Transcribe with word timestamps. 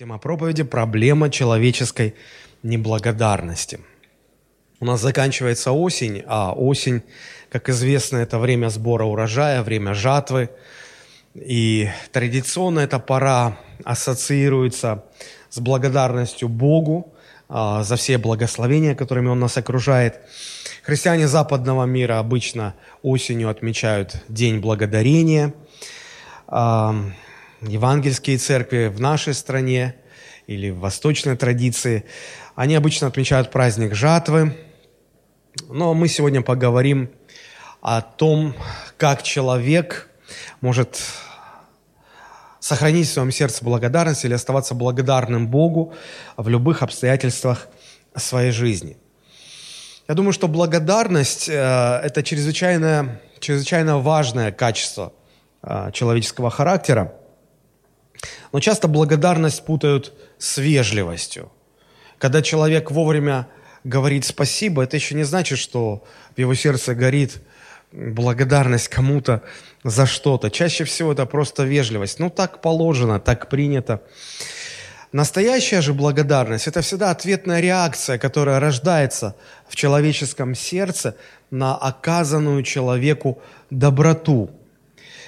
Тема 0.00 0.16
проповеди– 0.16 0.62
проблема 0.64 1.28
человеческой 1.28 2.14
неблагодарности. 2.62 3.80
У 4.80 4.86
нас 4.86 5.02
заканчивается 5.02 5.72
осень, 5.72 6.24
а 6.26 6.54
осень, 6.54 7.02
как 7.50 7.68
известно, 7.68 8.16
это 8.16 8.38
время 8.38 8.70
сбора 8.70 9.04
урожая, 9.04 9.62
время 9.62 9.92
жатвы. 9.92 10.48
И 11.34 11.90
традиционно 12.12 12.80
эта 12.80 12.98
пора 12.98 13.58
ассоциируется 13.84 15.04
с 15.50 15.58
благодарностью 15.58 16.48
Богу 16.48 17.12
а, 17.50 17.82
за 17.82 17.96
все 17.96 18.16
благословения, 18.16 18.94
которыми 18.94 19.28
Он 19.28 19.38
нас 19.38 19.58
окружает. 19.58 20.18
Христиане 20.82 21.28
западного 21.28 21.84
мира 21.84 22.18
обычно 22.18 22.74
осенью 23.02 23.50
отмечают 23.50 24.16
День 24.30 24.60
Благодарения– 24.60 25.52
евангельские 27.62 28.38
церкви 28.38 28.86
в 28.88 29.00
нашей 29.00 29.34
стране 29.34 29.94
или 30.46 30.70
в 30.70 30.78
восточной 30.78 31.36
традиции, 31.36 32.04
они 32.54 32.74
обычно 32.74 33.06
отмечают 33.06 33.50
праздник 33.50 33.94
жатвы. 33.94 34.56
Но 35.68 35.94
мы 35.94 36.08
сегодня 36.08 36.42
поговорим 36.42 37.10
о 37.80 38.00
том, 38.02 38.54
как 38.96 39.22
человек 39.22 40.08
может 40.60 41.00
сохранить 42.60 43.08
в 43.08 43.12
своем 43.12 43.30
сердце 43.30 43.64
благодарность 43.64 44.24
или 44.24 44.34
оставаться 44.34 44.74
благодарным 44.74 45.48
Богу 45.48 45.94
в 46.36 46.48
любых 46.48 46.82
обстоятельствах 46.82 47.68
своей 48.16 48.52
жизни. 48.52 48.96
Я 50.08 50.14
думаю, 50.14 50.32
что 50.32 50.48
благодарность 50.48 51.48
э,– 51.48 51.52
это 52.04 52.22
чрезвычайно, 52.22 53.20
чрезвычайно 53.38 53.98
важное 53.98 54.50
качество 54.50 55.12
э, 55.62 55.90
человеческого 55.92 56.50
характера– 56.50 57.14
но 58.52 58.60
часто 58.60 58.88
благодарность 58.88 59.64
путают 59.64 60.12
с 60.38 60.58
вежливостью. 60.58 61.50
Когда 62.18 62.42
человек 62.42 62.90
вовремя 62.90 63.48
говорит 63.84 64.24
спасибо, 64.24 64.82
это 64.82 64.96
еще 64.96 65.14
не 65.14 65.24
значит, 65.24 65.58
что 65.58 66.04
в 66.34 66.38
его 66.38 66.54
сердце 66.54 66.94
горит 66.94 67.40
благодарность 67.92 68.88
кому-то 68.88 69.42
за 69.84 70.06
что-то. 70.06 70.50
Чаще 70.50 70.84
всего 70.84 71.12
это 71.12 71.26
просто 71.26 71.64
вежливость. 71.64 72.18
Ну, 72.18 72.30
так 72.30 72.60
положено, 72.60 73.18
так 73.20 73.48
принято. 73.48 74.02
Настоящая 75.12 75.80
же 75.80 75.92
благодарность– 75.92 76.66
это 76.68 76.82
всегда 76.82 77.10
ответная 77.10 77.60
реакция, 77.60 78.16
которая 78.16 78.60
рождается 78.60 79.34
в 79.68 79.74
человеческом 79.74 80.54
сердце 80.54 81.16
на 81.50 81.76
оказанную 81.76 82.62
человеку 82.62 83.42
доброту. 83.70 84.50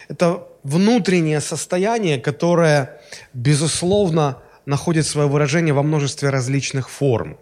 Это 0.08 0.46
внутреннее 0.62 1.40
состояние, 1.40 2.18
которое, 2.18 3.00
безусловно, 3.32 4.42
находит 4.66 5.06
свое 5.06 5.28
выражение 5.28 5.74
во 5.74 5.82
множестве 5.82 6.30
различных 6.30 6.88
форм. 6.88 7.38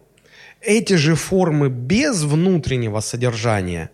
Эти 0.60 0.94
же 0.94 1.14
формы 1.14 1.68
без 1.68 2.22
внутреннего 2.22 3.00
содержания, 3.00 3.90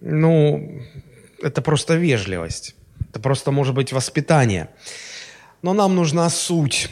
ну, 0.00 0.82
это 1.42 1.62
просто 1.62 1.94
вежливость, 1.94 2.74
это 3.10 3.20
просто 3.20 3.50
может 3.50 3.74
быть 3.74 3.92
воспитание. 3.92 4.68
Но 5.62 5.72
нам 5.72 5.96
нужна 5.96 6.30
суть. 6.30 6.88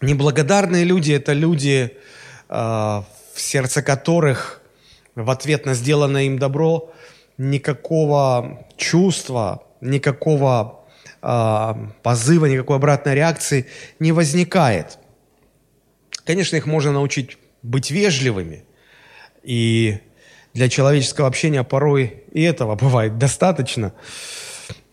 Неблагодарные 0.00 0.84
люди– 0.84 1.12
это 1.12 1.34
люди, 1.34 1.92
э, 2.48 2.54
в 2.54 3.04
сердце 3.40 3.82
которых 3.82 4.62
в 5.14 5.30
ответ 5.30 5.66
на 5.66 5.74
сделанное 5.74 6.24
им 6.24 6.38
добро 6.38 6.92
никакого 7.36 8.66
чувства, 8.76 9.62
никакого 9.80 10.84
э, 11.22 11.74
позыва, 12.02 12.46
никакой 12.46 12.76
обратной 12.76 13.14
реакции 13.14 13.66
не 13.98 14.12
возникает. 14.12 14.98
Конечно, 16.24 16.56
их 16.56 16.66
можно 16.66 16.92
научить 16.92 17.38
быть 17.62 17.90
вежливыми, 17.90 18.64
и 19.42 19.98
для 20.54 20.68
человеческого 20.68 21.26
общения 21.26 21.64
порой 21.64 22.24
и 22.32 22.42
этого 22.42 22.74
бывает 22.84 23.18
достаточно, 23.18 23.92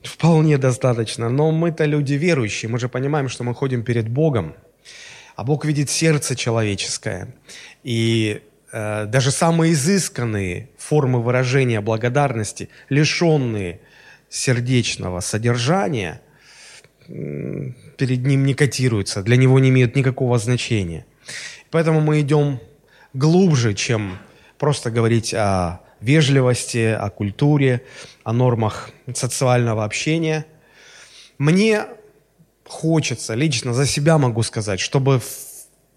вполне 0.04 0.58
достаточно. 0.58 1.30
Но 1.30 1.52
мы-то 1.52 1.86
люди 1.86 2.14
верующие, 2.14 2.70
мы 2.70 2.80
же 2.80 2.90
понимаем, 2.90 3.30
что 3.30 3.44
мы 3.44 3.54
ходим 3.54 3.84
перед 3.84 4.08
Богом, 4.08 4.56
а 5.36 5.44
Бог 5.44 5.66
видит 5.66 5.90
сердце 5.90 6.36
человеческое. 6.36 7.36
И 7.84 8.42
э, 8.72 9.06
даже 9.06 9.32
самые 9.32 9.74
изысканные 9.74 10.70
формы 10.78 11.22
выражения 11.22 11.82
благодарности, 11.82 12.70
лишенные 12.90 13.82
сердечного 14.36 15.22
содержания 15.22 16.22
перед 17.08 18.26
ним 18.26 18.46
не 18.46 18.54
котируются, 18.54 19.24
для 19.24 19.38
него 19.38 19.60
не 19.60 19.70
имеют 19.70 19.96
никакого 19.96 20.38
значения. 20.40 21.06
Поэтому 21.72 22.02
мы 22.02 22.20
идем 22.20 22.60
глубже, 23.14 23.74
чем 23.74 24.18
просто 24.58 24.92
говорить 24.92 25.34
о 25.34 25.80
вежливости, 26.02 26.98
о 27.00 27.10
культуре, 27.10 27.86
о 28.24 28.34
нормах 28.34 28.90
социального 29.14 29.86
общения. 29.86 30.46
Мне 31.38 31.86
хочется, 32.68 33.36
лично 33.36 33.74
за 33.74 33.86
себя 33.86 34.18
могу 34.18 34.44
сказать, 34.44 34.82
чтобы 34.82 35.22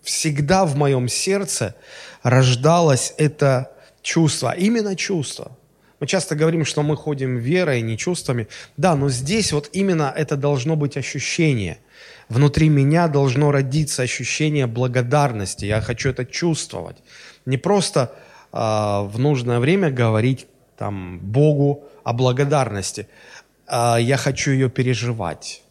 всегда 0.03 0.65
в 0.65 0.77
моем 0.77 1.09
сердце 1.09 1.75
рождалось 2.23 3.15
это 3.19 3.73
чувство, 4.03 4.55
именно 4.57 4.95
чувство– 4.95 5.57
мы 6.01 6.07
часто 6.07 6.37
говорим, 6.37 6.65
что 6.65 6.83
мы 6.83 6.97
ходим 6.97 7.39
верой, 7.39 7.83
не 7.83 7.99
чувствами. 7.99 8.47
Да, 8.77 8.95
но 8.95 9.09
здесь 9.09 9.53
вот 9.53 9.69
именно 9.73 10.13
это 10.17 10.37
должно 10.37 10.77
быть 10.77 10.97
ощущение. 10.97 11.79
Внутри 12.29 12.69
меня 12.69 13.09
должно 13.09 13.51
родиться 13.51 14.03
ощущение 14.03 14.67
благодарности. 14.67 15.65
Я 15.65 15.81
хочу 15.81 16.11
это 16.11 16.25
чувствовать. 16.25 16.97
Не 17.47 17.57
просто 17.57 18.15
э, 18.53 18.59
в 18.59 19.15
нужное 19.19 19.59
время 19.59 19.91
говорить 19.91 20.47
там, 20.77 21.19
Богу 21.19 21.85
о 22.05 22.13
благодарности. 22.13 23.09
Э, 23.67 23.97
я 23.99 24.17
хочу 24.17 24.53
ее 24.53 24.71
переживать. 24.71 25.63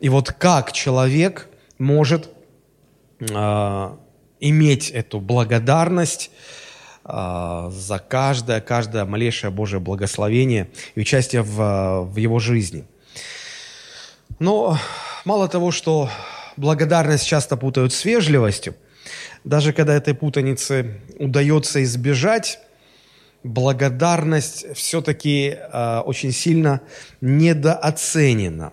И 0.00 0.08
вот 0.08 0.32
как 0.32 0.72
человек 0.72 1.48
может 1.78 2.28
э, 3.20 3.96
иметь 4.40 4.90
эту 4.90 5.20
благодарность, 5.20 6.30
за 7.04 8.02
каждое, 8.06 8.60
каждое 8.60 9.04
малейшее 9.04 9.50
Божье 9.50 9.78
благословение 9.78 10.68
и 10.94 11.00
участие 11.00 11.42
в, 11.42 12.02
в 12.02 12.16
его 12.16 12.38
жизни. 12.38 12.84
Но 14.38 14.78
мало 15.24 15.48
того, 15.48 15.70
что 15.70 16.10
благодарность 16.56 17.26
часто 17.26 17.56
путают 17.56 17.92
с 17.92 18.04
вежливостью, 18.04 18.74
даже 19.44 19.72
когда 19.72 19.94
этой 19.94 20.14
путаницы 20.14 21.00
удается 21.18 21.82
избежать, 21.82 22.58
благодарность 23.42 24.66
все-таки 24.74 25.56
э, 25.56 25.98
очень 26.04 26.32
сильно 26.32 26.80
недооценена. 27.20 28.72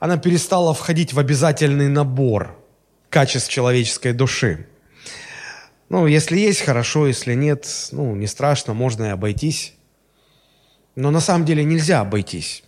Она 0.00 0.16
перестала 0.18 0.74
входить 0.74 1.12
в 1.12 1.18
обязательный 1.18 1.88
набор 1.88 2.58
качеств 3.10 3.48
человеческой 3.48 4.12
души. 4.12 4.66
Ну, 5.88 6.06
если 6.06 6.38
есть, 6.38 6.62
хорошо, 6.62 7.06
если 7.06 7.34
нет, 7.34 7.66
ну, 7.92 8.14
не 8.14 8.26
страшно, 8.26 8.74
можно 8.74 9.04
и 9.04 9.08
обойтись. 9.08 9.74
Но 10.96 11.10
на 11.10 11.20
самом 11.20 11.44
деле 11.44 11.64
нельзя 11.64 12.00
обойтись. 12.00 12.64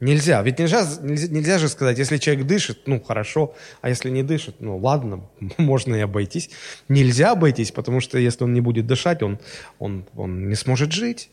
Нельзя. 0.00 0.42
Ведь 0.42 0.58
нельзя, 0.58 0.86
нельзя, 1.02 1.28
нельзя 1.28 1.58
же 1.58 1.68
сказать, 1.68 1.98
если 1.98 2.18
человек 2.18 2.46
дышит, 2.46 2.86
ну, 2.86 3.00
хорошо, 3.00 3.54
а 3.80 3.88
если 3.88 4.10
не 4.10 4.22
дышит, 4.22 4.56
ну, 4.60 4.76
ладно, 4.78 5.28
можно 5.58 5.94
и 5.94 6.00
обойтись. 6.00 6.50
Нельзя 6.88 7.32
обойтись, 7.32 7.72
потому 7.72 8.00
что 8.00 8.18
если 8.18 8.44
он 8.44 8.54
не 8.54 8.60
будет 8.60 8.86
дышать, 8.86 9.22
он, 9.22 9.38
он, 9.78 10.04
он 10.16 10.48
не 10.48 10.54
сможет 10.54 10.92
жить. 10.92 11.30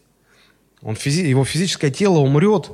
Он 0.82 0.96
физи, 0.96 1.26
его 1.26 1.46
физическое 1.46 1.92
тело 1.92 2.20
умрет. 2.20 2.72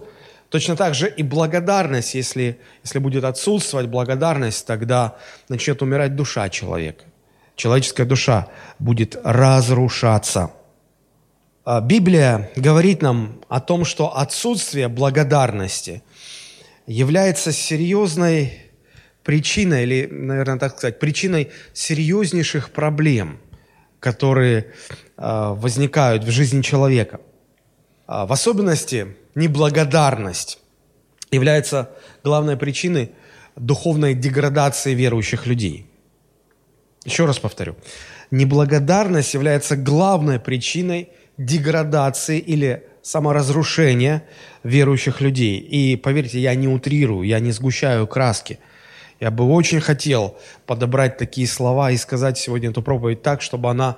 Точно 0.49 0.75
так 0.75 0.95
же 0.95 1.09
и 1.09 1.23
благодарность, 1.23 2.13
если, 2.13 2.59
если 2.83 2.99
будет 2.99 3.23
отсутствовать 3.23 3.87
благодарность, 3.87 4.65
тогда 4.65 5.17
начнет 5.47 5.81
умирать 5.81 6.15
душа 6.15 6.49
человека 6.49 7.05
человеческая 7.55 8.05
душа 8.05 8.47
будет 8.79 9.19
разрушаться. 9.23 10.51
А 11.63 11.79
Библия 11.79 12.49
говорит 12.55 13.01
нам 13.01 13.41
о 13.47 13.59
том, 13.59 13.85
что 13.85 14.17
отсутствие 14.17 14.87
благодарности 14.87 16.01
является 16.87 17.51
серьезной 17.51 18.71
причиной, 19.23 19.83
или, 19.83 20.07
наверное, 20.11 20.57
так 20.57 20.77
сказать, 20.77 20.99
причиной 20.99 21.51
серьезнейших 21.73 22.71
проблем, 22.71 23.39
которые 23.99 24.73
а, 25.17 25.53
возникают 25.53 26.23
в 26.23 26.31
жизни 26.31 26.63
человека. 26.63 27.21
А, 28.07 28.25
в 28.25 28.33
особенности 28.33 29.15
неблагодарность 29.35 30.57
является 31.29 31.91
главной 32.23 32.57
причиной 32.57 33.11
духовной 33.55 34.15
деградации 34.15 34.95
верующих 34.95 35.45
людей– 35.45 35.85
еще 37.05 37.25
раз 37.25 37.39
повторю. 37.39 37.75
Неблагодарность 38.29 39.33
является 39.33 39.75
главной 39.75 40.39
причиной 40.39 41.09
деградации 41.37 42.39
или 42.39 42.83
саморазрушения 43.01 44.23
верующих 44.63 45.21
людей. 45.21 45.57
И 45.57 45.95
поверьте, 45.95 46.39
я 46.39 46.53
не 46.55 46.67
утрирую, 46.67 47.27
я 47.27 47.39
не 47.39 47.51
сгущаю 47.51 48.07
краски. 48.07 48.59
Я 49.19 49.31
бы 49.31 49.45
очень 49.45 49.81
хотел 49.81 50.37
подобрать 50.65 51.17
такие 51.17 51.47
слова 51.47 51.91
и 51.91 51.97
сказать 51.97 52.37
сегодня 52.37 52.69
эту 52.69 52.81
проповедь 52.81 53.21
так, 53.21 53.41
чтобы 53.41 53.69
она 53.69 53.97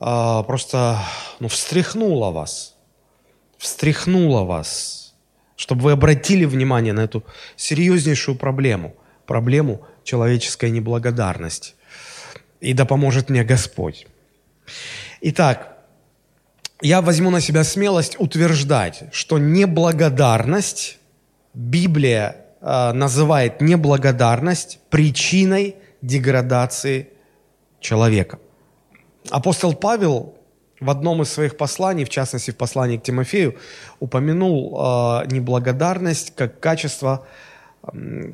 э, 0.00 0.42
просто 0.46 0.98
ну, 1.40 1.48
встряхнула 1.48 2.30
вас, 2.30 2.74
встряхнула 3.58 4.44
вас, 4.44 5.14
чтобы 5.56 5.82
вы 5.82 5.92
обратили 5.92 6.44
внимание 6.44 6.92
на 6.92 7.00
эту 7.00 7.24
серьезнейшую 7.56 8.36
проблему, 8.36 8.94
проблему 9.26 9.86
человеческой 10.04 10.70
неблагодарности. 10.70 11.74
И 12.62 12.74
да 12.74 12.84
поможет 12.84 13.28
мне 13.28 13.42
Господь. 13.42 14.06
Итак, 15.20 15.76
я 16.80 17.00
возьму 17.00 17.30
на 17.30 17.40
себя 17.40 17.64
смелость 17.64 18.16
утверждать, 18.20 19.04
что 19.12 19.38
неблагодарность, 19.38 20.98
Библия 21.54 22.36
э, 22.60 22.92
называет 22.92 23.60
неблагодарность 23.60 24.78
причиной 24.90 25.74
деградации 26.02 27.08
человека. 27.80 28.38
Апостол 29.30 29.74
Павел 29.74 30.34
в 30.80 30.88
одном 30.88 31.22
из 31.22 31.32
своих 31.32 31.56
посланий, 31.56 32.04
в 32.04 32.10
частности 32.10 32.52
в 32.52 32.56
послании 32.56 32.96
к 32.96 33.02
Тимофею, 33.02 33.56
упомянул 33.98 34.78
э, 34.78 35.26
неблагодарность 35.26 36.32
как 36.36 36.60
качество, 36.60 37.26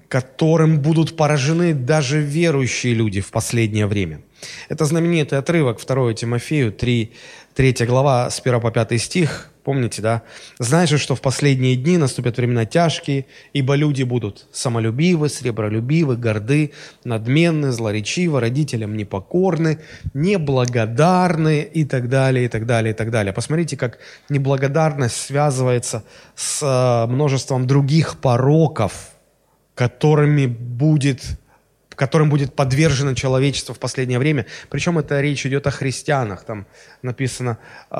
которым 0.08 0.80
будут 0.80 1.16
поражены 1.16 1.72
даже 1.72 2.20
верующие 2.20 2.94
люди 2.94 3.20
в 3.20 3.30
последнее 3.30 3.86
время. 3.86 4.20
Это 4.68 4.84
знаменитый 4.84 5.38
отрывок 5.38 5.80
2 5.84 6.14
Тимофею 6.14 6.70
3, 6.70 7.12
3 7.54 7.86
глава 7.86 8.30
с 8.30 8.40
1 8.40 8.60
по 8.60 8.70
5 8.70 9.00
стих, 9.00 9.50
помните, 9.64 10.02
да? 10.02 10.22
«Знаешь 10.58 11.00
что 11.00 11.14
в 11.14 11.20
последние 11.22 11.76
дни 11.76 11.96
наступят 11.96 12.36
времена 12.36 12.66
тяжкие, 12.66 13.24
ибо 13.54 13.74
люди 13.74 14.02
будут 14.02 14.46
самолюбивы, 14.52 15.28
сребролюбивы, 15.30 16.16
горды, 16.16 16.72
надменны, 17.04 17.72
злоречивы, 17.72 18.40
родителям 18.40 18.96
непокорны, 18.96 19.78
неблагодарны 20.14 21.62
и 21.62 21.84
так 21.84 22.08
далее, 22.08 22.44
и 22.44 22.48
так 22.48 22.66
далее, 22.66 22.92
и 22.92 22.96
так 22.96 23.10
далее». 23.10 23.32
Посмотрите, 23.32 23.76
как 23.76 23.98
неблагодарность 24.28 25.16
связывается 25.16 26.04
с 26.34 26.62
э, 26.62 27.10
множеством 27.10 27.66
других 27.66 28.18
пороков, 28.18 29.17
которыми 29.78 30.46
будет 30.46 31.22
которым 31.94 32.30
будет 32.30 32.54
подвержено 32.54 33.14
человечество 33.14 33.74
в 33.74 33.80
последнее 33.80 34.20
время. 34.20 34.46
Причем 34.70 34.98
это 34.98 35.20
речь 35.20 35.44
идет 35.44 35.66
о 35.66 35.72
христианах. 35.72 36.44
Там 36.44 36.66
написано, 37.02 37.58
э, 37.90 37.96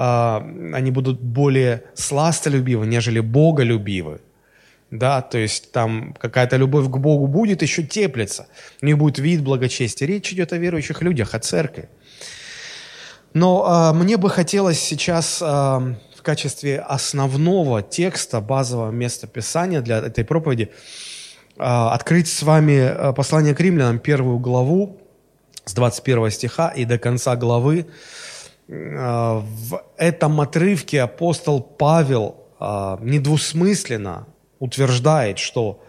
они 0.73 0.93
будут 0.93 1.21
более 1.21 1.83
сластолюбивы, 1.95 2.87
нежели 2.87 3.19
боголюбивы. 3.19 4.21
Да, 4.93 5.21
то 5.21 5.39
есть 5.39 5.73
там 5.73 6.15
какая-то 6.15 6.57
любовь 6.57 6.87
к 6.87 6.97
Богу 6.97 7.27
будет, 7.27 7.63
еще 7.63 7.83
теплится. 7.83 8.47
У 8.83 8.87
них 8.87 8.99
будет 8.99 9.19
вид 9.19 9.43
благочестия. 9.43 10.07
Речь 10.07 10.33
идет 10.33 10.53
о 10.53 10.59
верующих 10.59 11.03
людях, 11.03 11.35
о 11.35 11.41
церкви. 11.41 11.89
Но 13.35 13.93
э, 13.93 13.97
мне 13.99 14.17
бы 14.17 14.31
хотелось 14.31 14.79
сейчас 14.79 15.43
э, 15.43 15.45
в 15.45 16.23
качестве 16.23 16.79
основного 16.79 17.83
текста, 17.83 18.41
базового 18.41 18.93
места 18.93 19.27
Писания 19.27 19.81
для 19.81 19.99
этой 19.99 20.25
проповеди 20.25 20.71
открыть 21.59 22.29
с 22.29 22.43
вами 22.43 22.79
а, 22.79 23.13
послание 23.13 23.55
к 23.55 23.61
римлянам, 23.61 23.99
первую 23.99 24.39
главу, 24.39 25.01
с 25.65 25.75
21 25.75 26.31
стиха 26.31 26.69
и 26.69 26.85
до 26.85 26.99
конца 26.99 27.37
главы. 27.37 27.87
А, 28.71 29.41
в 29.45 29.83
этом 29.97 30.41
отрывке 30.41 31.03
апостол 31.03 31.61
Павел 31.61 32.45
недвусмысленно 33.01 34.27
утверждает, 34.59 35.39
что 35.39 35.81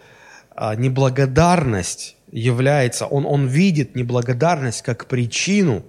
неблагодарность 0.77 2.15
является, 2.31 3.07
он, 3.07 3.25
он 3.25 3.47
видит 3.47 3.95
неблагодарность 3.95 4.83
как 4.83 5.07
причину 5.07 5.83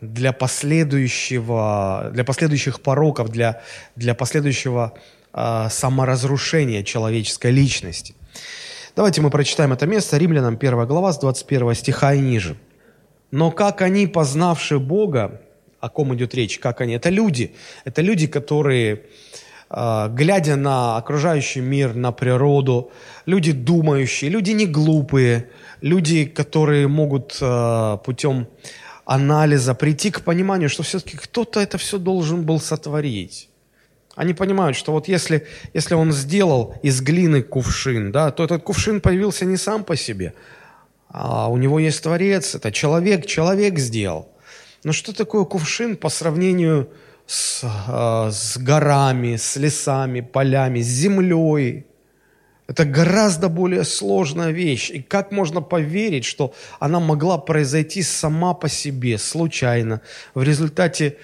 для 0.00 0.32
последующего, 0.32 2.10
для 2.12 2.24
последующих 2.24 2.80
пороков, 2.80 3.28
для, 3.28 3.62
для 3.94 4.16
последующего 4.16 4.94
саморазрушения 5.32 6.82
человеческой 6.82 7.52
личности. 7.52 8.16
Давайте 8.98 9.20
мы 9.20 9.30
прочитаем 9.30 9.72
это 9.72 9.86
место, 9.86 10.16
Римлянам 10.16 10.58
1 10.60 10.86
глава 10.88 11.12
с 11.12 11.20
21 11.20 11.74
стиха 11.76 12.14
и 12.14 12.18
ниже. 12.18 12.56
«Но 13.30 13.52
как 13.52 13.80
они, 13.80 14.08
познавши 14.08 14.80
Бога, 14.80 15.40
о 15.78 15.88
ком 15.88 16.16
идет 16.16 16.34
речь, 16.34 16.58
как 16.58 16.80
они? 16.80 16.94
Это 16.94 17.08
люди, 17.08 17.54
это 17.84 18.02
люди, 18.02 18.26
которые, 18.26 19.02
а, 19.70 20.08
глядя 20.08 20.56
на 20.56 20.96
окружающий 20.96 21.60
мир, 21.60 21.94
на 21.94 22.10
природу, 22.10 22.90
люди 23.24 23.52
думающие, 23.52 24.30
люди 24.32 24.50
не 24.50 24.66
глупые, 24.66 25.48
люди, 25.80 26.24
которые 26.24 26.88
могут 26.88 27.38
а, 27.40 27.98
путем 27.98 28.48
анализа 29.04 29.74
прийти 29.74 30.10
к 30.10 30.22
пониманию, 30.22 30.68
что 30.68 30.82
все-таки 30.82 31.16
кто-то 31.16 31.60
это 31.60 31.78
все 31.78 31.98
должен 31.98 32.42
был 32.42 32.58
сотворить. 32.58 33.48
Они 34.18 34.34
понимают, 34.34 34.76
что 34.76 34.90
вот 34.90 35.06
если, 35.06 35.46
если 35.74 35.94
он 35.94 36.10
сделал 36.10 36.74
из 36.82 37.00
глины 37.00 37.40
кувшин, 37.40 38.10
да, 38.10 38.32
то 38.32 38.42
этот 38.42 38.64
кувшин 38.64 39.00
появился 39.00 39.44
не 39.44 39.56
сам 39.56 39.84
по 39.84 39.94
себе, 39.94 40.34
а 41.08 41.48
у 41.48 41.56
него 41.56 41.78
есть 41.78 42.02
Творец, 42.02 42.56
это 42.56 42.72
человек, 42.72 43.26
человек 43.26 43.78
сделал. 43.78 44.28
Но 44.82 44.90
что 44.92 45.14
такое 45.14 45.44
кувшин 45.44 45.96
по 45.96 46.08
сравнению 46.08 46.88
с, 47.26 47.62
э, 47.62 48.30
с 48.32 48.58
горами, 48.58 49.36
с 49.36 49.54
лесами, 49.54 50.20
полями, 50.20 50.80
с 50.80 50.88
землей? 50.88 51.86
Это 52.66 52.84
гораздо 52.84 53.48
более 53.48 53.84
сложная 53.84 54.50
вещь. 54.50 54.90
И 54.90 55.00
как 55.00 55.30
можно 55.30 55.60
поверить, 55.62 56.24
что 56.24 56.52
она 56.80 56.98
могла 56.98 57.38
произойти 57.38 58.02
сама 58.02 58.52
по 58.52 58.68
себе, 58.68 59.16
случайно, 59.16 60.00
в 60.34 60.42
результате 60.42 61.18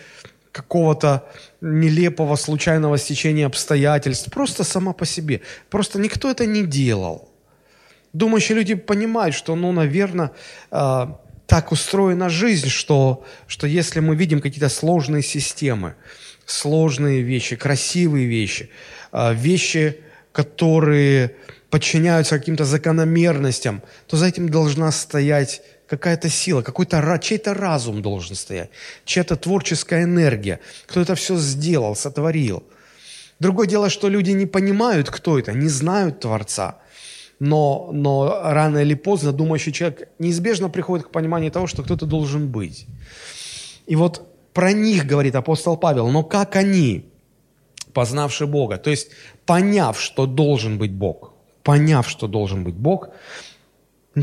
какого-то 0.55 1.29
нелепого 1.65 2.37
случайного 2.37 2.99
стечения 2.99 3.47
обстоятельств, 3.47 4.31
просто 4.31 4.65
сама 4.65 4.93
по 4.93 5.07
себе. 5.07 5.41
Просто 5.71 5.99
никто 5.99 6.31
это 6.31 6.47
не 6.47 6.65
делал. 6.65 7.31
Думающие 8.13 8.57
люди 8.57 8.75
понимают, 8.75 9.35
что, 9.35 9.57
ну, 9.57 9.73
наверное, 9.73 10.31
э, 10.71 11.07
так 11.47 11.73
устроена 11.73 12.29
жизнь, 12.29 12.69
что, 12.69 13.25
что 13.47 13.67
если 13.67 14.01
мы 14.01 14.15
видим 14.15 14.41
какие-то 14.41 14.69
сложные 14.69 15.23
системы, 15.23 15.95
сложные 16.47 17.23
вещи, 17.23 17.57
красивые 17.57 18.27
вещи, 18.27 18.71
э, 19.13 19.35
вещи, 19.35 20.01
которые 20.33 21.37
подчиняются 21.75 22.39
каким-то 22.39 22.65
закономерностям, 22.65 23.83
то 24.07 24.17
за 24.17 24.27
этим 24.27 24.49
должна 24.49 24.93
стоять 24.93 25.61
какая-то 25.89 26.29
сила, 26.29 26.63
какой-то 26.63 27.19
чей-то 27.21 27.53
разум 27.53 28.01
должен 28.01 28.37
стоять, 28.37 28.71
чья-то 29.05 29.35
творческая 29.35 30.05
энергия, 30.05 30.61
кто 30.87 31.01
это 31.01 31.17
все 31.17 31.37
сделал, 31.37 31.97
сотворил. 31.97 32.63
Другое 33.41 33.67
дело, 33.67 33.91
что 33.91 34.09
люди 34.09 34.31
не 34.31 34.47
понимают, 34.47 35.11
кто 35.11 35.37
это, 35.37 35.53
не 35.53 35.69
знают 35.69 36.21
Творца. 36.21 36.79
Но, 37.41 37.91
но 37.93 38.41
рано 38.45 38.79
или 38.79 38.95
поздно 38.95 39.33
думающий 39.33 39.73
человек 39.73 40.09
неизбежно 40.21 40.69
приходит 40.69 41.07
к 41.07 41.11
пониманию 41.11 41.51
того, 41.51 41.67
что 41.67 41.83
кто-то 41.83 42.07
должен 42.07 42.47
быть. 42.47 42.87
И 43.89 43.97
вот 43.97 44.33
про 44.53 44.73
них 44.73 45.07
говорит 45.07 45.35
апостол 45.35 45.77
Павел, 45.77 46.07
но 46.07 46.23
как 46.23 46.55
они, 46.55 47.11
познавши 47.93 48.47
Бога, 48.47 48.77
то 48.77 48.91
есть 48.91 49.09
поняв, 49.45 50.01
что 50.01 50.27
должен 50.27 50.79
быть 50.79 50.93
Бог, 50.93 51.34
поняв, 51.65 52.09
что 52.09 52.29
должен 52.29 52.63
быть 52.63 52.75
Бог, 52.75 53.09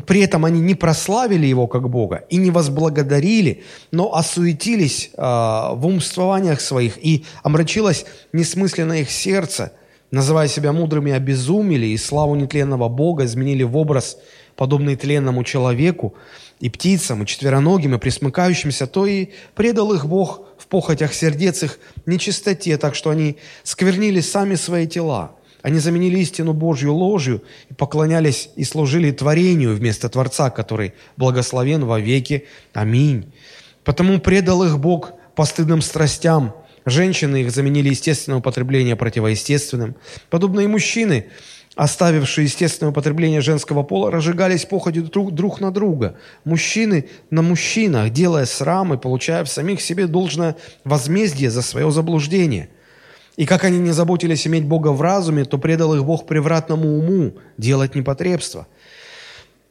при 0.07 0.21
этом 0.21 0.45
они 0.45 0.61
не 0.61 0.73
прославили 0.73 1.45
его 1.45 1.67
как 1.67 1.89
Бога 1.89 2.23
и 2.29 2.37
не 2.37 2.49
возблагодарили, 2.49 3.63
но 3.91 4.15
осуетились 4.15 5.09
э, 5.13 5.21
в 5.21 5.81
умствованиях 5.85 6.61
своих, 6.61 7.03
и 7.03 7.25
омрачилось 7.43 8.05
несмысленно 8.31 8.93
их 8.93 9.11
сердце, 9.11 9.73
называя 10.09 10.47
себя 10.47 10.71
мудрыми, 10.71 11.11
обезумели, 11.11 11.87
и 11.87 11.97
славу 11.97 12.35
нетленного 12.35 12.87
Бога 12.87 13.25
изменили 13.25 13.63
в 13.63 13.75
образ, 13.75 14.17
подобный 14.55 14.95
тленному 14.95 15.43
человеку, 15.43 16.13
и 16.61 16.69
птицам, 16.69 17.23
и 17.23 17.25
четвероногим, 17.25 17.95
и 17.95 17.97
присмыкающимся, 17.97 18.87
то 18.87 19.05
и 19.05 19.29
предал 19.55 19.91
их 19.93 20.05
Бог 20.05 20.41
в 20.57 20.67
похотях 20.67 21.13
сердец 21.13 21.63
их 21.63 21.79
нечистоте, 22.05 22.77
так 22.77 22.95
что 22.95 23.09
они 23.09 23.37
сквернили 23.63 24.21
сами 24.21 24.55
свои 24.55 24.87
тела. 24.87 25.31
Они 25.61 25.79
заменили 25.79 26.19
истину 26.19 26.53
Божью 26.53 26.93
ложью 26.93 27.43
и 27.69 27.73
поклонялись 27.73 28.49
и 28.55 28.63
служили 28.63 29.11
творению 29.11 29.75
вместо 29.75 30.09
Творца, 30.09 30.49
который 30.49 30.93
благословен 31.17 31.85
во 31.85 31.99
веки. 31.99 32.47
Аминь. 32.73 33.31
Потому 33.83 34.19
предал 34.19 34.63
их 34.63 34.79
Бог 34.79 35.13
постыдным 35.35 35.81
страстям. 35.81 36.55
Женщины 36.85 37.41
их 37.41 37.51
заменили 37.51 37.89
естественное 37.89 38.39
употребление 38.39 38.95
противоестественным. 38.95 39.95
Подобно 40.31 40.61
и 40.61 40.67
мужчины, 40.67 41.27
оставившие 41.75 42.45
естественное 42.45 42.89
употребление 42.89 43.41
женского 43.41 43.83
пола, 43.83 44.09
разжигались 44.09 44.65
походью 44.65 45.03
друг, 45.03 45.31
друг 45.31 45.61
на 45.61 45.71
друга. 45.71 46.17
Мужчины 46.43 47.07
на 47.29 47.43
мужчинах, 47.43 48.09
делая 48.09 48.45
срам 48.45 48.95
и 48.95 48.97
получая 48.97 49.43
в 49.43 49.49
самих 49.49 49.79
себе 49.79 50.07
должное 50.07 50.55
возмездие 50.83 51.51
за 51.51 51.61
свое 51.61 51.91
заблуждение– 51.91 52.69
и 53.41 53.45
как 53.47 53.63
они 53.63 53.79
не 53.79 53.89
заботились 53.89 54.45
иметь 54.45 54.67
Бога 54.67 54.89
в 54.89 55.01
разуме, 55.01 55.45
то 55.45 55.57
предал 55.57 55.95
их 55.95 56.05
Бог 56.05 56.27
превратному 56.27 56.99
уму 56.99 57.33
делать 57.57 57.95
непотребство. 57.95 58.67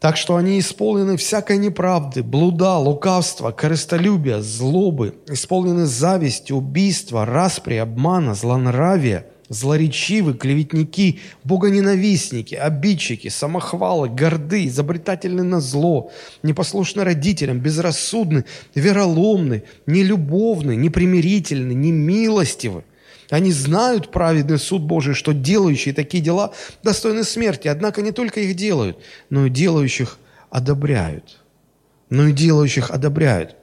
Так 0.00 0.16
что 0.16 0.34
они 0.34 0.58
исполнены 0.58 1.16
всякой 1.16 1.56
неправды, 1.56 2.24
блуда, 2.24 2.78
лукавства, 2.78 3.52
корыстолюбия, 3.52 4.40
злобы, 4.40 5.14
исполнены 5.28 5.86
зависти, 5.86 6.50
убийства, 6.50 7.24
распри, 7.24 7.76
обмана, 7.76 8.34
злонравия, 8.34 9.26
злоречивы, 9.48 10.34
клеветники, 10.34 11.20
богоненавистники, 11.44 12.56
обидчики, 12.56 13.28
самохвалы, 13.28 14.08
горды, 14.08 14.66
изобретательны 14.66 15.44
на 15.44 15.60
зло, 15.60 16.10
непослушны 16.42 17.04
родителям, 17.04 17.60
безрассудны, 17.60 18.46
вероломны, 18.74 19.62
нелюбовны, 19.86 20.74
непримирительны, 20.74 21.72
немилостивы. 21.72 22.82
Они 23.30 23.52
знают 23.52 24.10
праведный 24.10 24.58
суд 24.58 24.82
Божий, 24.82 25.14
что 25.14 25.32
делающие 25.32 25.94
такие 25.94 26.22
дела 26.22 26.52
достойны 26.82 27.24
смерти, 27.24 27.68
однако 27.68 28.02
не 28.02 28.12
только 28.12 28.40
их 28.40 28.56
делают, 28.56 28.98
но 29.30 29.46
и 29.46 29.50
делающих 29.50 30.18
одобряют. 30.50 31.40
Но 32.10 32.26
и 32.26 32.32
делающих 32.32 32.90
одобряют. 32.90 33.56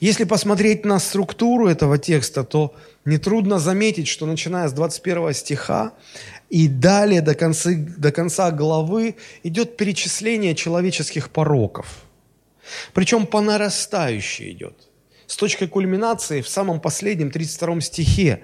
Если 0.00 0.22
посмотреть 0.22 0.84
на 0.84 1.00
структуру 1.00 1.66
этого 1.66 1.98
текста, 1.98 2.44
то 2.44 2.76
нетрудно 3.04 3.58
заметить, 3.58 4.06
что 4.06 4.26
начиная 4.26 4.68
с 4.68 4.72
21 4.72 5.34
стиха 5.34 5.92
и 6.48 6.68
далее 6.68 7.20
до 7.20 7.34
конца, 7.34 7.70
до 7.74 8.12
конца 8.12 8.52
главы 8.52 9.16
идет 9.42 9.76
перечисление 9.76 10.54
человеческих 10.54 11.30
пороков. 11.30 12.04
Причем 12.92 13.26
по 13.26 13.40
нарастающей 13.40 14.52
идет. 14.52 14.87
С 15.28 15.36
точкой 15.36 15.68
кульминации 15.68 16.40
в 16.40 16.48
самом 16.48 16.80
последнем 16.80 17.30
32 17.30 17.80
стихе 17.82 18.42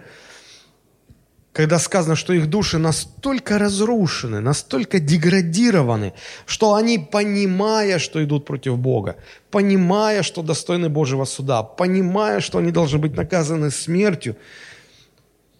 когда 1.55 1.79
сказано, 1.79 2.17
что 2.17 2.33
их 2.33 2.51
души 2.51 2.79
настолько 2.79 3.59
разрушены, 3.59 4.41
настолько 4.41 4.99
деградированы, 4.99 6.13
что 6.47 6.75
они, 6.75 6.99
понимая, 6.99 8.01
что 8.01 8.25
идут 8.25 8.45
против 8.45 8.77
Бога, 8.77 9.17
понимая, 9.53 10.25
что 10.25 10.43
достойны 10.43 10.89
Божьего 10.89 11.25
суда, 11.25 11.63
понимая, 11.63 12.41
что 12.41 12.59
они 12.59 12.73
должны 12.73 12.99
быть 12.99 13.15
наказаны 13.15 13.71
смертью, 13.71 14.37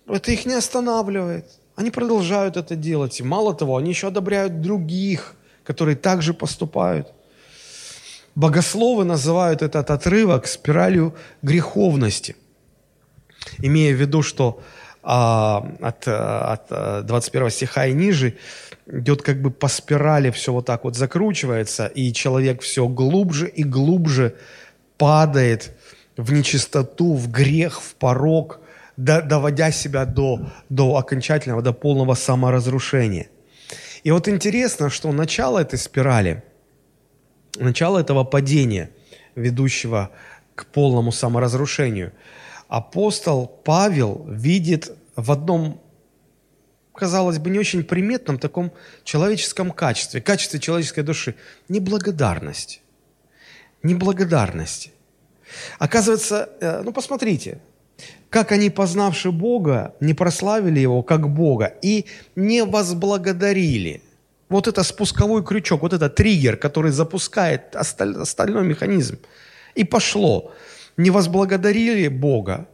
это 0.09 0.33
их 0.33 0.47
не 0.47 0.55
останавливает. 0.55 1.47
Они 1.77 1.93
продолжают 1.93 2.57
это 2.57 2.75
делать. 2.75 3.21
И 3.21 3.23
мало 3.23 3.55
того, 3.55 3.77
они 3.77 3.91
еще 3.91 4.09
одобряют 4.09 4.61
других, 4.61 5.37
которые 5.63 5.95
также 5.95 6.35
поступают. 6.35 7.14
Богословы 8.35 9.05
называют 9.05 9.63
этот 9.63 9.91
отрывок 9.91 10.47
спиралью 10.47 11.15
греховности, 11.43 12.35
имея 13.59 13.95
в 13.95 14.01
виду, 14.01 14.23
что 14.23 14.61
а, 15.03 15.71
от, 15.81 16.09
от 16.09 17.07
21 17.07 17.51
стиха 17.51 17.87
и 17.87 17.93
ниже 17.93 18.37
идет 18.87 19.23
как 19.23 19.41
бы 19.41 19.51
по 19.51 19.69
спирали, 19.69 20.31
все 20.31 20.53
вот 20.53 20.67
так 20.67 20.85
вот 20.85 20.97
закручивается, 20.97 21.87
и 21.87 22.13
человек 22.13 22.63
все 22.63 22.89
глубже 22.89 23.49
и 23.49 23.63
глубже 23.63 24.35
падает 24.99 25.73
в 26.17 26.33
нечистоту, 26.33 27.15
в 27.15 27.31
грех, 27.31 27.81
в 27.81 27.95
порог, 27.95 28.61
доводя 28.97 29.71
себя 29.71 30.05
до, 30.05 30.41
до 30.69 30.97
окончательного, 30.97 31.63
до 31.63 31.73
полного 31.73 32.15
саморазрушения. 32.15 33.29
И 34.05 34.11
вот 34.11 34.29
интересно, 34.29 34.91
что 34.91 35.13
начало 35.13 35.59
этой 35.59 35.79
спирали, 35.79 36.43
начало 37.57 37.99
этого 37.99 38.25
падения, 38.25 38.91
ведущего 39.35 40.11
к 40.55 40.67
полному 40.67 41.13
саморазрушению– 41.13 42.13
апостол 42.69 43.47
Павел 43.47 44.25
видит 44.29 44.93
в 45.17 45.31
одном, 45.31 45.81
казалось 46.93 47.39
бы, 47.39 47.51
не 47.51 47.59
очень 47.59 47.85
приметном 47.85 48.39
таком 48.39 48.73
человеческом 49.05 49.71
качестве, 49.71 50.21
качестве 50.21 50.61
человеческой 50.61 51.03
души– 51.03 51.35
неблагодарность. 51.69 52.83
Неблагодарность. 53.83 54.91
Оказывается, 55.79 56.49
э, 56.61 56.83
ну 56.83 56.93
посмотрите, 56.93 57.61
как 58.31 58.51
они, 58.51 58.71
познавши 58.71 59.31
Бога, 59.31 59.95
не 60.01 60.15
прославили 60.15 60.81
Его 60.81 61.03
как 61.03 61.29
Бога 61.29 61.73
и 61.83 62.07
не 62.35 62.65
возблагодарили. 62.65 64.03
Вот 64.49 64.69
это 64.69 64.83
спусковой 64.83 65.45
крючок, 65.45 65.83
вот 65.83 65.93
это 65.93 66.09
триггер, 66.09 66.57
который 66.57 66.91
запускает 66.93 67.75
остальной 67.77 68.65
механизм. 68.65 69.19
И 69.75 69.85
пошло 69.85 70.53
не 70.97 71.11
возблагодарили 71.11 72.09
Бога, 72.09 72.69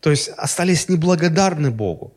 то 0.00 0.10
есть 0.10 0.28
остались 0.36 0.88
неблагодарны 0.88 1.70
Богу. 1.70 2.12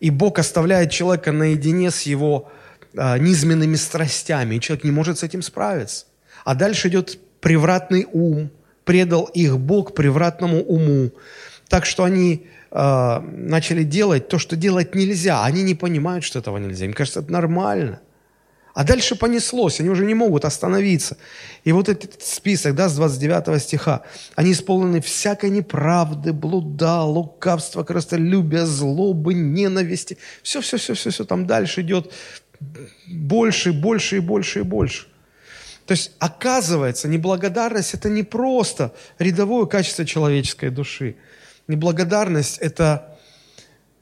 И 0.00 0.10
Бог 0.10 0.38
оставляет 0.38 0.90
человека 0.90 1.32
наедине 1.32 1.90
с 1.90 2.02
его 2.02 2.50
а, 2.96 3.18
низменными 3.18 3.76
страстями, 3.76 4.56
и 4.56 4.60
человек 4.60 4.84
не 4.84 4.90
может 4.90 5.18
с 5.18 5.22
этим 5.22 5.42
справиться. 5.42 6.06
А 6.44 6.54
дальше 6.54 6.88
идет 6.88 7.18
превратный 7.40 8.06
ум, 8.12 8.50
предал 8.84 9.24
их 9.24 9.58
Бог 9.58 9.94
превратному 9.94 10.62
уму, 10.62 11.10
так 11.68 11.86
что 11.86 12.04
они 12.04 12.46
э, 12.70 13.20
начали 13.20 13.82
делать 13.82 14.28
то, 14.28 14.38
что 14.38 14.54
делать 14.54 14.94
нельзя. 14.94 15.42
Они 15.44 15.62
не 15.62 15.74
понимают, 15.74 16.24
что 16.24 16.38
этого 16.38 16.58
нельзя. 16.58 16.86
Им 16.86 16.92
кажется, 16.92 17.20
это 17.20 17.32
нормально. 17.32 18.00
А 18.76 18.84
дальше 18.84 19.16
понеслось, 19.16 19.80
они 19.80 19.88
уже 19.88 20.04
не 20.04 20.12
могут 20.12 20.44
остановиться. 20.44 21.16
И 21.64 21.72
вот 21.72 21.88
этот 21.88 22.22
список, 22.22 22.74
да, 22.74 22.90
с 22.90 22.96
29 22.96 23.62
стиха, 23.62 24.02
они 24.34 24.52
исполнены 24.52 25.00
всякой 25.00 25.48
неправды, 25.48 26.34
блуда, 26.34 27.00
лукавства, 27.00 27.84
коростолюбия, 27.84 28.66
злобы, 28.66 29.32
ненависти. 29.32 30.18
Все, 30.42 30.60
все, 30.60 30.76
все, 30.76 30.92
все, 30.92 31.08
все 31.08 31.24
там 31.24 31.46
дальше 31.46 31.80
идет 31.80 32.12
больше, 33.06 33.72
больше 33.72 34.18
и 34.18 34.20
больше 34.20 34.58
и 34.58 34.62
больше. 34.62 35.06
То 35.86 35.92
есть, 35.92 36.12
оказывается, 36.18 37.08
неблагодарность– 37.08 37.94
это 37.94 38.10
не 38.10 38.24
просто 38.24 38.92
рядовое 39.18 39.64
качество 39.64 40.04
человеческой 40.04 40.68
души. 40.68 41.16
Неблагодарность– 41.66 42.58
это, 42.60 43.16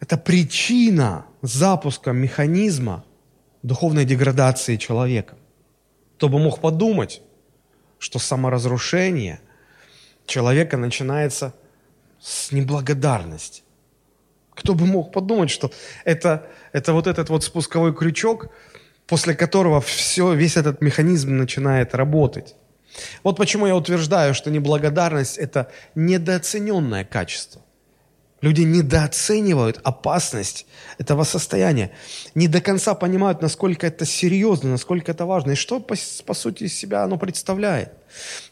это 0.01 0.17
причина 0.17 1.27
запуска 1.43 2.11
механизма, 2.11 3.05
духовной 3.65 4.05
деградации 4.05 4.77
человека. 4.77 5.37
Кто 6.17 6.29
бы 6.29 6.39
мог 6.39 6.61
подумать, 6.61 7.23
что 7.99 8.19
саморазрушение 8.19 9.41
человека 10.27 10.77
начинается 10.77 11.55
с 12.21 12.53
неблагодарности. 12.53 13.63
Кто 14.51 14.75
бы 14.75 14.87
мог 14.87 15.13
подумать, 15.13 15.51
что 15.51 15.73
это, 16.05 16.47
это 16.73 16.93
вот 16.93 17.07
этот 17.07 17.31
вот 17.31 17.43
спусковой 17.43 17.95
крючок, 17.95 18.49
после 19.07 19.35
которого 19.35 19.81
все, 19.81 20.35
весь 20.35 20.57
этот 20.57 20.81
механизм 20.81 21.37
начинает 21.37 21.95
работать. 21.95 22.55
Вот 23.23 23.37
почему 23.37 23.67
я 23.67 23.75
утверждаю, 23.75 24.35
что 24.35 24.51
неблагодарность– 24.51 25.39
это 25.39 25.71
недооцененное 25.95 27.05
качество. 27.05 27.63
Люди 28.45 28.61
недооценивают 28.61 29.81
опасность 29.85 30.67
этого 30.99 31.25
состояния, 31.25 31.91
не 32.35 32.47
до 32.47 32.61
конца 32.61 32.95
понимают, 32.95 33.41
насколько 33.41 33.87
это 33.87 34.05
серьезно, 34.05 34.69
насколько 34.73 35.13
это 35.13 35.25
важно, 35.25 35.53
и 35.53 35.55
что, 35.55 35.81
по, 35.81 35.95
по 36.27 36.35
сути, 36.35 36.65
из 36.65 36.75
себя 36.75 37.05
оно 37.05 37.17
представляет. 37.17 37.93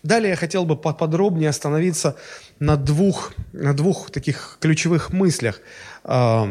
Далее 0.03 0.31
я 0.31 0.37
хотел 0.37 0.65
бы 0.65 0.77
поподробнее 0.77 1.51
остановиться 1.51 2.17
на 2.59 2.77
двух, 2.77 3.35
на 3.53 3.75
двух 3.75 4.11
таких 4.11 4.57
ключевых 4.63 5.13
мыслях, 5.13 5.61
а, 6.05 6.49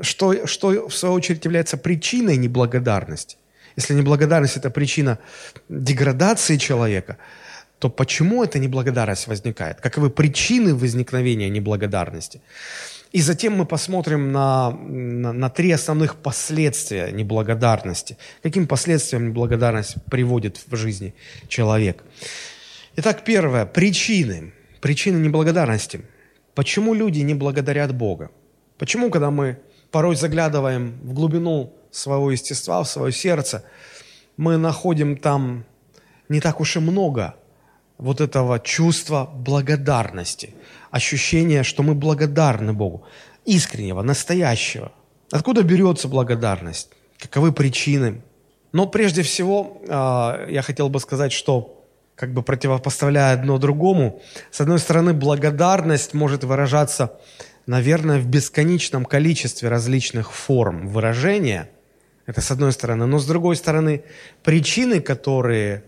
что, 0.00 0.46
что 0.46 0.88
в 0.88 0.94
свою 0.94 1.14
очередь 1.16 1.44
является 1.44 1.76
причиной 1.76 2.36
неблагодарности. 2.36 3.38
Если 3.74 3.92
неблагодарность– 3.94 4.56
это 4.58 4.70
причина 4.70 5.18
деградации 5.68 6.58
человека– 6.58 7.18
то 7.82 7.88
почему 7.88 8.44
эта 8.44 8.60
неблагодарность 8.60 9.26
возникает? 9.26 9.80
Каковы 9.80 10.08
причины 10.08 10.72
возникновения 10.72 11.50
неблагодарности? 11.50 12.40
И 13.10 13.20
затем 13.20 13.56
мы 13.56 13.66
посмотрим 13.66 14.30
на, 14.30 14.70
на, 14.70 15.32
на 15.32 15.50
три 15.50 15.72
основных 15.72 16.14
последствия 16.14 17.10
неблагодарности. 17.10 18.18
Каким 18.40 18.68
последствиям 18.68 19.30
неблагодарность 19.30 19.96
приводит 20.08 20.60
в 20.64 20.76
жизни 20.76 21.12
человек? 21.48 22.04
Итак, 22.94 23.24
первое. 23.24 23.66
Причины. 23.66 24.52
Причины 24.80 25.16
неблагодарности. 25.16 26.02
Почему 26.54 26.94
люди 26.94 27.18
не 27.18 27.34
благодарят 27.34 27.92
Бога? 27.92 28.30
Почему, 28.78 29.10
когда 29.10 29.32
мы 29.32 29.58
порой 29.90 30.14
заглядываем 30.14 31.00
в 31.02 31.14
глубину 31.14 31.74
своего 31.90 32.30
естества, 32.30 32.84
в 32.84 32.88
свое 32.88 33.10
сердце, 33.10 33.64
мы 34.36 34.56
находим 34.56 35.16
там 35.16 35.64
не 36.28 36.40
так 36.40 36.60
уж 36.60 36.76
и 36.76 36.78
много 36.78 37.34
вот 38.02 38.20
этого 38.20 38.58
чувства 38.58 39.30
благодарности, 39.32 40.54
ощущения, 40.90 41.62
что 41.62 41.82
мы 41.84 41.94
благодарны 41.94 42.72
Богу, 42.72 43.04
искреннего, 43.44 44.02
настоящего. 44.02 44.90
Откуда 45.30 45.62
берется 45.62 46.08
благодарность? 46.08 46.90
Каковы 47.18 47.52
причины? 47.52 48.22
Но 48.72 48.86
прежде 48.86 49.22
всего 49.22 49.80
а, 49.88 50.46
я 50.48 50.62
хотел 50.62 50.88
бы 50.88 50.98
сказать, 50.98 51.32
что 51.32 51.84
как 52.16 52.32
бы 52.34 52.42
противопоставляя 52.42 53.34
одно 53.34 53.58
другому, 53.58 54.20
с 54.50 54.60
одной 54.60 54.80
стороны, 54.80 55.12
благодарность 55.12 56.12
может 56.12 56.42
выражаться, 56.42 57.20
наверное, 57.66 58.18
в 58.18 58.26
бесконечном 58.26 59.04
количестве 59.04 59.68
различных 59.68 60.32
форм 60.32 60.88
выражения 60.88 61.70
Это 62.26 62.40
с 62.40 62.50
одной 62.50 62.72
стороны. 62.72 63.06
Но 63.06 63.18
с 63.18 63.26
другой 63.26 63.56
стороны, 63.56 64.02
причины, 64.42 65.00
которые 65.00 65.84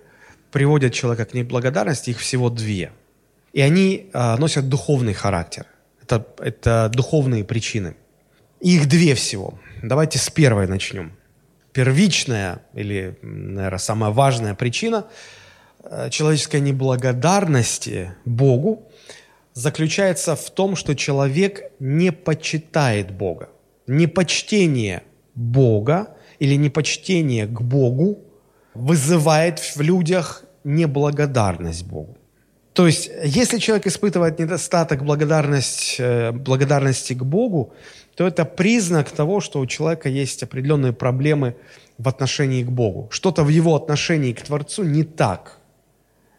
приводят 0.55 0.93
человека 0.93 1.25
к 1.25 1.35
неблагодарности, 1.35 2.11
их 2.11 2.21
всего 2.21 2.49
две. 2.49 2.93
И 3.53 3.61
они 3.61 4.09
а, 4.13 4.37
носят 4.37 4.69
духовный 4.69 5.13
характер. 5.13 5.67
Это, 6.01 6.25
это 6.39 6.89
духовные 6.95 7.43
причины. 7.43 7.97
Их 8.61 8.87
две 8.89 9.17
всего. 9.17 9.59
Давайте 9.83 10.21
с 10.21 10.31
первой 10.31 10.69
начнем. 10.69 11.11
Первичная 11.73 12.61
или, 12.73 13.19
наверное, 13.23 13.79
самая 13.79 14.13
важная 14.13 14.55
причина 14.55 15.07
э, 15.83 16.09
человеческой 16.11 16.61
неблагодарности 16.61 18.13
Богу 18.25 18.89
заключается 19.55 20.37
в 20.37 20.51
том, 20.51 20.77
что 20.77 20.95
человек 20.95 21.73
не 21.81 22.13
почитает 22.13 23.11
Бога. 23.11 23.49
Непочтение 23.89 25.03
Бога 25.35 26.15
или 26.39 26.55
непочтение 26.55 27.47
к 27.47 27.61
Богу 27.61 28.21
вызывает 28.75 29.59
в 29.59 29.81
людях 29.81 30.44
неблагодарность 30.65 31.85
Богу. 31.87 32.17
То 32.73 32.87
есть, 32.87 33.11
если 33.25 33.59
человек 33.59 33.87
испытывает 33.87 34.41
недостаток 34.41 35.03
э, 35.03 36.33
благодарности 36.33 37.15
к 37.15 37.23
Богу, 37.23 37.73
то 38.17 38.27
это 38.27 38.45
признак 38.45 39.11
того, 39.11 39.41
что 39.41 39.61
у 39.61 39.67
человека 39.67 40.09
есть 40.09 40.43
определенные 40.43 40.93
проблемы 40.93 41.55
в 41.99 42.09
отношении 42.09 42.65
к 42.65 42.71
Богу. 42.71 43.09
Что-то 43.11 43.45
в 43.45 43.49
его 43.49 43.77
отношении 43.77 44.33
к 44.33 44.43
Творцу 44.43 44.83
не 44.83 45.05
так. 45.05 45.59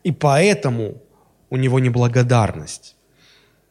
И 0.03 0.12
поэтому 0.12 1.01
у 1.50 1.58
него 1.58 1.79
неблагодарность. 1.79 2.96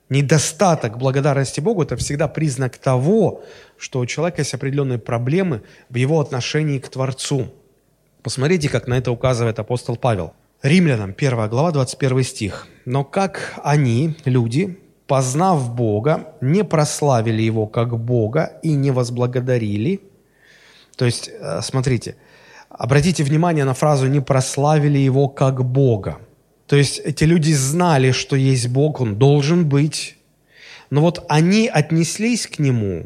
Недостаток 0.09 0.99
благодарности 0.99 1.61
Богу– 1.61 1.83
это 1.85 1.97
всегда 1.97 2.29
признак 2.29 2.79
того, 2.79 3.43
что 3.77 4.01
у 4.01 4.07
человека 4.07 4.41
есть 4.41 4.55
определенные 4.55 4.99
проблемы 4.99 5.63
в 5.91 5.97
его 5.97 6.21
отношении 6.21 6.79
к 6.79 6.89
Творцу. 6.89 7.53
Посмотрите, 8.23 8.69
как 8.69 8.87
на 8.87 8.95
это 8.95 9.11
указывает 9.11 9.59
апостол 9.59 9.97
Павел. 9.97 10.33
Римлянам, 10.65 11.15
1 11.15 11.49
глава, 11.51 11.73
21 11.73 12.25
стих. 12.25 12.67
«Но 12.87 13.05
как 13.05 13.61
они, 13.63 14.17
люди, 14.25 14.79
познав 15.07 15.75
Бога, 15.75 16.35
не 16.41 16.65
прославили 16.65 17.43
Его 17.43 17.67
как 17.67 17.99
Бога 17.99 18.59
и 18.63 18.73
не 18.73 18.91
возблагодарили». 18.91 20.01
То 20.97 21.05
есть, 21.05 21.29
э, 21.29 21.61
смотрите, 21.63 22.17
обратите 22.71 23.25
внимание 23.25 23.67
на 23.67 23.75
фразу 23.75 24.07
«не 24.07 24.21
прославили 24.21 24.97
Его 24.97 25.29
как 25.29 25.63
Бога». 25.63 26.17
То 26.67 26.77
есть 26.77 26.99
эти 26.99 27.25
люди 27.25 27.53
знали, 27.53 28.13
что 28.13 28.35
есть 28.35 28.69
Бог, 28.69 29.03
Он 29.03 29.17
должен 29.19 29.69
быть, 29.69 30.17
но 30.89 31.03
вот 31.03 31.27
они 31.29 31.69
отнеслись 31.69 32.47
к 32.47 32.59
Нему 32.59 33.05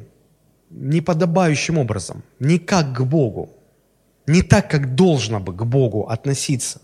неподобающим 0.70 1.78
образом, 1.78 2.22
не 2.38 2.60
как 2.60 2.92
к 2.92 3.00
Богу 3.00 3.50
не 4.28 4.42
так, 4.42 4.70
как 4.70 4.94
должно 4.94 5.40
бы 5.40 5.54
к 5.54 5.64
Богу 5.64 6.06
относиться. 6.06 6.80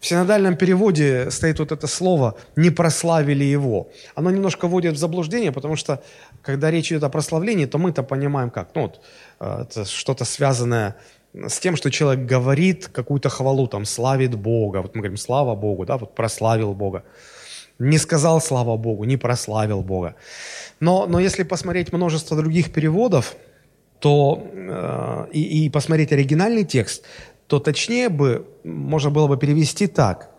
В 0.00 0.06
синодальном 0.06 0.56
переводе 0.56 1.30
стоит 1.30 1.58
вот 1.58 1.72
это 1.72 1.86
слово 1.86 2.36
«не 2.56 2.70
прославили 2.70 3.44
его». 3.44 3.88
Оно 4.14 4.30
немножко 4.30 4.68
вводит 4.68 4.94
в 4.94 4.98
заблуждение, 4.98 5.52
потому 5.52 5.76
что, 5.76 6.02
когда 6.42 6.70
речь 6.70 6.92
идет 6.92 7.04
о 7.04 7.08
прославлении, 7.08 7.66
то 7.66 7.78
мы-то 7.78 8.02
понимаем 8.02 8.50
как. 8.50 8.74
Ну, 8.74 8.82
вот, 8.82 9.00
э, 9.40 9.62
это 9.62 9.84
что-то 9.84 10.24
связанное 10.24 10.96
с 11.34 11.58
тем, 11.58 11.76
что 11.76 11.90
человек 11.90 12.26
говорит 12.26 12.88
какую-то 12.88 13.28
хвалу, 13.28 13.66
там, 13.66 13.84
славит 13.84 14.34
Бога. 14.34 14.82
Вот 14.82 14.94
мы 14.94 15.00
говорим 15.00 15.16
«слава 15.16 15.54
Богу», 15.54 15.84
да, 15.84 15.96
вот 15.96 16.14
прославил 16.14 16.74
Бога. 16.74 17.02
Не 17.78 17.98
сказал 17.98 18.40
«слава 18.40 18.76
Богу», 18.76 19.04
не 19.04 19.16
прославил 19.16 19.82
Бога. 19.82 20.14
Но, 20.80 21.06
но 21.06 21.18
если 21.18 21.42
посмотреть 21.42 21.92
множество 21.92 22.36
других 22.36 22.72
переводов– 22.72 23.34
то 24.00 24.48
э, 24.52 25.26
и, 25.32 25.66
и 25.66 25.70
посмотреть 25.70 26.12
оригинальный 26.12 26.64
текст, 26.64 27.04
то 27.48 27.58
точнее 27.58 28.08
бы 28.08 28.46
можно 28.62 29.10
было 29.10 29.26
бы 29.26 29.36
перевести 29.36 29.88
так. 29.88 30.30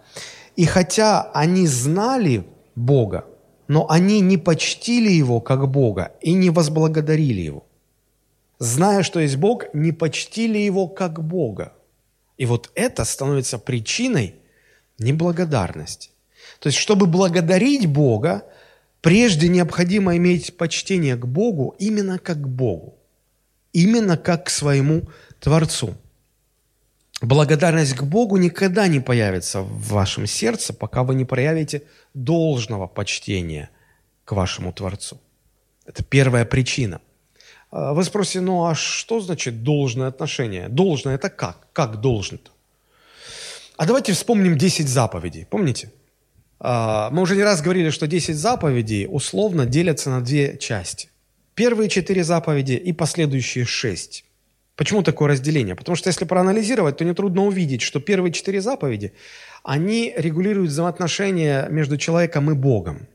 И 0.55 0.65
хотя 0.65 1.29
они 1.33 1.67
знали 1.67 2.45
Бога, 2.75 3.25
но 3.67 3.85
они 3.89 4.21
не 4.21 4.37
почтили 4.37 5.11
Его 5.11 5.41
как 5.41 5.69
Бога 5.69 6.13
и 6.21 6.33
не 6.33 6.49
возблагодарили 6.49 7.41
Его. 7.41 7.65
Зная, 8.59 9.03
что 9.03 9.19
есть 9.19 9.35
Бог, 9.35 9.73
не 9.73 9.91
почтили 9.91 10.57
Его 10.57 10.87
как 10.87 11.21
Бога. 11.23 11.73
И 12.37 12.45
вот 12.45 12.71
это 12.75 13.03
становится 13.03 13.59
причиной 13.59 14.35
неблагодарности. 14.97 16.11
То 16.59 16.67
есть, 16.67 16.79
чтобы 16.79 17.05
благодарить 17.05 17.85
Бога, 17.87 18.43
прежде 19.01 19.49
необходимо 19.49 20.15
иметь 20.15 20.55
почтение 20.55 21.17
к 21.17 21.25
Богу 21.25 21.75
именно 21.79 22.17
как 22.17 22.41
к 22.41 22.47
Богу 22.47 22.99
именно 23.73 24.17
как 24.17 24.45
к 24.45 24.49
своему 24.49 25.03
Творцу. 25.39 25.95
Благодарность 27.21 27.95
к 27.95 28.03
Богу 28.03 28.37
никогда 28.37 28.87
не 28.87 29.01
появится 29.01 29.61
в 29.61 29.89
вашем 29.89 30.25
сердце, 30.25 30.73
пока 30.73 31.03
вы 31.03 31.15
не 31.15 31.25
проявите 31.25 31.83
должного 32.13 32.87
почтения 32.87 33.69
к 34.23 34.31
вашему 34.31 34.71
Творцу. 34.71 35.19
Это 35.85 36.03
первая 36.03 36.45
причина. 36.45 37.01
А 37.71 37.93
вы 37.93 38.03
спросите, 38.03 38.41
ну 38.41 38.65
а 38.65 38.73
что 38.73 39.19
значит 39.19 39.63
должное 39.63 40.07
отношение? 40.07 40.69
Должное 40.69 41.15
это 41.15 41.29
как? 41.29 41.67
Как 41.73 41.99
должно-то? 41.99 42.51
А 43.75 43.85
давайте 43.85 44.13
вспомним 44.13 44.57
10 44.57 44.87
заповедей. 44.87 45.45
Помните? 45.45 45.91
А, 46.59 47.09
мы 47.11 47.21
уже 47.21 47.35
не 47.35 47.43
раз 47.43 47.61
говорили, 47.61 47.89
что 47.89 48.07
10 48.07 48.35
заповедей 48.35 49.07
условно 49.09 49.65
делятся 49.65 50.09
на 50.09 50.21
две 50.21 50.57
части. 50.57 51.09
Первые 51.53 51.89
четыре 51.89 52.23
заповеди 52.23 52.73
и 52.73 52.93
последующие 52.93 53.65
шесть. 53.65 54.25
Почему 54.79 55.03
такое 55.03 55.27
разделение? 55.27 55.75
Потому 55.75 55.97
что 55.97 56.07
если 56.07 56.23
проанализировать, 56.23 56.95
то 56.95 57.03
нетрудно 57.03 57.43
увидеть, 57.43 57.81
что 57.81 57.99
первые 57.99 58.31
четыре 58.31 58.61
заповеди, 58.61 59.11
они 59.61 60.13
регулируют 60.15 60.71
взаимоотношения 60.71 61.67
между 61.69 61.97
человеком 61.97 62.49
и 62.49 62.53
Богом. 62.53 63.05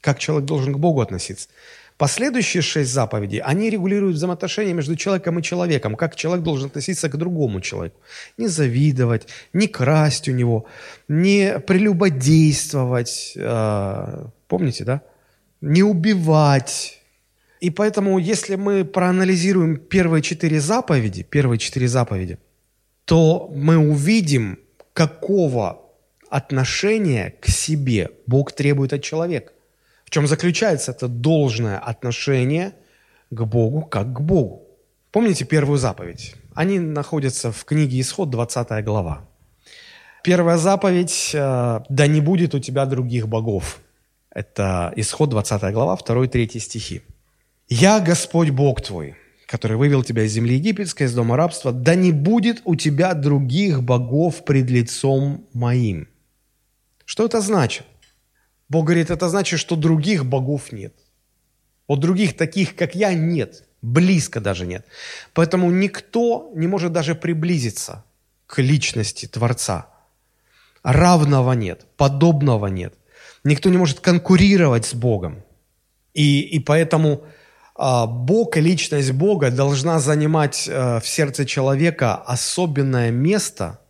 Как 0.00 0.18
человек 0.18 0.46
должен 0.46 0.72
к 0.72 0.78
Богу 0.78 1.02
относиться. 1.02 1.48
Последующие 1.98 2.62
шесть 2.62 2.90
заповедей, 2.90 3.40
они 3.40 3.68
регулируют 3.68 4.16
взаимоотношения 4.16 4.72
между 4.72 4.96
человеком 4.96 5.38
и 5.38 5.42
человеком, 5.42 5.94
как 5.94 6.16
человек 6.16 6.42
должен 6.42 6.68
относиться 6.68 7.10
к 7.10 7.16
другому 7.18 7.60
человеку. 7.60 8.00
Не 8.38 8.48
завидовать, 8.48 9.26
не 9.52 9.66
красть 9.66 10.26
у 10.26 10.32
него, 10.32 10.64
не 11.06 11.58
прелюбодействовать, 11.58 13.34
э, 13.36 14.24
помните, 14.48 14.84
да? 14.84 15.02
Не 15.60 15.82
убивать, 15.82 16.99
и 17.60 17.70
поэтому, 17.70 18.18
если 18.18 18.56
мы 18.56 18.84
проанализируем 18.84 19.76
первые 19.76 20.22
четыре 20.22 20.60
заповеди, 20.60 21.22
первые 21.22 21.58
четыре 21.58 21.88
заповеди, 21.88 22.38
то 23.04 23.50
мы 23.54 23.76
увидим, 23.76 24.58
какого 24.94 25.82
отношения 26.30 27.34
к 27.40 27.48
себе 27.48 28.10
Бог 28.26 28.52
требует 28.52 28.92
от 28.92 29.02
человека. 29.02 29.52
В 30.04 30.10
чем 30.10 30.26
заключается 30.26 30.92
это 30.92 31.06
должное 31.08 31.78
отношение 31.78 32.72
к 33.30 33.44
Богу 33.44 33.82
как 33.82 34.12
к 34.12 34.20
Богу. 34.20 34.62
Помните 35.12 35.44
первую 35.44 35.78
заповедь? 35.78 36.34
Они 36.54 36.78
находятся 36.78 37.52
в 37.52 37.64
книге 37.64 38.00
Исход, 38.00 38.30
20 38.30 38.84
глава. 38.84 39.28
Первая 40.22 40.56
заповедь 40.56 41.30
э, 41.34 41.80
«Да 41.88 42.06
не 42.06 42.20
будет 42.20 42.54
у 42.54 42.58
тебя 42.58 42.86
других 42.86 43.28
богов». 43.28 43.80
Это 44.30 44.92
Исход, 44.96 45.30
20 45.30 45.72
глава, 45.72 45.96
2-3 45.96 46.58
стихи. 46.58 47.02
«Я 47.70 48.00
Господь 48.00 48.50
Бог 48.50 48.82
твой, 48.82 49.14
который 49.46 49.76
вывел 49.76 50.02
тебя 50.02 50.24
из 50.24 50.32
земли 50.32 50.56
египетской, 50.56 51.04
из 51.04 51.14
дома 51.14 51.36
рабства, 51.36 51.70
да 51.72 51.94
не 51.94 52.10
будет 52.10 52.62
у 52.64 52.74
тебя 52.74 53.14
других 53.14 53.82
богов 53.82 54.44
пред 54.44 54.68
лицом 54.68 55.46
моим». 55.52 56.08
Что 57.04 57.24
это 57.24 57.40
значит? 57.40 57.86
Бог 58.68 58.86
говорит, 58.86 59.10
это 59.10 59.28
значит, 59.28 59.60
что 59.60 59.76
других 59.76 60.26
богов 60.26 60.72
нет. 60.72 60.94
Вот 61.88 62.00
других 62.00 62.36
таких, 62.36 62.76
как 62.76 62.94
я, 62.94 63.14
нет. 63.14 63.64
Близко 63.82 64.40
даже 64.40 64.66
нет. 64.66 64.84
Поэтому 65.32 65.70
никто 65.70 66.52
не 66.54 66.66
может 66.66 66.92
даже 66.92 67.14
приблизиться 67.14 68.04
к 68.46 68.60
личности 68.60 69.26
Творца. 69.26 69.88
Равного 70.82 71.52
нет, 71.52 71.86
подобного 71.96 72.66
нет. 72.66 72.94
Никто 73.44 73.70
не 73.70 73.78
может 73.78 74.00
конкурировать 74.00 74.86
с 74.86 74.94
Богом. 74.94 75.42
И, 76.14 76.40
и 76.40 76.58
поэтому 76.58 77.24
Бог 78.06 78.58
и 78.58 78.60
личность 78.60 79.12
Бога 79.12 79.50
должна 79.50 80.00
занимать 80.00 80.68
э, 80.68 81.00
в 81.00 81.08
сердце 81.08 81.46
человека 81.46 82.14
особенное 82.14 83.10
место, 83.10 83.80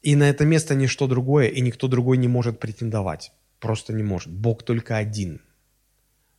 и 0.00 0.16
на 0.16 0.30
это 0.30 0.46
место 0.46 0.74
ничто 0.74 1.06
другое, 1.06 1.48
и 1.48 1.60
никто 1.60 1.86
другой 1.88 2.16
не 2.16 2.28
может 2.28 2.58
претендовать. 2.58 3.32
Просто 3.60 3.92
не 3.92 4.02
может. 4.02 4.32
Бог 4.32 4.62
только 4.62 4.96
один. 4.96 5.42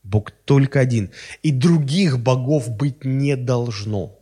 Бог 0.01 0.31
только 0.31 0.79
один. 0.79 1.11
И 1.43 1.51
других 1.51 2.17
богов 2.17 2.69
быть 2.69 3.05
не 3.05 3.35
должно. 3.35 4.19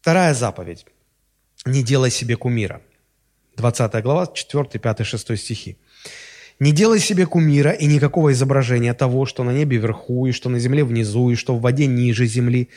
Вторая 0.00 0.34
заповедь. 0.34 0.86
Не 1.64 1.84
делай 1.84 2.10
себе 2.10 2.36
кумира. 2.36 2.80
20 3.56 4.02
глава, 4.02 4.26
4, 4.26 4.80
5, 4.80 5.06
6 5.06 5.38
стихи. 5.38 5.78
Не 6.62 6.70
делай 6.70 7.00
себе 7.00 7.26
кумира 7.26 7.72
и 7.72 7.86
никакого 7.86 8.30
изображения 8.30 8.94
того, 8.94 9.26
что 9.26 9.42
на 9.42 9.50
небе 9.50 9.78
вверху, 9.78 10.26
и 10.26 10.30
что 10.30 10.48
на 10.48 10.60
земле 10.60 10.84
внизу, 10.84 11.28
и 11.30 11.34
что 11.34 11.56
в 11.56 11.60
воде 11.60 11.86
ниже 11.86 12.24
земли. 12.26 12.68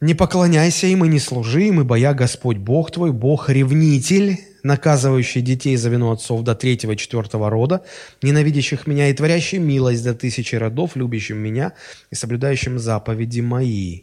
Не 0.00 0.14
поклоняйся 0.14 0.88
им 0.88 1.04
и 1.04 1.08
не 1.08 1.20
служи 1.20 1.68
им, 1.68 1.80
ибо 1.80 1.94
я 1.94 2.14
Господь 2.14 2.56
Бог 2.56 2.90
твой, 2.90 3.12
Бог-ревнитель, 3.12 4.40
наказывающий 4.64 5.40
детей 5.40 5.76
за 5.76 5.88
вину 5.88 6.10
отцов 6.10 6.42
до 6.42 6.56
третьего 6.56 6.92
и 6.92 6.96
четвертого 6.96 7.48
рода, 7.48 7.84
ненавидящих 8.22 8.88
меня 8.88 9.08
и 9.08 9.14
творящий 9.14 9.58
милость 9.58 10.02
до 10.02 10.12
тысячи 10.12 10.56
родов, 10.56 10.96
любящим 10.96 11.38
меня 11.38 11.74
и 12.10 12.16
соблюдающим 12.16 12.76
заповеди 12.80 13.40
мои». 13.40 14.02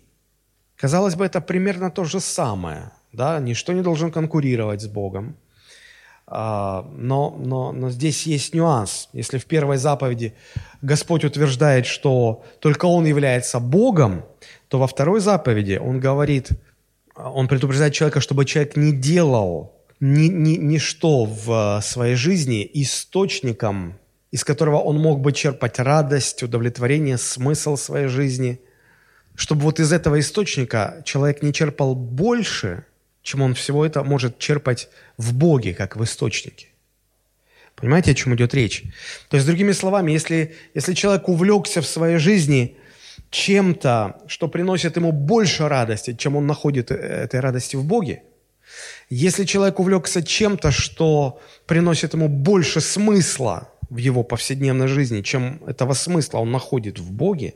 Казалось 0.77 1.15
бы, 1.15 1.25
это 1.25 1.41
примерно 1.41 1.91
то 1.91 2.05
же 2.05 2.21
самое. 2.21 2.93
Да? 3.11 3.37
Ничто 3.41 3.73
не 3.73 3.81
должен 3.81 4.13
конкурировать 4.13 4.81
с 4.81 4.87
Богом. 4.87 5.35
А, 6.35 6.89
но, 6.97 7.29
но, 7.37 7.71
но 7.71 7.91
здесь 7.91 8.23
есть 8.23 8.55
нюанс. 8.55 9.07
Если 9.13 9.37
в 9.37 9.45
первой 9.45 9.77
заповеди 9.77 10.33
Господь 10.81 11.23
утверждает, 11.23 11.85
что 11.85 12.43
только 12.59 12.85
Он 12.85 13.05
является 13.05 13.59
Богом, 13.59 14.25
то 14.67 14.79
во 14.79 14.87
второй 14.87 15.19
заповеди 15.19 15.79
Он 15.79 15.99
говорит, 15.99 16.49
Он 17.15 17.47
предупреждает 17.47 17.93
человека, 17.93 18.19
чтобы 18.19 18.45
человек 18.45 18.75
не 18.75 18.93
делал 18.93 19.75
ни, 19.99 20.25
ни, 20.27 20.55
ничто 20.55 21.25
в 21.25 21.79
своей 21.83 22.15
жизни 22.15 22.67
источником, 22.73 23.99
из 24.31 24.43
которого 24.43 24.79
он 24.79 24.97
мог 24.97 25.21
бы 25.21 25.33
черпать 25.33 25.77
радость, 25.77 26.41
удовлетворение, 26.41 27.19
смысл 27.19 27.77
своей 27.77 28.07
жизни, 28.07 28.59
чтобы 29.35 29.61
вот 29.61 29.79
из 29.79 29.93
этого 29.93 30.19
источника 30.19 31.03
человек 31.05 31.43
не 31.43 31.53
черпал 31.53 31.93
больше– 31.93 32.85
чем 33.23 33.41
он 33.41 33.55
всего 33.55 33.85
это 33.85 34.03
может 34.03 34.37
черпать 34.37 34.89
в 35.17 35.33
Боге, 35.33 35.73
как 35.73 35.95
в 35.95 36.03
источнике. 36.03 36.67
Понимаете, 37.75 38.11
о 38.11 38.13
чем 38.13 38.35
идет 38.35 38.53
речь? 38.53 38.83
То 39.29 39.37
есть, 39.37 39.47
другими 39.47 39.71
словами, 39.71 40.11
если, 40.11 40.55
если 40.75 40.93
человек 40.93 41.27
увлекся 41.27 41.81
в 41.81 41.87
своей 41.87 42.17
жизни 42.17 42.77
чем-то, 43.31 44.21
что 44.27 44.47
приносит 44.47 44.95
ему 44.97 45.11
больше 45.11 45.67
радости, 45.67 46.13
чем 46.13 46.35
он 46.35 46.45
находит 46.45 46.91
э, 46.91 46.95
этой 46.95 47.39
радости 47.39 47.75
в 47.75 47.83
Боге, 47.83 48.23
если 49.09 49.45
человек 49.45 49.79
увлекся 49.79 50.21
чем-то, 50.23 50.71
что 50.71 51.41
приносит 51.65 52.13
ему 52.13 52.27
больше 52.27 52.79
смысла 52.79 53.69
в 53.89 53.97
его 53.97 54.23
повседневной 54.23 54.87
жизни, 54.87 55.21
чем 55.21 55.63
этого 55.65 55.93
смысла 55.93 56.39
он 56.39 56.51
находит 56.51 56.99
в 56.99 57.11
Боге, 57.11 57.55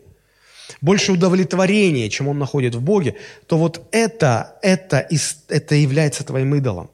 больше 0.81 1.11
удовлетворения, 1.11 2.09
чем 2.09 2.27
он 2.27 2.39
находит 2.39 2.75
в 2.75 2.81
Боге, 2.81 3.15
то 3.45 3.57
вот 3.57 3.87
это, 3.91 4.57
это, 4.61 5.07
это 5.47 5.75
является 5.75 6.23
твоим 6.23 6.55
идолом. 6.55 6.89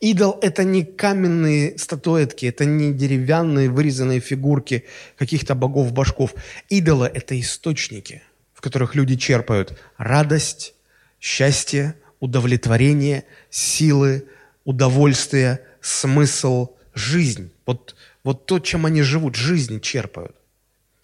Идол– 0.00 0.38
это 0.42 0.62
не 0.62 0.84
каменные 0.84 1.76
статуэтки, 1.76 2.46
это 2.46 2.64
не 2.64 2.92
деревянные 2.92 3.68
вырезанные 3.68 4.20
фигурки 4.20 4.84
каких-то 5.16 5.56
богов-башков. 5.56 6.34
Идолы– 6.68 7.10
это 7.14 7.38
источники, 7.38 8.22
в 8.54 8.60
которых 8.60 8.94
люди 8.94 9.16
черпают 9.16 9.76
радость, 9.96 10.74
счастье, 11.20 11.96
удовлетворение, 12.20 13.24
силы, 13.50 14.26
удовольствие, 14.64 15.60
смысл, 15.80 16.76
жизнь. 16.94 17.50
Вот, 17.66 17.96
вот 18.22 18.46
то, 18.46 18.60
чем 18.60 18.86
они 18.86 19.02
живут, 19.02 19.34
жизнь 19.34 19.80
черпают. 19.80 20.36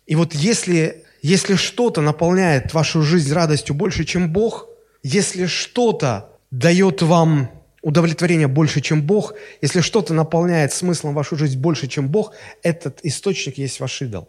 И 0.07 0.15
вот 0.15 0.35
если 0.35 1.04
если 1.25 1.55
что-то 1.55 2.03
наполняет 2.03 2.75
вашу 2.75 3.01
жизнь 3.01 3.33
радостью 3.33 3.75
больше, 3.75 4.05
чем 4.05 4.31
Бог, 4.31 4.69
если 5.03 5.47
что-то 5.47 6.29
дает 6.51 7.01
вам 7.01 7.51
удовлетворение 7.81 8.47
больше, 8.47 8.83
чем 8.83 9.01
Бог, 9.01 9.33
если 9.63 9.81
что-то 9.81 10.13
наполняет 10.13 10.75
смыслом 10.75 11.15
вашу 11.15 11.37
жизнь 11.37 11.59
больше, 11.59 11.89
чем 11.89 12.09
Бог, 12.09 12.35
этот 12.63 13.01
источник 13.05 13.57
есть 13.57 13.81
ваш 13.81 14.03
идол. 14.03 14.29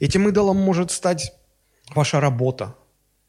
Этим 0.00 0.28
идолом 0.28 0.56
может 0.56 0.90
стать 0.90 1.32
ваша 1.94 2.18
работа. 2.18 2.74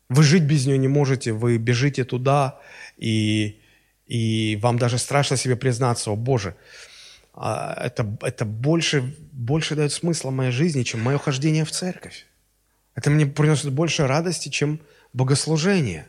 Вы 0.09 0.23
жить 0.23 0.43
без 0.43 0.65
нее 0.65 0.79
не 0.79 0.87
можете, 0.87 1.33
вы 1.33 1.57
бежите 1.57 2.05
туда, 2.05 2.59
и, 2.97 3.61
и 4.07 4.57
вам 4.63 4.79
даже 4.79 4.97
страшно 4.97 5.37
себе 5.37 5.57
признаться, 5.57 6.09
о 6.09 6.15
Боже, 6.15 6.55
а, 7.35 7.79
это, 7.85 8.17
это 8.21 8.45
больше, 8.45 9.15
больше 9.31 9.75
дает 9.75 9.91
смысла 9.91 10.31
моей 10.31 10.51
жизни, 10.51 10.81
чем 10.81 11.03
мое 11.03 11.19
хождение 11.19 11.63
в 11.63 11.69
церковь. 11.69 12.25
Это 12.97 13.11
мне 13.11 13.27
приносит 13.27 13.71
больше 13.71 14.07
радости, 14.07 14.49
чем 14.49 14.81
богослужение, 15.13 16.07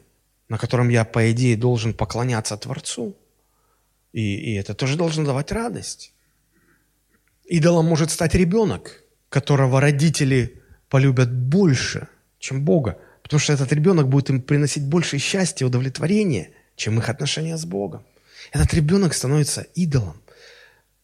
на 0.48 0.56
котором 0.56 0.88
я, 0.88 1.04
по 1.04 1.30
идее, 1.30 1.54
должен 1.54 1.92
поклоняться 1.92 2.56
Творцу. 2.56 3.14
И, 4.14 4.36
и 4.36 4.54
это 4.54 4.72
тоже 4.72 4.96
должно 4.96 5.26
давать 5.26 5.52
радость. 5.52 6.14
Идолом 7.44 7.84
может 7.84 8.10
стать 8.10 8.34
ребенок, 8.34 9.04
которого 9.28 9.82
родители 9.82 10.62
полюбят 10.88 11.30
больше, 11.30 12.08
чем 12.38 12.64
Бога. 12.64 12.98
Потому 13.22 13.38
что 13.38 13.52
этот 13.52 13.70
ребенок 13.70 14.08
будет 14.08 14.30
им 14.30 14.40
приносить 14.40 14.86
больше 14.86 15.18
счастья, 15.18 15.66
удовлетворения, 15.66 16.52
чем 16.74 16.98
их 16.98 17.10
отношения 17.10 17.58
с 17.58 17.66
Богом. 17.66 18.02
Этот 18.50 18.72
ребенок 18.72 19.12
становится 19.12 19.60
идолом. 19.74 20.22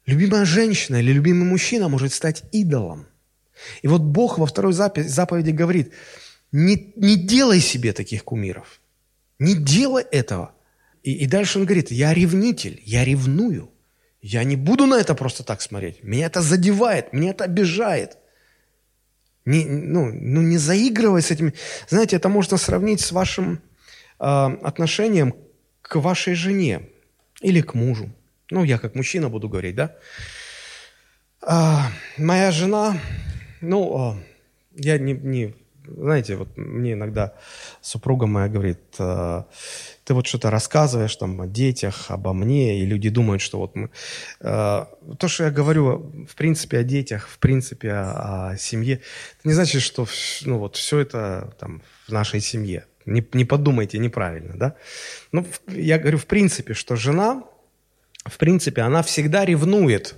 Любимая 0.06 0.46
женщина 0.46 0.96
или 0.96 1.12
любимый 1.12 1.44
мужчина 1.44 1.90
может 1.90 2.14
стать 2.14 2.42
идолом. 2.52 3.06
И 3.82 3.88
вот 3.88 4.02
Бог 4.02 4.38
во 4.38 4.46
второй 4.46 4.72
заповеди 4.72 5.50
говорит, 5.50 5.92
не, 6.52 6.92
не 6.96 7.16
делай 7.16 7.60
себе 7.60 7.92
таких 7.92 8.24
кумиров. 8.24 8.80
Не 9.38 9.54
делай 9.54 10.04
этого. 10.04 10.52
И, 11.02 11.12
и 11.12 11.26
дальше 11.26 11.58
он 11.58 11.64
говорит, 11.64 11.90
я 11.90 12.14
ревнитель, 12.14 12.80
я 12.84 13.04
ревную. 13.04 13.70
Я 14.22 14.44
не 14.44 14.56
буду 14.56 14.86
на 14.86 14.94
это 14.94 15.14
просто 15.14 15.42
так 15.42 15.60
смотреть. 15.60 16.02
Меня 16.02 16.26
это 16.26 16.40
задевает, 16.40 17.12
меня 17.12 17.30
это 17.30 17.44
обижает. 17.44 18.16
Не, 19.44 19.66
ну, 19.66 20.10
ну, 20.12 20.40
не 20.40 20.56
заигрывай 20.56 21.20
с 21.20 21.30
этими. 21.30 21.52
Знаете, 21.88 22.16
это 22.16 22.30
можно 22.30 22.56
сравнить 22.56 23.02
с 23.02 23.12
вашим 23.12 23.60
э, 24.18 24.24
отношением 24.24 25.34
к 25.82 25.96
вашей 25.96 26.34
жене 26.34 26.88
или 27.42 27.60
к 27.60 27.74
мужу. 27.74 28.10
Ну, 28.50 28.64
я 28.64 28.78
как 28.78 28.94
мужчина 28.94 29.28
буду 29.28 29.48
говорить, 29.48 29.74
да? 29.74 29.96
А, 31.42 31.90
моя 32.16 32.50
жена 32.50 32.98
ну, 33.64 33.96
а, 33.96 34.16
я 34.74 34.98
не, 34.98 35.14
не 35.14 35.54
знаете, 35.86 36.36
вот 36.36 36.56
мне 36.56 36.92
иногда 36.92 37.34
супруга 37.80 38.26
моя 38.26 38.48
говорит, 38.48 38.80
«А, 38.98 39.46
ты 40.04 40.14
вот 40.14 40.26
что-то 40.26 40.50
рассказываешь 40.50 41.14
там 41.16 41.40
о 41.40 41.46
детях, 41.46 42.06
обо 42.08 42.32
мне, 42.32 42.80
и 42.80 42.86
люди 42.86 43.08
думают, 43.08 43.42
что 43.42 43.58
вот 43.58 43.74
мы... 43.76 43.90
А, 44.40 44.88
то, 45.18 45.28
что 45.28 45.44
я 45.44 45.50
говорю, 45.50 46.26
в 46.28 46.34
принципе, 46.34 46.78
о 46.78 46.84
детях, 46.84 47.28
в 47.28 47.38
принципе, 47.38 47.92
о, 47.92 48.56
семье, 48.58 48.94
это 48.94 49.48
не 49.48 49.52
значит, 49.52 49.82
что 49.82 50.06
ну, 50.44 50.58
вот 50.58 50.76
все 50.76 51.00
это 51.00 51.54
там 51.58 51.82
в 52.06 52.12
нашей 52.12 52.40
семье. 52.40 52.86
Не, 53.06 53.26
не 53.32 53.44
подумайте 53.44 53.98
неправильно, 53.98 54.54
да? 54.56 54.76
Ну, 55.32 55.46
я 55.68 55.98
говорю, 55.98 56.16
в 56.16 56.26
принципе, 56.26 56.72
что 56.72 56.96
жена, 56.96 57.44
в 58.24 58.38
принципе, 58.38 58.80
она 58.80 59.02
всегда 59.02 59.44
ревнует 59.44 60.16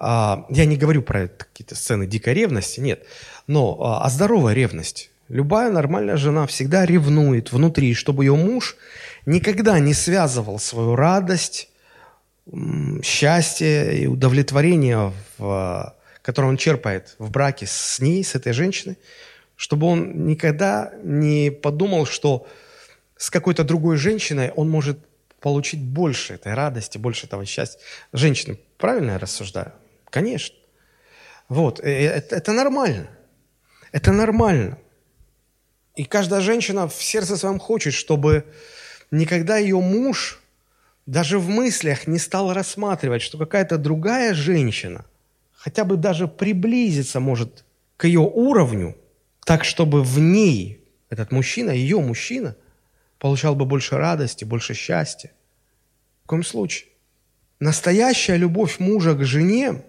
а, 0.00 0.46
я 0.48 0.64
не 0.64 0.76
говорю 0.76 1.02
про 1.02 1.28
какие-то 1.28 1.74
сцены 1.74 2.06
дикой 2.06 2.32
ревности, 2.32 2.80
нет, 2.80 3.04
но 3.46 3.78
а, 3.80 4.06
а 4.06 4.08
здоровая 4.08 4.54
ревность. 4.54 5.10
Любая 5.28 5.70
нормальная 5.70 6.16
жена 6.16 6.46
всегда 6.46 6.86
ревнует 6.86 7.52
внутри, 7.52 7.94
чтобы 7.94 8.24
ее 8.24 8.34
муж 8.34 8.76
никогда 9.26 9.78
не 9.78 9.94
связывал 9.94 10.58
свою 10.58 10.96
радость, 10.96 11.68
счастье 13.04 14.02
и 14.02 14.06
удовлетворение, 14.06 15.12
в, 15.38 15.94
которое 16.22 16.48
он 16.48 16.56
черпает 16.56 17.14
в 17.18 17.30
браке 17.30 17.66
с 17.66 18.00
ней, 18.00 18.24
с 18.24 18.34
этой 18.34 18.52
женщиной, 18.52 18.96
чтобы 19.54 19.86
он 19.86 20.26
никогда 20.26 20.92
не 21.04 21.50
подумал, 21.50 22.06
что 22.06 22.46
с 23.16 23.30
какой-то 23.30 23.62
другой 23.62 23.98
женщиной 23.98 24.50
он 24.56 24.68
может 24.70 24.98
получить 25.40 25.80
больше 25.80 26.34
этой 26.34 26.54
радости, 26.54 26.98
больше 26.98 27.26
этого 27.26 27.44
счастья. 27.44 27.78
Женщины, 28.12 28.58
правильно 28.78 29.12
я 29.12 29.18
рассуждаю? 29.18 29.72
Конечно. 30.10 30.56
Вот, 31.48 31.80
э, 31.80 31.88
э, 31.88 32.06
это, 32.06 32.36
это 32.36 32.52
нормально. 32.52 33.08
Это 33.92 34.12
нормально. 34.12 34.78
И 35.96 36.04
каждая 36.04 36.40
женщина 36.40 36.88
в 36.88 36.94
сердце 37.02 37.36
своем 37.36 37.58
хочет, 37.58 37.94
чтобы 37.94 38.44
никогда 39.10 39.56
ее 39.58 39.80
муж 39.80 40.40
даже 41.06 41.38
в 41.38 41.48
мыслях 41.48 42.06
не 42.06 42.18
стал 42.18 42.52
рассматривать, 42.52 43.22
что 43.22 43.38
какая-то 43.38 43.78
другая 43.78 44.34
женщина 44.34 45.04
хотя 45.52 45.84
бы 45.84 45.96
даже 45.96 46.26
приблизиться 46.26 47.20
может 47.20 47.64
к 47.96 48.04
ее 48.04 48.20
уровню, 48.20 48.96
так 49.44 49.64
чтобы 49.64 50.02
в 50.02 50.18
ней 50.18 50.84
этот 51.10 51.32
мужчина, 51.32 51.70
ее 51.70 52.00
мужчина, 52.00 52.56
получал 53.18 53.54
бы 53.54 53.66
больше 53.66 53.96
радости, 53.96 54.44
больше 54.44 54.74
счастья. 54.74 55.32
В 56.24 56.28
коем 56.28 56.44
случае. 56.44 56.88
Настоящая 57.58 58.36
любовь 58.36 58.78
мужа 58.78 59.14
к 59.14 59.24
жене 59.24 59.82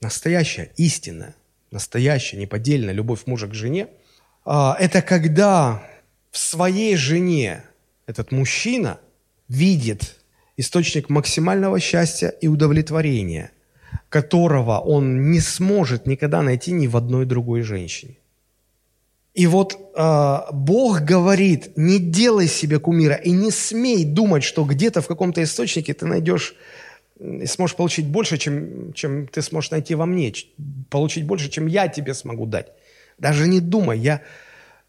настоящая, 0.00 0.70
истинная, 0.76 1.34
настоящая, 1.70 2.36
неподдельная 2.36 2.94
любовь 2.94 3.26
мужа 3.26 3.46
к 3.46 3.54
жене, 3.54 3.88
а, 4.44 4.76
это 4.78 5.02
когда 5.02 5.82
в 6.30 6.38
своей 6.38 6.96
жене 6.96 7.64
этот 8.06 8.32
мужчина 8.32 8.98
видит 9.48 10.16
источник 10.56 11.08
максимального 11.08 11.80
счастья 11.80 12.28
и 12.28 12.48
удовлетворения, 12.48 13.52
которого 14.08 14.78
он 14.78 15.30
не 15.30 15.40
сможет 15.40 16.06
никогда 16.06 16.42
найти 16.42 16.72
ни 16.72 16.86
в 16.86 16.96
одной 16.96 17.26
другой 17.26 17.62
женщине. 17.62 18.16
И 19.34 19.46
вот 19.46 19.78
э, 19.94 20.38
Бог 20.52 21.02
говорит, 21.02 21.76
не 21.76 21.98
делай 21.98 22.48
себе 22.48 22.80
кумира 22.80 23.14
и 23.14 23.30
не 23.30 23.52
смей 23.52 24.04
думать, 24.04 24.42
что 24.42 24.64
где-то 24.64 25.00
в 25.00 25.06
каком-то 25.06 25.42
источнике 25.42 25.94
ты 25.94 26.06
найдешь 26.06 26.56
и 27.20 27.46
сможешь 27.46 27.76
получить 27.76 28.06
больше, 28.06 28.38
чем, 28.38 28.92
чем 28.92 29.26
ты 29.26 29.42
сможешь 29.42 29.70
найти 29.70 29.94
во 29.94 30.06
мне, 30.06 30.32
получить 30.90 31.24
больше, 31.24 31.48
чем 31.48 31.66
я 31.66 31.88
тебе 31.88 32.14
смогу 32.14 32.46
дать. 32.46 32.68
Даже 33.18 33.48
не 33.48 33.60
думай, 33.60 33.98
я, 33.98 34.22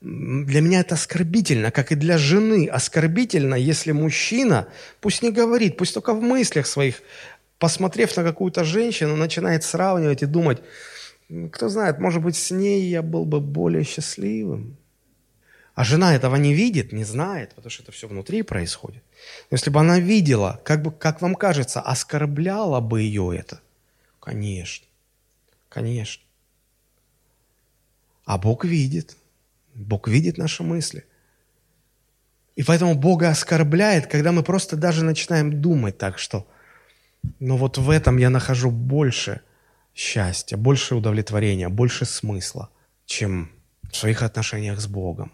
для 0.02 0.62
меня 0.62 0.82
это 0.82 0.96
оскорбительно, 0.96 1.72
как 1.72 1.92
и 1.92 1.96
для 1.96 2.18
жены 2.18 2.68
оскорбительно, 2.68 3.56
если 3.56 3.92
мужчина, 3.92 4.68
пусть 5.02 5.24
не 5.24 5.32
говорит, 5.32 5.78
пусть 5.78 5.94
только 5.94 6.14
в 6.14 6.22
мыслях 6.22 6.68
своих, 6.68 7.02
посмотрев 7.58 8.16
на 8.16 8.24
какую-то 8.24 8.64
женщину, 8.64 9.16
начинает 9.16 9.64
сравнивать 9.64 10.24
и 10.24 10.28
думать, 10.28 10.60
кто 11.52 11.70
знает, 11.70 12.00
может 12.00 12.24
быть, 12.24 12.36
с 12.36 12.52
ней 12.52 12.90
я 12.90 13.02
был 13.02 13.26
бы 13.26 13.40
более 13.40 13.84
счастливым. 13.84 14.78
А 15.80 15.86
жена 15.86 16.14
этого 16.14 16.36
не 16.36 16.54
видит, 16.54 16.92
не 16.92 17.06
знает, 17.06 17.54
потому 17.56 17.70
что 17.70 17.84
это 17.84 17.94
все 17.94 18.10
внутри 18.10 18.42
происходит. 18.42 19.02
Но 19.50 19.56
если 19.56 19.70
бы 19.70 19.80
она 19.80 19.98
видела, 19.98 20.60
как, 20.66 20.82
бы, 20.82 20.92
как 20.92 21.22
вам 21.22 21.36
кажется, 21.36 21.80
оскорбляло 21.80 22.82
бы 22.82 23.00
ее 23.00 23.34
это? 23.34 23.62
Конечно, 24.20 24.86
конечно. 25.70 26.22
А 28.26 28.38
Бог 28.38 28.66
видит. 28.66 29.16
Бог 29.74 30.10
видит 30.10 30.38
наши 30.38 30.64
мысли. 30.64 31.06
И 32.58 32.64
поэтому 32.64 32.96
Бога 32.96 33.30
оскорбляет, 33.30 34.08
когда 34.08 34.34
мы 34.34 34.44
просто 34.44 34.76
даже 34.76 35.06
начинаем 35.06 35.62
думать 35.62 35.98
так, 35.98 36.20
что 36.20 36.46
но 37.24 37.30
«Ну 37.40 37.56
вот 37.56 37.78
в 37.78 37.90
этом 37.90 38.18
я 38.18 38.30
нахожу 38.30 38.70
больше 38.70 39.40
счастья, 39.96 40.58
больше 40.58 40.96
удовлетворения, 40.96 41.70
больше 41.70 42.04
смысла, 42.04 42.70
чем 43.06 43.50
в 43.90 43.96
своих 43.96 44.24
отношениях 44.24 44.82
с 44.82 44.88
Богом. 44.88 45.32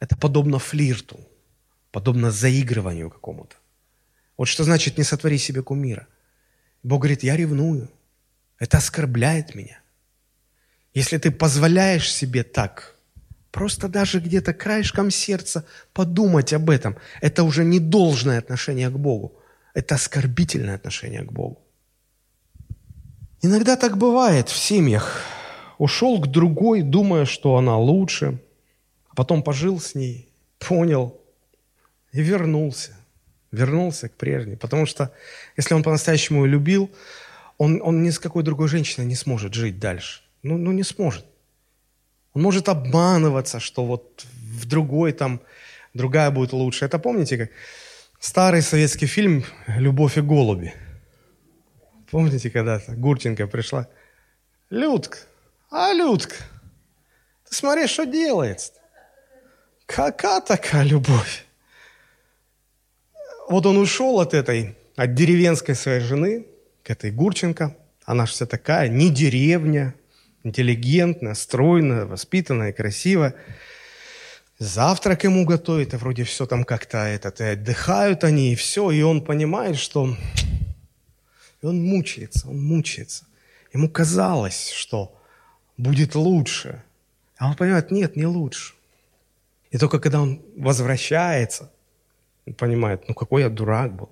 Это 0.00 0.16
подобно 0.16 0.58
флирту, 0.58 1.18
подобно 1.90 2.30
заигрыванию 2.30 3.10
какому-то. 3.10 3.56
Вот 4.36 4.46
что 4.46 4.64
значит 4.64 4.98
«не 4.98 5.04
сотвори 5.04 5.38
себе 5.38 5.62
кумира». 5.62 6.06
Бог 6.82 7.00
говорит, 7.00 7.22
я 7.22 7.36
ревную. 7.36 7.90
Это 8.58 8.78
оскорбляет 8.78 9.54
меня. 9.54 9.80
Если 10.94 11.18
ты 11.18 11.30
позволяешь 11.30 12.12
себе 12.12 12.42
так, 12.42 12.96
просто 13.50 13.88
даже 13.88 14.20
где-то 14.20 14.54
краешком 14.54 15.10
сердца 15.10 15.64
подумать 15.92 16.52
об 16.52 16.70
этом, 16.70 16.96
это 17.20 17.42
уже 17.42 17.64
не 17.64 17.80
должное 17.80 18.38
отношение 18.38 18.88
к 18.88 18.98
Богу. 18.98 19.34
Это 19.74 19.96
оскорбительное 19.96 20.76
отношение 20.76 21.22
к 21.22 21.32
Богу. 21.32 21.60
Иногда 23.42 23.76
так 23.76 23.98
бывает 23.98 24.48
в 24.48 24.56
семьях. 24.56 25.22
Ушел 25.78 26.20
к 26.20 26.28
другой, 26.28 26.82
думая, 26.82 27.26
что 27.26 27.56
она 27.56 27.76
лучше, 27.76 28.38
потом 29.16 29.42
пожил 29.42 29.80
с 29.80 29.94
ней, 29.96 30.28
понял 30.58 31.20
и 32.12 32.22
вернулся. 32.22 32.94
Вернулся 33.50 34.08
к 34.08 34.12
прежней. 34.12 34.56
Потому 34.56 34.86
что 34.86 35.12
если 35.56 35.74
он 35.74 35.82
по-настоящему 35.82 36.44
ее 36.44 36.50
любил, 36.50 36.90
он, 37.58 37.80
он 37.82 38.02
ни 38.02 38.10
с 38.10 38.18
какой 38.18 38.42
другой 38.42 38.68
женщиной 38.68 39.06
не 39.06 39.14
сможет 39.14 39.54
жить 39.54 39.78
дальше. 39.78 40.22
Ну, 40.42 40.58
ну 40.58 40.72
не 40.72 40.84
сможет. 40.84 41.24
Он 42.34 42.42
может 42.42 42.68
обманываться, 42.68 43.60
что 43.60 43.86
вот 43.86 44.26
в 44.34 44.66
другой 44.66 45.12
там 45.12 45.40
другая 45.94 46.30
будет 46.30 46.52
лучше. 46.52 46.84
Это 46.84 46.98
помните, 46.98 47.38
как 47.38 47.50
старый 48.20 48.62
советский 48.62 49.06
фильм 49.06 49.44
«Любовь 49.66 50.18
и 50.18 50.20
голуби»? 50.20 50.74
Помните, 52.10 52.50
когда-то 52.50 52.92
Гурченко 52.92 53.46
пришла? 53.46 53.88
Людка, 54.70 55.18
а 55.70 55.92
Людка, 55.92 56.36
ты 57.48 57.54
смотри, 57.54 57.86
что 57.86 58.04
делается. 58.04 58.72
Какая 59.86 60.40
такая 60.40 60.84
любовь? 60.84 61.46
Вот 63.48 63.64
он 63.66 63.78
ушел 63.78 64.20
от 64.20 64.34
этой, 64.34 64.76
от 64.96 65.14
деревенской 65.14 65.74
своей 65.74 66.00
жены, 66.00 66.46
к 66.82 66.90
этой 66.90 67.10
Гурченко. 67.10 67.76
Она 68.04 68.26
же 68.26 68.32
вся 68.32 68.46
такая, 68.46 68.88
не 68.88 69.10
деревня, 69.10 69.94
интеллигентная, 70.42 71.34
стройная, 71.34 72.04
воспитанная, 72.04 72.72
красивая. 72.72 73.34
Завтрак 74.58 75.24
ему 75.24 75.44
готовит, 75.44 75.94
а 75.94 75.98
вроде 75.98 76.24
все 76.24 76.46
там 76.46 76.64
как-то 76.64 76.98
этот, 76.98 77.40
и 77.40 77.44
отдыхают 77.44 78.24
они, 78.24 78.52
и 78.52 78.56
все. 78.56 78.90
И 78.90 79.02
он 79.02 79.22
понимает, 79.24 79.76
что 79.76 80.16
и 81.62 81.66
он 81.66 81.84
мучается, 81.84 82.48
он 82.48 82.62
мучается. 82.62 83.24
Ему 83.72 83.90
казалось, 83.90 84.70
что 84.70 85.20
будет 85.76 86.14
лучше. 86.14 86.82
А 87.38 87.48
он 87.48 87.56
понимает, 87.56 87.90
нет, 87.90 88.16
не 88.16 88.26
лучше. 88.26 88.75
И 89.76 89.78
только 89.78 89.98
когда 89.98 90.22
он 90.22 90.40
возвращается, 90.56 91.70
он 92.46 92.54
понимает, 92.54 93.06
ну 93.08 93.14
какой 93.14 93.42
я 93.42 93.50
дурак 93.50 93.94
был. 93.94 94.08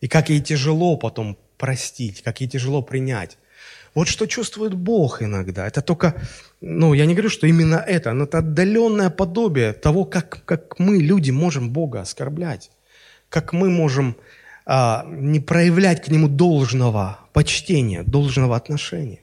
И 0.00 0.06
как 0.06 0.30
ей 0.30 0.40
тяжело 0.40 0.96
потом 0.96 1.36
простить, 1.58 2.22
как 2.22 2.40
ей 2.40 2.46
тяжело 2.46 2.80
принять. 2.80 3.38
Вот 3.92 4.06
что 4.06 4.26
чувствует 4.26 4.74
Бог 4.74 5.20
иногда. 5.20 5.66
Это 5.66 5.82
только, 5.82 6.14
ну, 6.60 6.94
я 6.94 7.06
не 7.06 7.14
говорю, 7.14 7.28
что 7.28 7.48
именно 7.48 7.74
это, 7.74 8.12
но 8.12 8.22
это 8.22 8.38
отдаленное 8.38 9.10
подобие 9.10 9.72
того, 9.72 10.04
как, 10.04 10.44
как 10.44 10.78
мы, 10.78 10.98
люди, 10.98 11.32
можем 11.32 11.70
Бога 11.70 12.00
оскорблять. 12.00 12.70
Как 13.30 13.52
мы 13.52 13.68
можем 13.68 14.14
а, 14.64 15.04
не 15.08 15.40
проявлять 15.40 16.04
к 16.04 16.08
нему 16.08 16.28
должного 16.28 17.18
почтения, 17.32 18.04
должного 18.04 18.54
отношения. 18.54 19.22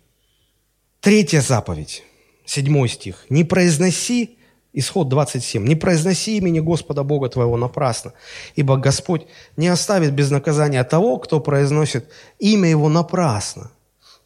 Третья 0.99 1.39
заповедь, 1.39 2.03
седьмой 2.43 2.89
стих. 2.89 3.25
«Не 3.29 3.45
произноси, 3.45 4.35
исход 4.73 5.09
27, 5.09 5.65
не 5.65 5.75
произноси 5.75 6.37
имени 6.37 6.59
Господа 6.59 7.03
Бога 7.03 7.29
твоего 7.29 7.57
напрасно, 7.57 8.13
ибо 8.55 8.77
Господь 8.77 9.27
не 9.57 9.67
оставит 9.67 10.13
без 10.13 10.31
наказания 10.31 10.83
того, 10.83 11.17
кто 11.17 11.39
произносит 11.39 12.09
имя 12.39 12.69
Его 12.69 12.89
напрасно». 12.89 13.71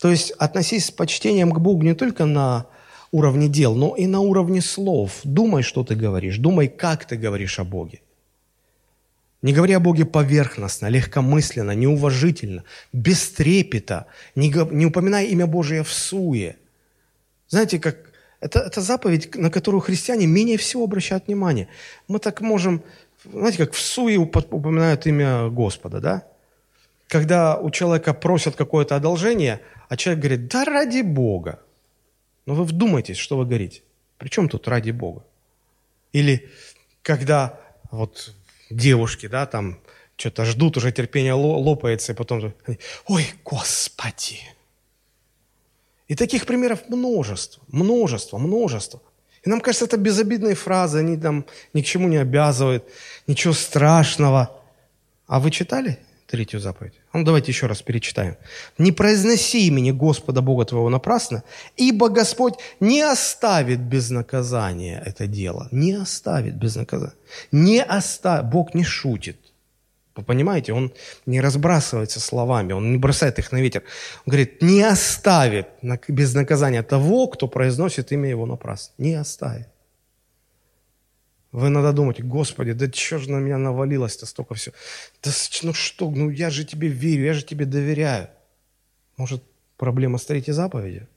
То 0.03 0.11
есть 0.11 0.31
относись 0.31 0.87
с 0.87 0.91
почтением 0.91 1.51
к 1.51 1.59
Богу 1.59 1.83
не 1.83 1.93
только 1.93 2.25
на 2.25 2.65
уровне 3.13 3.47
дел, 3.47 3.73
но 3.73 3.95
и 3.95 4.05
на 4.05 4.19
уровне 4.19 4.61
слов. 4.61 5.21
Думай, 5.23 5.63
что 5.63 5.85
ты 5.85 5.95
говоришь, 5.95 6.39
думай, 6.39 6.67
как 6.67 7.05
ты 7.05 7.15
говоришь 7.15 7.59
о 7.59 7.63
Боге. 7.63 8.01
Не 9.41 9.53
говоря 9.53 9.77
о 9.77 9.79
Боге 9.79 10.03
поверхностно, 10.05 10.87
легкомысленно, 10.87 11.71
неуважительно, 11.71 12.63
без 12.91 13.29
трепета, 13.29 14.07
не, 14.35 14.49
не 14.71 14.85
упоминая 14.85 15.25
имя 15.25 15.47
Божие 15.47 15.83
в 15.83 15.93
суе. 15.93 16.57
Знаете, 17.47 17.79
как 17.79 18.11
это, 18.43 18.59
это 18.59 18.81
заповедь, 18.81 19.35
на 19.35 19.49
которую 19.49 19.81
христиане 19.81 20.27
менее 20.27 20.57
всего 20.57 20.83
обращают 20.83 21.27
внимание. 21.27 21.67
Мы 22.09 22.19
так 22.19 22.41
можем, 22.41 22.83
знаете, 23.23 23.57
как 23.57 23.73
в 23.73 23.79
суе 23.79 24.17
упоминают 24.17 25.07
имя 25.07 25.49
Господа, 25.49 26.01
да? 26.01 26.23
Когда 27.07 27.57
у 27.57 27.71
человека 27.71 28.13
просят 28.13 28.55
какое-то 28.55 28.95
одолжение, 28.95 29.61
а 29.87 29.95
человек 29.95 30.23
говорит, 30.23 30.47
да 30.47 30.65
ради 30.65 31.01
Бога. 31.01 31.59
Но 32.45 32.55
вы 32.55 32.65
вдумайтесь, 32.65 33.17
что 33.17 33.37
вы 33.37 33.45
говорите. 33.45 33.81
При 34.17 34.27
чем 34.27 34.49
тут 34.49 34.67
ради 34.67 34.91
Бога? 34.91 35.23
Или 36.11 36.49
когда 37.01 37.59
вот 37.91 38.33
девушки, 38.69 39.27
да, 39.27 39.45
там 39.45 39.79
что-то 40.17 40.43
ждут, 40.45 40.77
уже 40.77 40.91
терпение 40.91 41.33
лопается, 41.33 42.11
и 42.11 42.15
потом, 42.15 42.53
ой, 43.07 43.25
Господи! 43.45 44.39
И 46.13 46.15
таких 46.15 46.45
примеров 46.45 46.89
множество, 46.89 47.63
множество, 47.69 48.37
множество. 48.37 49.01
И 49.43 49.49
нам 49.49 49.59
кажется, 49.59 49.85
это 49.85 49.97
безобидные 49.97 50.53
фразы, 50.53 50.99
они 50.99 51.17
там 51.17 51.43
ни 51.73 51.81
к 51.81 51.85
чему 51.85 52.07
не 52.07 52.17
обязывают, 52.17 52.83
ничего 53.25 53.53
страшного. 53.53 54.47
А 55.25 55.39
вы 55.39 55.49
читали 55.49 55.97
третью 56.27 56.59
заповедь? 56.59 56.93
Ну, 57.13 57.23
давайте 57.23 57.51
еще 57.51 57.65
раз 57.65 57.81
перечитаем. 57.81 58.35
«Не 58.77 58.91
произноси 58.91 59.65
имени 59.65 59.89
Господа 59.89 60.41
Бога 60.41 60.65
твоего 60.65 60.89
напрасно, 60.89 61.41
ибо 61.77 62.09
Господь 62.09 62.53
не 62.79 63.01
оставит 63.01 63.79
без 63.79 64.11
наказания 64.11 65.01
это 65.03 65.25
дело». 65.25 65.67
Не 65.71 65.93
оставит 65.93 66.55
без 66.55 66.75
наказания. 66.75 67.15
Не 67.51 67.81
оставит. 67.81 68.51
Бог 68.51 68.75
не 68.75 68.83
шутит. 68.83 69.37
Вы 70.15 70.23
понимаете, 70.23 70.73
Он 70.73 70.93
не 71.25 71.41
разбрасывается 71.41 72.19
словами, 72.19 72.73
Он 72.73 72.91
не 72.91 72.97
бросает 72.97 73.39
их 73.39 73.51
на 73.51 73.61
ветер. 73.61 73.83
Он 74.25 74.31
говорит, 74.31 74.61
не 74.61 74.83
оставит 74.83 75.67
без 76.07 76.33
наказания 76.35 76.83
того, 76.83 77.27
кто 77.27 77.47
произносит 77.47 78.11
имя 78.11 78.29
Его 78.29 78.45
напрасно. 78.45 78.93
Не 78.97 79.15
оставит. 79.15 79.67
Вы 81.51 81.69
надо 81.69 81.93
думать, 81.93 82.21
Господи, 82.21 82.73
да 82.73 82.91
что 82.91 83.19
же 83.19 83.31
на 83.31 83.37
меня 83.37 83.57
навалилось-то 83.57 84.25
столько 84.25 84.55
всего? 84.55 84.73
Да 85.23 85.31
ну 85.61 85.73
что, 85.73 86.09
ну 86.09 86.29
я 86.29 86.49
же 86.49 86.65
тебе 86.65 86.87
верю, 86.87 87.25
я 87.25 87.33
же 87.33 87.43
тебе 87.43 87.65
доверяю. 87.65 88.29
Может, 89.17 89.43
проблема 89.77 90.17
с 90.17 90.25
третьей 90.25 90.53
заповедью? 90.53 91.07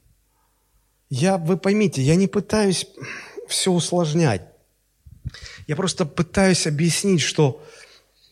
Я, 1.09 1.39
вы 1.39 1.57
поймите, 1.57 2.03
я 2.03 2.17
не 2.17 2.27
пытаюсь 2.27 2.87
все 3.49 3.73
усложнять. 3.73 4.43
Я 5.67 5.77
просто 5.77 6.05
пытаюсь 6.05 6.67
объяснить, 6.67 7.23
что 7.23 7.65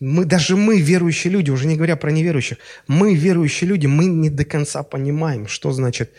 мы, 0.05 0.27
даже 0.27 0.57
мы, 0.57 0.81
верующие 0.81 1.33
люди, 1.33 1.51
уже 1.51 1.67
не 1.67 1.77
говоря 1.77 1.97
про 1.97 2.11
неверующих, 2.11 2.59
мы, 2.87 3.15
верующие 3.15 3.69
люди, 3.69 3.87
мы 3.87 4.05
не 4.05 4.29
до 4.29 4.45
конца 4.45 4.83
понимаем, 4.83 5.47
что 5.49 5.73
значит 5.73 6.13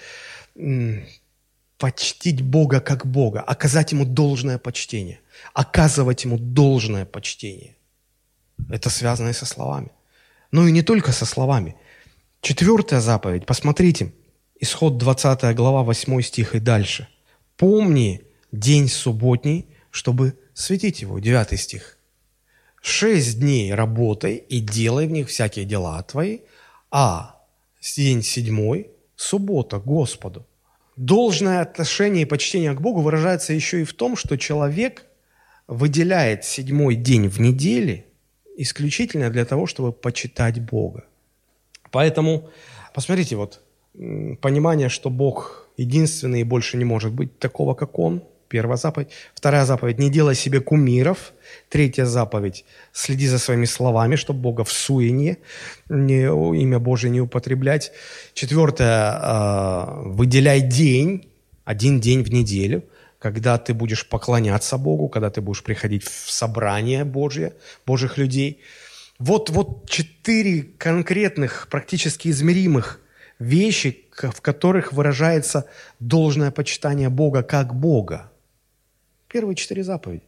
почтить 1.78 2.42
Бога 2.42 2.80
как 2.80 3.06
Бога, 3.06 3.42
оказать 3.42 3.92
Ему 3.92 4.06
должное 4.06 4.58
почтение, 4.58 5.20
оказывать 5.54 6.26
Ему 6.26 6.38
должное 6.40 7.06
почтение. 7.06 7.76
Это 8.70 8.90
связано 8.90 9.30
и 9.30 9.34
со 9.34 9.46
словами. 9.46 9.92
Ну 10.52 10.68
и 10.68 10.72
не 10.72 10.82
только 10.82 11.12
со 11.12 11.26
словами. 11.26 11.76
Четвертая 12.42 13.02
заповедь, 13.02 13.46
посмотрите, 13.46 14.14
исход 14.60 14.98
20 14.98 15.56
глава, 15.56 15.84
8 15.84 16.22
стих 16.22 16.56
и 16.56 16.60
дальше. 16.60 17.08
«Помни 17.58 18.22
день 18.52 18.88
субботний, 18.88 19.68
чтобы 19.92 20.34
светить 20.54 21.02
его». 21.02 21.20
9 21.20 21.60
стих. 21.60 21.98
«Шесть 22.88 23.40
дней 23.40 23.74
работай 23.74 24.36
и 24.36 24.60
делай 24.60 25.08
в 25.08 25.12
них 25.12 25.30
всякие 25.30 25.66
дела 25.66 26.04
твои, 26.04 26.42
а 26.92 27.42
день 27.96 28.22
седьмой– 28.22 28.92
суббота 29.16 29.80
Господу». 29.80 30.46
Должное 30.96 31.62
отношение 31.62 32.22
и 32.22 32.26
почтение 32.26 32.74
к 32.76 32.82
Богу 32.82 33.02
выражается 33.02 33.54
еще 33.54 33.82
и 33.82 33.86
в 33.86 33.94
том, 33.94 34.16
что 34.16 34.38
человек 34.38 35.08
выделяет 35.68 36.46
седьмой 36.46 36.94
день 36.94 37.28
в 37.28 37.40
неделе 37.40 38.06
исключительно 38.56 39.32
для 39.32 39.46
того, 39.46 39.66
чтобы 39.66 39.92
почитать 39.92 40.60
Бога. 40.60 41.06
Поэтому, 41.90 42.52
посмотрите, 42.94 43.36
вот 43.36 43.64
понимание, 44.42 44.90
что 44.90 45.10
Бог 45.10 45.70
единственный 45.76 46.42
и 46.42 46.44
больше 46.44 46.78
не 46.78 46.86
может 46.86 47.14
быть 47.14 47.40
такого, 47.40 47.74
как 47.74 47.98
Он– 47.98 48.22
Первая 48.56 48.78
заповедь. 48.78 49.10
Вторая 49.34 49.66
заповедь– 49.66 50.00
не 50.00 50.10
делай 50.10 50.34
себе 50.34 50.62
кумиров. 50.62 51.34
Третья 51.68 52.06
заповедь– 52.06 52.64
следи 52.94 53.28
за 53.28 53.38
своими 53.38 53.66
словами, 53.66 54.16
чтобы 54.16 54.40
Бога 54.40 54.64
в 54.64 54.72
суине, 54.72 55.40
не, 55.90 56.22
имя 56.24 56.80
Божие 56.80 57.12
не 57.12 57.20
употреблять. 57.20 57.92
Четвертое 58.34 59.12
э,– 59.12 59.86
выделяй 60.06 60.62
день, 60.62 61.28
один 61.66 62.00
день 62.00 62.24
в 62.24 62.32
неделю, 62.32 62.86
когда 63.20 63.58
ты 63.58 63.74
будешь 63.74 64.08
поклоняться 64.08 64.78
Богу, 64.78 65.10
когда 65.10 65.30
ты 65.30 65.42
будешь 65.42 65.62
приходить 65.62 66.06
в 66.06 66.32
собрание 66.32 67.04
Божье, 67.04 67.52
Божьих 67.86 68.18
людей. 68.18 68.62
Вот, 69.20 69.50
вот 69.50 69.90
четыре 69.90 70.64
конкретных, 70.78 71.68
практически 71.70 72.30
измеримых 72.30 73.02
вещи, 73.38 74.06
в 74.14 74.40
которых 74.40 74.94
выражается 74.94 75.66
должное 76.00 76.52
почитание 76.52 77.10
Бога 77.10 77.44
как 77.44 77.76
Бога. 77.76 78.32
Первые 79.36 79.58
четыре 79.58 79.84
заповеди. 79.84 80.24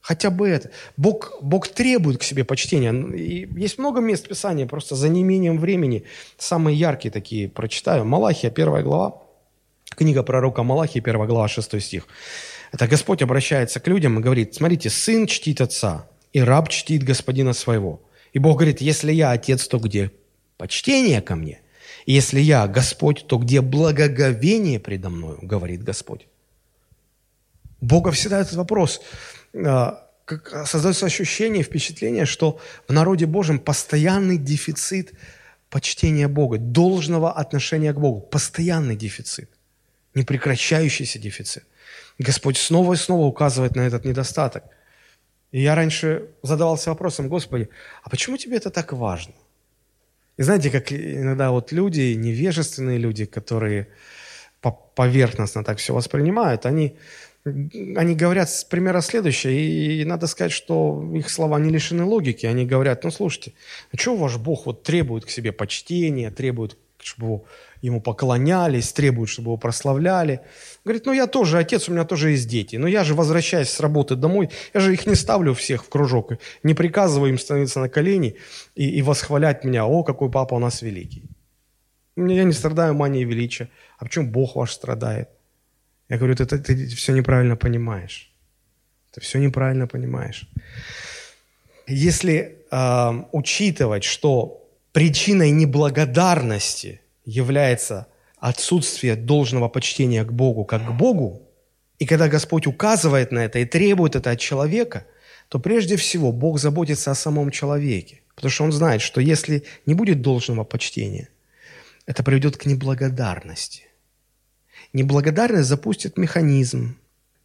Хотя 0.00 0.30
бы 0.30 0.48
это. 0.48 0.72
Бог, 0.96 1.38
Бог 1.40 1.68
требует 1.68 2.18
к 2.18 2.24
себе 2.24 2.42
почтения. 2.42 2.92
И 3.14 3.48
есть 3.56 3.78
много 3.78 4.00
мест 4.00 4.26
Писания, 4.26 4.66
просто 4.66 4.96
за 4.96 5.08
неимением 5.08 5.60
времени. 5.60 6.02
Самые 6.36 6.76
яркие 6.76 7.12
такие 7.12 7.48
прочитаю. 7.48 8.04
Малахия, 8.04 8.50
первая 8.50 8.82
глава. 8.82 9.22
Книга 9.90 10.24
пророка 10.24 10.64
Малахии, 10.64 10.98
первая 10.98 11.28
глава, 11.28 11.46
шестой 11.46 11.80
стих. 11.80 12.08
Это 12.72 12.88
Господь 12.88 13.22
обращается 13.22 13.78
к 13.78 13.86
людям 13.86 14.18
и 14.18 14.20
говорит, 14.20 14.52
смотрите, 14.52 14.90
сын 14.90 15.28
чтит 15.28 15.60
отца, 15.60 16.08
и 16.32 16.40
раб 16.40 16.70
чтит 16.70 17.04
господина 17.04 17.52
своего. 17.52 18.02
И 18.32 18.40
Бог 18.40 18.56
говорит, 18.56 18.80
если 18.80 19.12
я 19.12 19.30
отец, 19.30 19.68
то 19.68 19.78
где 19.78 20.10
почтение 20.56 21.22
ко 21.22 21.36
мне? 21.36 21.60
Если 22.04 22.40
я 22.40 22.66
Господь, 22.66 23.26
то 23.28 23.38
где 23.38 23.60
благоговение 23.60 24.80
предо 24.80 25.08
мною, 25.08 25.38
говорит 25.40 25.84
Господь. 25.84 26.26
Бога 27.88 28.10
всегда 28.10 28.40
этот 28.40 28.54
вопрос. 28.54 29.00
А, 29.54 30.06
создается 30.64 31.06
ощущение, 31.06 31.62
впечатление, 31.62 32.26
что 32.26 32.60
в 32.86 32.92
народе 32.92 33.26
Божьем 33.26 33.58
постоянный 33.58 34.36
дефицит 34.36 35.12
почтения 35.70 36.28
Бога, 36.28 36.58
должного 36.58 37.32
отношения 37.32 37.92
к 37.92 38.00
Богу. 38.00 38.20
Постоянный 38.20 38.96
дефицит, 38.96 39.50
непрекращающийся 40.14 41.18
дефицит. 41.18 41.64
Господь 42.18 42.58
снова 42.58 42.94
и 42.94 42.96
снова 42.96 43.26
указывает 43.26 43.76
на 43.76 43.82
этот 43.82 44.04
недостаток. 44.04 44.64
И 45.52 45.62
я 45.62 45.74
раньше 45.74 46.28
задавался 46.42 46.90
вопросом, 46.90 47.28
Господи, 47.28 47.68
а 48.02 48.10
почему 48.10 48.36
тебе 48.36 48.56
это 48.56 48.70
так 48.70 48.92
важно? 48.92 49.34
И 50.36 50.42
знаете, 50.42 50.70
как 50.70 50.92
иногда 50.92 51.50
вот 51.50 51.72
люди, 51.72 52.14
невежественные 52.14 52.98
люди, 52.98 53.24
которые 53.24 53.86
поверхностно 54.94 55.64
так 55.64 55.78
все 55.78 55.94
воспринимают, 55.94 56.66
они 56.66 56.96
они 57.96 58.14
говорят 58.14 58.48
примерно 58.70 59.02
следующее, 59.02 60.00
и 60.00 60.04
надо 60.04 60.26
сказать, 60.26 60.52
что 60.52 61.10
их 61.14 61.30
слова 61.30 61.58
не 61.58 61.70
лишены 61.70 62.04
логики. 62.04 62.46
Они 62.46 62.66
говорят, 62.66 63.04
ну 63.04 63.10
слушайте, 63.10 63.52
а 63.92 63.96
что 63.96 64.16
ваш 64.16 64.36
Бог 64.36 64.66
вот 64.66 64.82
требует 64.82 65.24
к 65.24 65.30
себе 65.30 65.52
почтения, 65.52 66.30
требует, 66.30 66.76
чтобы 66.98 67.42
ему 67.80 68.00
поклонялись, 68.00 68.92
требует, 68.92 69.28
чтобы 69.28 69.50
его 69.50 69.56
прославляли. 69.56 70.40
Говорит, 70.84 71.06
ну 71.06 71.12
я 71.12 71.26
тоже 71.26 71.58
отец, 71.58 71.88
у 71.88 71.92
меня 71.92 72.04
тоже 72.04 72.30
есть 72.30 72.48
дети. 72.48 72.76
Но 72.76 72.88
я 72.88 73.04
же, 73.04 73.14
возвращаясь 73.14 73.70
с 73.70 73.80
работы 73.80 74.16
домой, 74.16 74.50
я 74.74 74.80
же 74.80 74.92
их 74.92 75.06
не 75.06 75.14
ставлю 75.14 75.54
всех 75.54 75.84
в 75.84 75.88
кружок, 75.88 76.32
не 76.62 76.74
приказываю 76.74 77.30
им 77.30 77.38
становиться 77.38 77.80
на 77.80 77.88
колени 77.88 78.36
и, 78.74 78.88
и 78.88 79.02
восхвалять 79.02 79.64
меня, 79.64 79.86
о, 79.86 80.02
какой 80.02 80.30
папа 80.30 80.54
у 80.54 80.58
нас 80.58 80.82
великий. 80.82 81.24
Я 82.16 82.44
не 82.44 82.52
страдаю 82.52 82.94
манией 82.94 83.24
величия. 83.24 83.70
А 83.96 84.04
почему 84.04 84.28
Бог 84.28 84.56
ваш 84.56 84.72
страдает? 84.72 85.28
Я 86.08 86.16
говорю, 86.16 86.34
ты, 86.36 86.46
ты, 86.46 86.58
ты 86.58 86.86
все 86.88 87.12
неправильно 87.12 87.56
понимаешь. 87.56 88.32
Ты 89.12 89.20
все 89.20 89.38
неправильно 89.38 89.86
понимаешь. 89.86 90.48
Если 91.86 92.56
э, 92.70 93.24
учитывать, 93.32 94.04
что 94.04 94.68
причиной 94.92 95.50
неблагодарности 95.50 97.00
является 97.24 98.06
отсутствие 98.38 99.16
должного 99.16 99.68
почтения 99.68 100.24
к 100.24 100.32
Богу 100.32 100.64
как 100.64 100.86
к 100.86 100.90
Богу, 100.92 101.42
и 101.98 102.06
когда 102.06 102.28
Господь 102.28 102.66
указывает 102.66 103.32
на 103.32 103.44
это 103.44 103.58
и 103.58 103.64
требует 103.64 104.16
это 104.16 104.30
от 104.30 104.38
человека, 104.38 105.06
то 105.48 105.58
прежде 105.58 105.96
всего 105.96 106.32
Бог 106.32 106.58
заботится 106.58 107.10
о 107.10 107.14
самом 107.14 107.50
человеке. 107.50 108.20
Потому 108.34 108.50
что 108.50 108.64
Он 108.64 108.72
знает, 108.72 109.02
что 109.02 109.20
если 109.20 109.64
не 109.86 109.94
будет 109.94 110.22
должного 110.22 110.64
почтения, 110.64 111.28
это 112.06 112.22
приведет 112.22 112.56
к 112.56 112.66
неблагодарности. 112.66 113.87
Неблагодарность 114.92 115.68
запустит 115.68 116.16
механизм. 116.16 116.96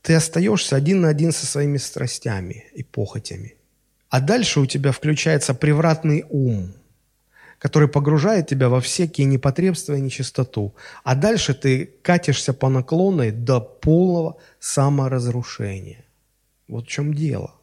Ты 0.02 0.16
остаешься 0.16 0.76
один 0.76 1.02
на 1.02 1.10
один 1.10 1.32
со 1.32 1.46
своими 1.46 1.78
страстями 1.78 2.66
и 2.74 2.84
похотями. 2.84 3.56
А 4.10 4.22
дальше 4.22 4.60
у 4.60 4.66
тебя 4.66 4.92
включается 4.92 5.54
превратный 5.54 6.26
ум, 6.30 6.74
который 7.60 7.88
погружает 7.88 8.48
тебя 8.48 8.70
во 8.70 8.80
всякие 8.80 9.26
непотребства 9.26 9.96
и 9.96 10.02
нечистоту. 10.02 10.76
А 11.04 11.16
дальше 11.16 11.54
ты 11.54 11.90
катишься 12.02 12.54
по 12.54 12.70
наклонной 12.70 13.32
до 13.32 13.60
полного 13.60 14.38
саморазрушения. 14.60 16.06
Вот 16.68 16.86
в 16.86 16.88
чем 16.88 17.14
дело. 17.14 17.54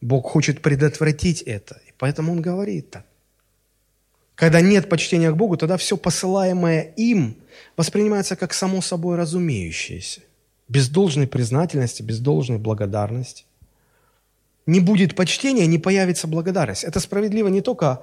Бог 0.00 0.26
хочет 0.30 0.62
предотвратить 0.62 1.42
это, 1.42 1.80
и 1.88 1.92
поэтому 1.98 2.32
Он 2.32 2.40
говорит 2.40 2.90
так. 2.90 3.06
Когда 4.34 4.60
нет 4.60 4.88
почтения 4.88 5.30
к 5.30 5.36
Богу, 5.36 5.56
тогда 5.56 5.76
все 5.76 5.96
посылаемое 5.96 6.82
им 6.96 7.36
воспринимается 7.76 8.36
как 8.36 8.54
само 8.54 8.80
собой 8.80 9.16
разумеющееся. 9.16 10.20
Без 10.68 10.88
должной 10.88 11.26
признательности, 11.26 12.02
без 12.02 12.18
должной 12.18 12.58
благодарности. 12.58 13.44
Не 14.66 14.80
будет 14.80 15.14
почтения, 15.14 15.66
не 15.66 15.78
появится 15.78 16.28
благодарность. 16.28 16.84
Это 16.84 17.00
справедливо 17.00 17.48
не 17.48 17.60
только 17.60 18.02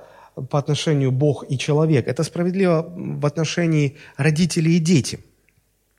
по 0.49 0.59
отношению 0.59 1.11
Бог 1.11 1.45
и 1.49 1.57
человек, 1.57 2.07
это 2.07 2.23
справедливо 2.23 2.85
в 2.95 3.25
отношении 3.25 3.97
родителей 4.17 4.77
и 4.77 4.79
детей. 4.79 5.19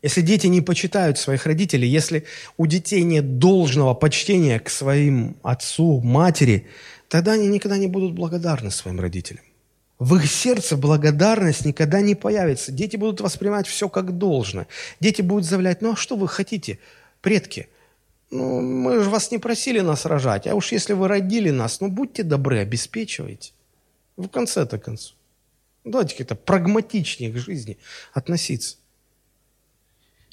Если 0.03 0.23
дети 0.23 0.47
не 0.47 0.63
почитают 0.63 1.19
своих 1.19 1.47
родителей, 1.47 1.89
если 1.89 2.25
у 2.57 2.67
детей 2.67 3.03
нет 3.03 3.39
должного 3.39 3.93
почтения 3.95 4.59
к 4.59 4.71
своим 4.71 5.37
отцу, 5.43 6.01
матери, 6.01 6.67
тогда 7.09 7.33
они 7.33 7.49
никогда 7.49 7.77
не 7.77 7.87
будут 7.87 8.15
благодарны 8.15 8.71
своим 8.71 9.01
родителям 9.01 9.45
в 10.01 10.17
их 10.17 10.31
сердце 10.31 10.79
благодарность 10.79 11.67
никогда 11.67 12.01
не 12.01 12.15
появится. 12.15 12.73
Дети 12.73 12.97
будут 12.97 13.21
воспринимать 13.21 13.67
все 13.67 13.91
как 13.91 14.17
должно. 14.17 14.67
Дети 14.99 15.21
будут 15.21 15.45
заявлять, 15.45 15.83
ну 15.83 15.93
а 15.93 15.97
что 15.97 16.17
вы 16.17 16.27
хотите, 16.27 16.79
предки? 17.21 17.69
Ну, 18.31 18.63
мы 18.63 19.05
же 19.05 19.11
вас 19.11 19.31
не 19.31 19.37
просили 19.37 19.81
нас 19.81 20.07
рожать, 20.07 20.47
а 20.47 20.55
уж 20.55 20.73
если 20.73 20.95
вы 20.95 21.07
родили 21.07 21.51
нас, 21.51 21.81
ну 21.81 21.89
будьте 21.89 22.23
добры, 22.23 22.61
обеспечивайте. 22.61 23.53
В 24.17 24.29
конце-то 24.29 24.79
концов. 24.79 25.17
Давайте 25.85 26.17
как-то 26.17 26.35
прагматичнее 26.35 27.31
к 27.31 27.37
жизни 27.37 27.77
относиться. 28.15 28.77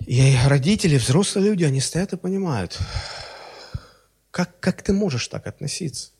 И 0.05 0.33
родители, 0.45 0.97
взрослые 0.97 1.49
люди, 1.49 1.65
они 1.65 1.81
стоят 1.81 2.13
и 2.13 2.17
понимают, 2.17 2.79
как, 4.31 4.57
как 4.61 4.81
ты 4.81 4.93
можешь 4.93 5.27
так 5.27 5.45
относиться? 5.45 6.11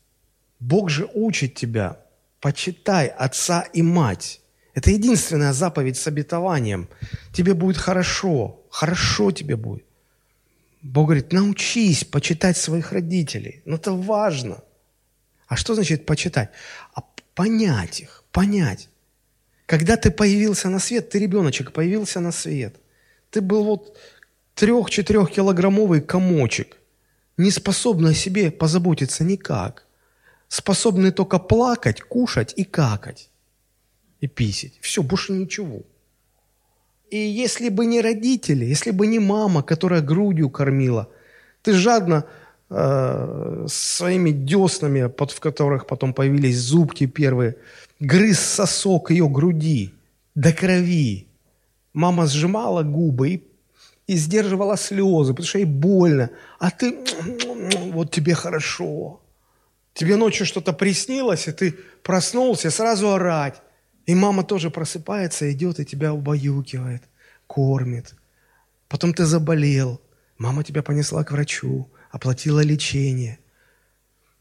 Бог 0.60 0.90
же 0.90 1.10
учит 1.14 1.56
тебя 1.56 1.98
почитай 2.40 3.08
отца 3.08 3.62
и 3.74 3.82
мать. 3.82 4.42
Это 4.74 4.92
единственная 4.92 5.54
заповедь 5.54 5.98
с 5.98 6.06
обетованием. 6.08 6.88
Тебе 7.34 7.54
будет 7.54 7.78
хорошо, 7.78 8.62
хорошо 8.70 9.32
тебе 9.32 9.56
будет. 9.56 9.86
Бог 10.84 11.08
говорит, 11.08 11.34
научись 11.34 12.04
почитать 12.04 12.58
своих 12.58 12.92
родителей. 12.92 13.62
Но 13.66 13.72
ну, 13.72 13.78
это 13.78 13.92
важно. 13.92 14.64
А 15.48 15.56
что 15.56 15.74
значит 15.74 16.06
почитать? 16.06 16.52
А 16.94 17.02
понять 17.34 18.02
их, 18.02 18.24
понять. 18.32 18.90
Когда 19.66 19.98
ты 19.98 20.12
появился 20.12 20.70
на 20.70 20.80
свет, 20.80 21.10
ты 21.10 21.20
ребеночек, 21.20 21.72
появился 21.72 22.20
на 22.20 22.32
свет. 22.32 22.76
ты 23.32 23.42
был 23.42 23.64
вот 23.64 23.98
трех-четырехкилограммовый 24.54 26.02
комочек, 26.02 26.78
не 27.36 27.52
способный 27.52 28.12
о 28.12 28.16
себе 28.16 28.52
позаботиться 28.52 29.24
никак, 29.24 29.87
способный 30.48 31.12
только 31.12 31.40
плакать, 31.40 32.02
кушать 32.02 32.54
и 32.56 32.64
какать, 32.64 33.30
и 34.20 34.28
писать. 34.28 34.74
Все, 34.82 35.04
больше 35.04 35.34
ничего. 35.34 35.84
И 37.10 37.18
если 37.18 37.70
бы 37.70 37.86
не 37.86 38.02
родители, 38.02 38.66
если 38.66 38.92
бы 38.92 39.08
не 39.08 39.20
мама, 39.20 39.64
которая 39.64 40.02
грудью 40.02 40.50
кормила, 40.50 41.10
ты 41.62 41.74
жадно 41.74 42.26
э, 42.70 43.66
своими 43.68 44.32
деснами, 44.32 45.08
под, 45.08 45.32
в 45.32 45.40
которых 45.40 45.88
потом 45.88 46.14
появились 46.14 46.58
зубки 46.58 47.06
первые, 47.06 47.56
грыз 48.00 48.40
сосок 48.40 49.12
ее 49.12 49.30
груди 49.30 49.94
до 50.36 50.52
крови. 50.52 51.28
Мама 51.94 52.28
сжимала 52.28 52.84
губы 52.84 53.30
и, 53.30 53.44
и 54.08 54.18
сдерживала 54.18 54.78
слезы, 54.78 55.34
потому 55.34 55.48
что 55.48 55.60
ей 55.60 55.66
больно. 55.66 56.30
А 56.60 56.72
ты, 56.72 56.98
вот 57.94 58.12
тебе 58.12 58.34
хорошо. 58.34 59.22
Тебе 59.98 60.16
ночью 60.16 60.46
что-то 60.46 60.74
приснилось, 60.74 61.48
и 61.48 61.52
ты 61.52 61.76
проснулся, 62.04 62.70
сразу 62.70 63.14
орать. 63.14 63.64
И 64.06 64.14
мама 64.14 64.44
тоже 64.44 64.70
просыпается, 64.70 65.52
идет 65.52 65.80
и 65.80 65.86
тебя 65.86 66.14
убаюкивает, 66.14 67.02
кормит. 67.48 68.14
Потом 68.90 69.12
ты 69.12 69.26
заболел. 69.26 70.00
Мама 70.38 70.64
тебя 70.64 70.84
понесла 70.84 71.24
к 71.24 71.32
врачу, 71.32 71.90
оплатила 72.12 72.60
лечение. 72.60 73.40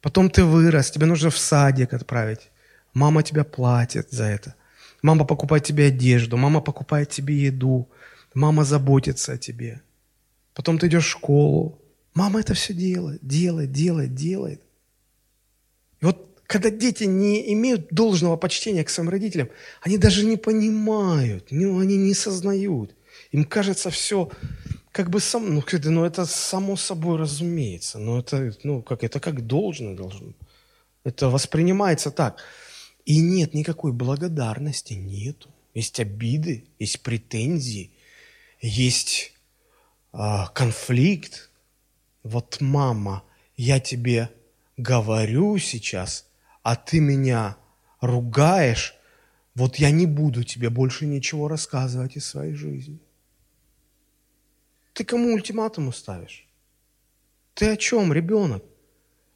Потом 0.02 0.28
ты 0.28 0.44
вырос, 0.44 0.90
тебе 0.90 1.07
нужно 1.07 1.30
в 1.30 1.38
садик 1.38 1.94
отправить. 1.94 2.50
Мама 2.92 3.22
тебя 3.22 3.42
платит 3.42 4.11
за 4.11 4.24
это. 4.24 4.54
Мама 5.00 5.24
покупает 5.24 5.64
тебе 5.64 5.86
одежду, 5.86 6.36
мама 6.36 6.61
покупает 6.61 7.09
тебе 7.09 7.34
еду, 7.34 7.88
мама 8.34 8.64
заботится 8.64 9.32
о 9.32 9.38
тебе. 9.38 9.80
Потом 10.52 10.78
ты 10.78 10.88
идешь 10.88 11.07
в 11.07 11.11
школу. 11.11 11.80
Мама 12.12 12.40
это 12.40 12.52
все 12.52 12.74
делает, 12.74 13.20
делает, 13.26 13.72
делает, 13.72 14.14
делает. 14.14 14.61
И 16.01 16.05
вот 16.05 16.40
когда 16.47 16.70
дети 16.70 17.05
не 17.05 17.53
имеют 17.53 17.88
должного 17.90 18.36
почтения 18.36 18.84
к 18.84 18.90
своим 18.90 19.11
родителям, 19.11 19.49
они 19.80 19.99
даже 19.99 20.24
не 20.24 20.36
понимают, 20.36 21.49
ну, 21.51 21.78
они 21.80 21.97
не 21.97 22.14
сознают. 22.14 22.94
Им 23.32 23.44
кажется 23.44 23.90
все 23.90 24.30
как 24.92 25.11
бы 25.11 25.20
сам, 25.20 25.55
ну, 25.55 25.62
ну 25.84 26.05
это 26.05 26.24
само 26.24 26.76
собой 26.76 27.18
разумеется, 27.18 27.99
но 27.99 28.18
это, 28.18 28.55
ну, 28.62 28.82
как, 28.82 29.05
это 29.05 29.20
как 29.20 29.47
должно 29.47 29.94
должно. 29.94 30.32
Это 31.05 31.28
воспринимается 31.28 32.11
так. 32.11 32.42
И 33.05 33.20
нет 33.20 33.53
никакой 33.53 33.92
благодарности, 33.92 34.94
нету. 34.94 35.51
Есть 35.74 36.01
обиды, 36.01 36.64
есть 36.78 37.03
претензии, 37.03 37.90
есть 38.62 39.34
а, 40.12 40.49
конфликт. 40.49 41.51
Вот, 42.22 42.57
мама, 42.61 43.22
я 43.57 43.78
тебе 43.78 44.30
говорю 44.77 45.59
сейчас, 45.59 46.29
а 46.62 46.77
ты 46.77 47.01
меня 47.01 47.57
ругаешь, 48.01 48.95
вот 49.55 49.77
я 49.77 49.91
не 49.91 50.07
буду 50.07 50.45
тебе 50.45 50.70
больше 50.70 51.07
ничего 51.07 51.49
рассказывать 51.49 52.16
из 52.16 52.27
своей 52.27 52.55
жизни. 52.55 52.99
Ты 54.93 55.05
кому 55.05 55.35
ультиматум 55.35 55.93
ставишь? 55.93 56.47
Ты 57.55 57.70
о 57.70 57.77
чем, 57.77 58.12
ребенок? 58.12 58.62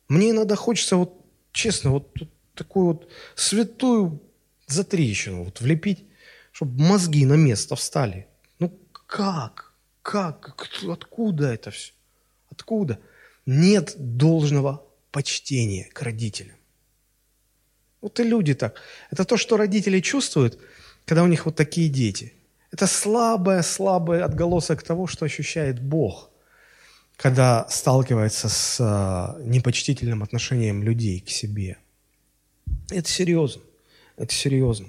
Мне 0.09 0.30
иногда 0.30 0.57
хочется 0.57 0.97
вот, 0.97 1.24
честно, 1.53 1.91
вот 1.91 2.14
такую 2.55 2.86
вот 2.86 3.09
святую 3.34 4.22
затрещину 4.66 5.45
вот 5.45 5.61
влепить, 5.61 6.05
чтобы 6.53 6.82
мозги 6.82 7.24
на 7.24 7.34
место 7.34 7.76
встали. 7.76 8.26
Ну 8.59 8.76
как? 9.07 9.72
Как? 10.03 10.57
Откуда 10.88 11.53
это 11.53 11.70
все? 11.70 11.93
Откуда? 12.51 13.01
Нет 13.47 13.95
должного 13.97 14.84
почтения 15.11 15.88
к 15.92 16.02
родителям. 16.02 16.56
Вот 18.00 18.18
и 18.20 18.24
люди 18.24 18.54
так. 18.54 18.80
Это 19.11 19.24
то, 19.24 19.36
что 19.36 19.56
родители 19.56 20.00
чувствуют, 20.00 20.58
когда 21.04 21.22
у 21.22 21.26
них 21.26 21.46
вот 21.46 21.56
такие 21.56 21.88
дети. 21.88 22.32
Это 22.72 22.86
слабое, 22.86 23.62
слабое 23.62 24.24
отголосок 24.24 24.82
того, 24.82 25.06
что 25.06 25.24
ощущает 25.24 25.82
Бог, 25.82 26.30
когда 27.16 27.68
сталкивается 27.68 28.48
с 28.48 28.78
э, 28.80 29.42
непочтительным 29.42 30.22
отношением 30.22 30.82
людей 30.82 31.20
к 31.20 31.28
себе. 31.28 31.76
Это 32.90 33.08
серьезно. 33.08 33.62
Это 34.16 34.32
серьезно. 34.32 34.88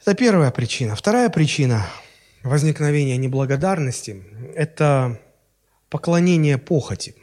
Это 0.00 0.14
первая 0.14 0.50
причина. 0.50 0.94
Вторая 0.94 1.30
причина 1.30 1.86
возникновения 2.42 3.16
неблагодарности– 3.16 4.22
это 4.54 5.20
поклонение 5.88 6.58
похоти. 6.58 7.14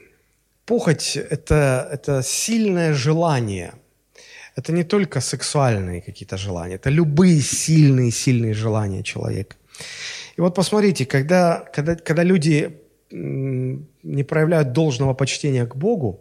Похоть– 0.65 1.17
это, 1.29 1.87
это 1.91 2.21
сильное 2.23 2.93
желание– 2.93 3.73
это 4.55 4.73
не 4.73 4.83
только 4.83 5.21
сексуальные 5.21 6.01
какие-то 6.01 6.37
желания, 6.37 6.75
это 6.75 6.89
любые 6.89 7.41
сильные-сильные 7.41 8.53
желания 8.53 9.03
человека. 9.03 9.55
И 10.37 10.41
вот 10.41 10.55
посмотрите, 10.55 11.05
когда, 11.05 11.63
когда, 11.73 11.95
когда 11.95 12.23
люди 12.23 12.77
не 13.11 14.23
проявляют 14.23 14.73
должного 14.73 15.13
почтения 15.13 15.65
к 15.65 15.75
Богу, 15.75 16.19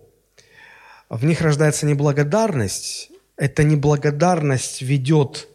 в 1.08 1.24
них 1.24 1.40
рождается 1.40 1.86
неблагодарность. 1.86 3.10
Эта 3.36 3.64
неблагодарность 3.64 4.82
ведет 4.82 5.48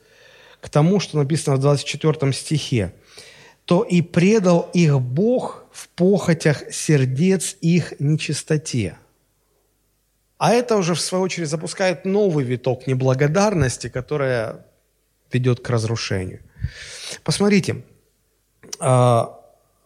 к 0.61 0.69
тому, 0.69 0.99
что 0.99 1.17
написано 1.17 1.55
в 1.55 1.59
24 1.59 2.33
стихе. 2.33 2.93
«То 3.65 3.83
и 3.83 4.01
предал 4.01 4.69
их 4.73 4.99
Бог 4.99 5.64
в 5.75 5.89
похотях 5.89 6.71
сердец 6.71 7.57
их 7.59 7.99
нечистоте». 7.99 8.97
А 10.37 10.53
это 10.53 10.77
уже, 10.77 10.93
в 10.95 11.01
свою 11.01 11.23
очередь, 11.23 11.49
запускает 11.49 12.05
новый 12.05 12.45
виток 12.45 12.87
неблагодарности, 12.87 13.89
которая 13.89 14.65
ведет 15.31 15.59
к 15.61 15.69
разрушению. 15.69 16.41
Посмотрите, 17.23 17.83
а, 18.79 19.39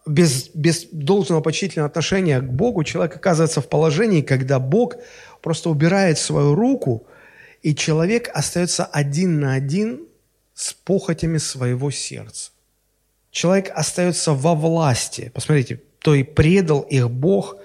без, 0.06 0.50
без 0.54 0.86
должного 0.90 1.40
почтительного 1.40 1.88
отношения 1.88 2.40
к 2.40 2.50
Богу 2.52 2.84
человек 2.84 3.16
оказывается 3.16 3.60
в 3.60 3.68
положении, 3.68 4.22
когда 4.22 4.58
Бог 4.58 4.96
просто 5.40 5.70
убирает 5.70 6.18
свою 6.18 6.54
руку, 6.54 7.06
и 7.62 7.74
человек 7.74 8.30
остается 8.32 8.84
один 8.84 9.40
на 9.40 9.54
один 9.54 10.06
с 10.54 10.72
похотями 10.72 11.38
своего 11.38 11.90
сердца. 11.90 12.50
Человек 13.30 13.70
остается 13.74 14.32
во 14.32 14.54
власти. 14.54 15.30
Посмотрите, 15.34 15.80
то 16.00 16.14
и 16.14 16.22
предал 16.22 16.80
их 16.80 17.10
Бог 17.10 17.56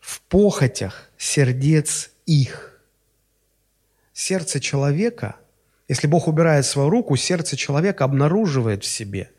в 0.00 0.20
похотях 0.22 1.08
сердец 1.16 2.10
их. 2.26 2.80
Сердце 4.12 4.58
человека, 4.58 5.36
если 5.86 6.06
Бог 6.06 6.26
убирает 6.26 6.66
свою 6.66 6.90
руку, 6.90 7.16
сердце 7.16 7.56
человека 7.56 8.04
обнаруживает 8.04 8.84
в 8.84 8.86
себе 8.86 9.30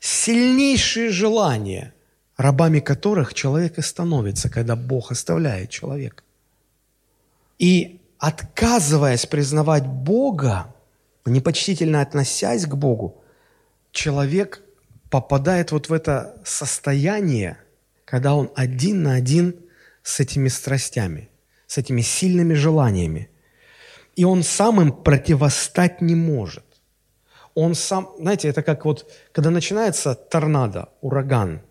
сильнейшие 0.00 1.08
желания, 1.08 1.94
рабами 2.36 2.80
которых 2.80 3.32
человек 3.32 3.78
и 3.78 3.82
становится, 3.82 4.50
когда 4.50 4.76
Бог 4.76 5.10
оставляет 5.10 5.70
человека. 5.70 6.22
И 7.58 8.00
отказываясь 8.18 9.26
признавать 9.26 9.86
Бога, 9.86 10.74
непочтительно 11.24 12.02
относясь 12.02 12.66
к 12.66 12.74
Богу, 12.74 13.22
человек 13.90 14.62
попадает 15.10 15.72
вот 15.72 15.88
в 15.88 15.92
это 15.92 16.40
состояние, 16.44 17.58
когда 18.04 18.34
он 18.34 18.50
один 18.54 19.02
на 19.02 19.14
один 19.14 19.56
с 20.02 20.20
этими 20.20 20.48
страстями, 20.48 21.28
с 21.66 21.78
этими 21.78 22.00
сильными 22.00 22.54
желаниями. 22.54 23.28
И 24.14 24.24
он 24.24 24.42
сам 24.42 24.80
им 24.80 24.92
противостать 24.92 26.00
не 26.00 26.14
может. 26.14 26.64
Он 27.54 27.74
сам, 27.74 28.10
знаете, 28.18 28.48
это 28.48 28.62
как 28.62 28.84
вот, 28.84 29.10
когда 29.32 29.50
начинается 29.50 30.14
торнадо, 30.14 30.90
ураган, 31.00 31.62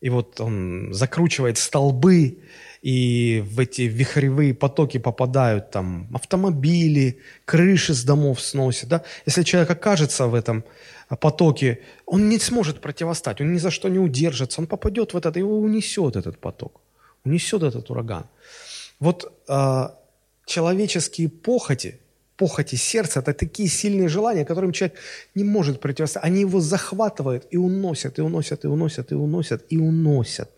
и 0.00 0.10
вот 0.10 0.40
он 0.40 0.92
закручивает 0.92 1.58
столбы, 1.58 2.38
и 2.82 3.42
в 3.44 3.58
эти 3.58 3.82
вихревые 3.82 4.54
потоки 4.54 4.98
попадают 4.98 5.70
там 5.70 6.08
автомобили, 6.14 7.18
крыши 7.44 7.94
с 7.94 8.04
домов 8.04 8.40
сносят. 8.40 8.88
Да? 8.88 9.02
Если 9.24 9.42
человек 9.42 9.70
окажется 9.70 10.26
в 10.26 10.34
этом 10.34 10.64
потоке, 11.14 11.78
он 12.04 12.28
не 12.28 12.40
сможет 12.40 12.80
противостать, 12.80 13.40
он 13.40 13.52
ни 13.52 13.58
за 13.58 13.70
что 13.70 13.88
не 13.88 14.00
удержится, 14.00 14.60
он 14.60 14.66
попадет 14.66 15.14
в 15.14 15.16
этот, 15.16 15.36
его 15.36 15.60
унесет 15.60 16.16
этот 16.16 16.38
поток 16.38 16.80
унесет 17.26 17.62
этот 17.62 17.90
ураган. 17.90 18.24
Вот 19.00 19.32
э, 19.48 19.88
человеческие 20.46 21.28
похоти, 21.28 22.00
похоти 22.36 22.76
сердца, 22.76 23.20
это 23.20 23.34
такие 23.34 23.68
сильные 23.68 24.08
желания, 24.08 24.44
которым 24.44 24.72
человек 24.72 24.98
не 25.34 25.44
может 25.44 25.80
противостоять. 25.80 26.24
Они 26.24 26.40
его 26.40 26.60
захватывают 26.60 27.46
и 27.50 27.58
уносят, 27.58 28.18
и 28.18 28.22
уносят, 28.22 28.64
и 28.64 28.68
уносят, 28.68 29.12
и 29.12 29.14
уносят, 29.14 29.72
и 29.72 29.78
уносят. 29.78 30.50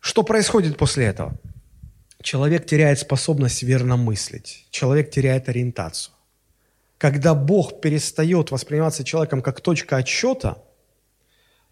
Что 0.00 0.22
происходит 0.22 0.76
после 0.76 1.06
этого? 1.06 1.32
Человек 2.22 2.66
теряет 2.66 2.98
способность 2.98 3.62
верно 3.62 3.96
мыслить. 3.96 4.66
Человек 4.70 5.10
теряет 5.10 5.48
ориентацию. 5.48 6.15
Когда 6.98 7.34
Бог 7.34 7.80
перестает 7.80 8.50
восприниматься 8.50 9.04
человеком 9.04 9.42
как 9.42 9.60
точка 9.60 9.96
отсчета, 9.96 10.62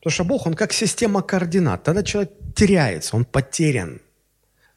Потому 0.05 0.15
что 0.17 0.25
Бог, 0.25 0.47
Он 0.47 0.53
как 0.53 0.75
система 0.75 1.23
координат. 1.23 1.83
Тогда 1.83 2.03
человек 2.03 2.31
теряется, 2.55 3.17
он 3.17 3.25
потерян. 3.25 4.03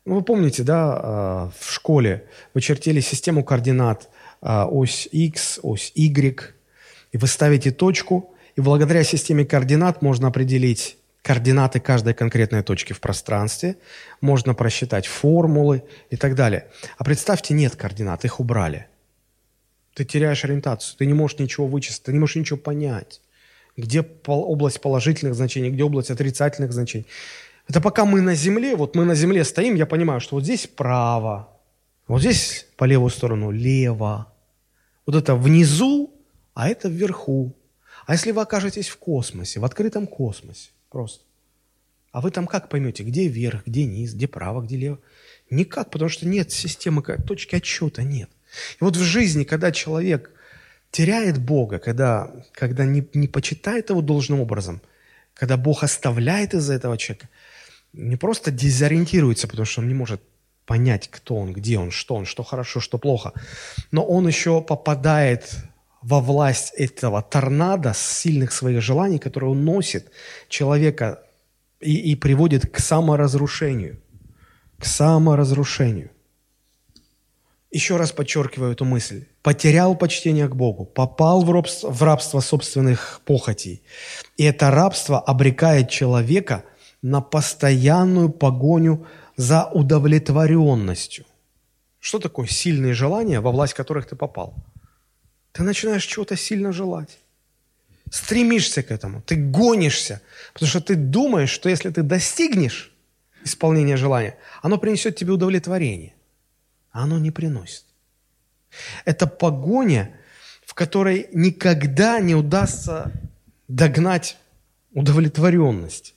Ну, 0.06 0.16
вы 0.16 0.22
помните, 0.22 0.64
да, 0.64 1.00
а, 1.04 1.52
в 1.60 1.74
школе 1.74 2.30
вы 2.54 2.62
чертили 2.62 3.02
систему 3.02 3.44
координат, 3.44 4.08
а, 4.40 4.68
ось 4.68 5.10
X, 5.12 5.60
ось 5.64 5.92
Y, 5.96 6.56
и 7.12 7.18
вы 7.18 7.28
ставите 7.28 7.72
точку, 7.72 8.34
и 8.56 8.62
благодаря 8.62 9.04
системе 9.04 9.44
координат 9.44 10.02
можно 10.02 10.30
определить 10.30 10.98
координаты 11.24 11.82
каждой 11.82 12.14
конкретной 12.14 12.64
точки 12.64 12.94
в 12.94 13.02
пространстве, 13.02 13.76
можно 14.22 14.54
просчитать 14.54 15.08
формулы 15.08 15.84
и 16.10 16.16
так 16.16 16.36
далее. 16.36 16.68
А 16.98 17.04
представьте, 17.04 17.54
нет 17.54 17.76
координат, 17.76 18.24
их 18.24 18.40
убрали. 18.40 18.88
Ты 19.98 20.06
теряешь 20.06 20.46
ориентацию, 20.46 20.96
ты 20.96 21.08
не 21.08 21.16
можешь 21.16 21.40
ничего 21.40 21.66
вычислить, 21.66 22.04
ты 22.04 22.14
не 22.14 22.20
можешь 22.20 22.36
ничего 22.36 22.60
понять. 22.60 23.20
Где 23.76 24.06
область 24.28 24.80
положительных 24.80 25.34
значений, 25.34 25.72
где 25.72 25.84
область 25.84 26.12
отрицательных 26.12 26.72
значений. 26.72 27.08
Это 27.68 27.82
пока 27.82 28.06
мы 28.06 28.22
на 28.22 28.36
земле, 28.36 28.76
вот 28.76 28.96
мы 28.96 29.06
на 29.06 29.16
земле 29.16 29.44
стоим, 29.44 29.74
я 29.74 29.88
понимаю, 29.88 30.20
что 30.20 30.36
вот 30.36 30.44
здесь 30.44 30.68
право, 30.68 31.50
вот 32.08 32.20
здесь 32.20 32.68
по 32.76 32.84
левую 32.84 33.10
сторону 33.10 33.50
лево. 33.50 34.32
Вот 35.08 35.16
это 35.16 35.34
внизу, 35.34 36.14
а 36.54 36.70
это 36.70 36.90
вверху. 36.90 37.56
А 38.06 38.14
если 38.14 38.30
вы 38.30 38.44
окажетесь 38.44 38.90
в 38.90 38.98
космосе, 38.98 39.60
в 39.60 39.66
открытом 39.66 40.06
космосе, 40.06 40.70
просто, 40.92 41.24
а 42.12 42.22
вы 42.22 42.30
там 42.30 42.46
как 42.46 42.70
поймете, 42.70 43.02
где 43.02 43.28
вверх, 43.28 43.66
где 43.66 43.86
низ, 43.86 44.14
где 44.14 44.28
право, 44.28 44.62
где 44.62 44.78
лево? 44.78 45.00
Никак, 45.50 45.90
потому 45.90 46.10
что 46.10 46.28
нет 46.28 46.52
системы, 46.52 47.02
точки 47.02 47.56
отчета 47.56 48.04
нет. 48.04 48.30
И 48.80 48.84
вот 48.84 48.96
в 48.96 49.02
жизни, 49.02 49.44
когда 49.44 49.72
человек 49.72 50.32
теряет 50.92 51.38
Бога, 51.38 51.80
когда, 51.80 52.32
когда 52.54 52.86
не, 52.86 53.08
не 53.14 53.28
почитает 53.28 53.90
его 53.90 54.02
должным 54.02 54.42
образом, 54.42 54.82
когда 55.34 55.58
Бог 55.58 55.84
оставляет 55.84 56.54
из-за 56.54 56.74
этого 56.74 56.98
человека, 56.98 57.30
не 57.94 58.16
просто 58.16 58.52
дезориентируется, 58.52 59.48
потому 59.48 59.66
что 59.66 59.82
он 59.82 59.88
не 59.88 59.94
может 59.94 60.22
понять, 60.66 61.10
кто 61.10 61.36
он, 61.36 61.54
где 61.54 61.80
он, 61.80 61.92
что 61.92 62.16
он, 62.16 62.26
что 62.26 62.44
хорошо, 62.44 62.80
что 62.80 62.98
плохо, 62.98 63.34
но 63.92 64.04
он 64.04 64.28
еще 64.28 64.62
попадает 64.62 65.56
во 66.02 66.20
власть 66.20 66.74
этого 66.76 67.22
торнадо 67.22 67.94
сильных 67.96 68.52
своих 68.52 68.82
желаний, 68.82 69.20
который 69.20 69.50
уносит 69.50 70.12
человека 70.50 71.24
и, 71.80 72.12
и 72.12 72.16
приводит 72.16 72.72
к 72.72 72.80
саморазрушению. 72.80 74.00
К 74.80 74.86
саморазрушению. 74.86 76.12
Еще 77.72 77.98
раз 77.98 78.12
подчеркиваю 78.12 78.72
эту 78.72 78.86
мысль. 78.86 79.26
Потерял 79.42 79.96
почтение 79.96 80.48
к 80.48 80.56
Богу, 80.56 80.86
попал 80.86 81.44
в 81.44 81.52
рабство, 81.52 81.90
в 81.90 82.02
рабство 82.04 82.40
собственных 82.40 83.22
похотей. 83.26 83.84
И 84.38 84.44
это 84.44 84.72
рабство 84.72 85.20
обрекает 85.20 85.90
человека– 85.90 86.64
на 87.02 87.22
постоянную 87.22 88.30
погоню 88.30 89.06
за 89.36 89.66
удовлетворенностью. 89.66 91.26
Что 92.00 92.20
такое 92.20 92.48
сильные 92.48 92.94
желания, 92.94 93.40
во 93.40 93.52
власть 93.52 93.74
которых 93.74 94.08
ты 94.08 94.16
попал? 94.16 94.56
Ты 95.52 95.64
начинаешь 95.64 96.06
чего-то 96.06 96.36
сильно 96.36 96.72
желать. 96.72 97.20
Стремишься 98.12 98.84
к 98.84 98.92
этому, 98.92 99.22
ты 99.22 99.36
гонишься, 99.36 100.22
потому 100.54 100.70
что 100.70 100.80
ты 100.80 100.96
думаешь, 100.96 101.50
что 101.50 101.70
если 101.70 101.90
ты 101.90 102.04
достигнешь 102.04 102.92
исполнения 103.44 103.98
желания, 103.98 104.38
оно 104.62 104.78
принесет 104.78 105.18
тебе 105.18 105.34
удовлетворение. 105.34 106.14
А 106.98 107.04
оно 107.04 107.20
не 107.20 107.30
приносит. 107.30 107.84
Это 109.06 109.28
погоня, 109.28 110.10
в 110.66 110.74
которой 110.74 111.30
никогда 111.32 112.20
не 112.20 112.34
удастся 112.34 113.12
догнать 113.68 114.36
удовлетворенность. 114.94 116.16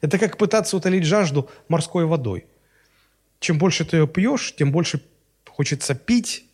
Это 0.00 0.18
как 0.18 0.38
пытаться 0.38 0.78
утолить 0.78 1.04
жажду 1.04 1.50
морской 1.68 2.06
водой. 2.06 2.46
Чем 3.38 3.58
больше 3.58 3.84
ты 3.84 3.98
ее 3.98 4.08
пьешь, 4.08 4.54
тем 4.56 4.72
больше 4.72 5.02
хочется 5.46 5.94
пить, 5.94 6.46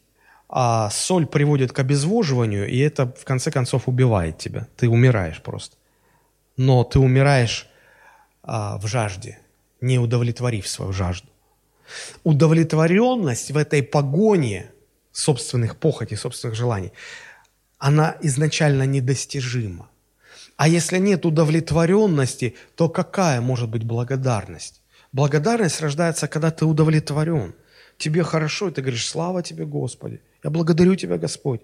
а 0.49 0.91
соль 0.91 1.27
приводит 1.27 1.71
к 1.71 1.79
обезвоживанию, 1.79 2.69
и 2.69 2.77
это 2.79 3.07
в 3.07 3.25
конце 3.25 3.53
концов 3.53 3.87
убивает 3.87 4.37
тебя. 4.39 4.67
Ты 4.77 4.89
умираешь 4.89 5.41
просто. 5.41 5.77
Но 6.57 6.83
ты 6.83 6.99
умираешь 6.99 7.69
а, 8.43 8.79
в 8.79 8.89
жажде, 8.89 9.39
не 9.81 10.01
удовлетворив 10.01 10.67
свою 10.67 10.93
жажду. 10.93 11.29
Удовлетворенность 12.25 13.51
в 13.51 13.57
этой 13.57 13.83
погоне 13.83 14.71
собственных 15.13 15.77
похотей, 15.77 16.17
собственных 16.17 16.57
желаний, 16.57 16.93
она 17.79 18.17
изначально 18.23 18.85
недостижима. 18.85 19.89
А 20.57 20.69
если 20.69 20.99
нет 20.99 21.25
удовлетворенности, 21.25 22.55
то 22.75 22.89
какая 22.89 23.41
может 23.41 23.69
быть 23.71 23.85
благодарность? 23.85 24.83
Благодарность 25.13 25.81
рождается, 25.81 26.29
когда 26.29 26.51
ты 26.51 26.67
удовлетворен. 26.67 27.55
Тебе 27.97 28.23
хорошо, 28.23 28.69
и 28.69 28.73
ты 28.73 28.83
говоришь, 28.83 29.09
слава 29.09 29.43
тебе, 29.43 29.65
Господи. 29.65 30.21
Я 30.45 30.51
благодарю 30.51 30.97
тебя, 30.97 31.17
Господь. 31.17 31.61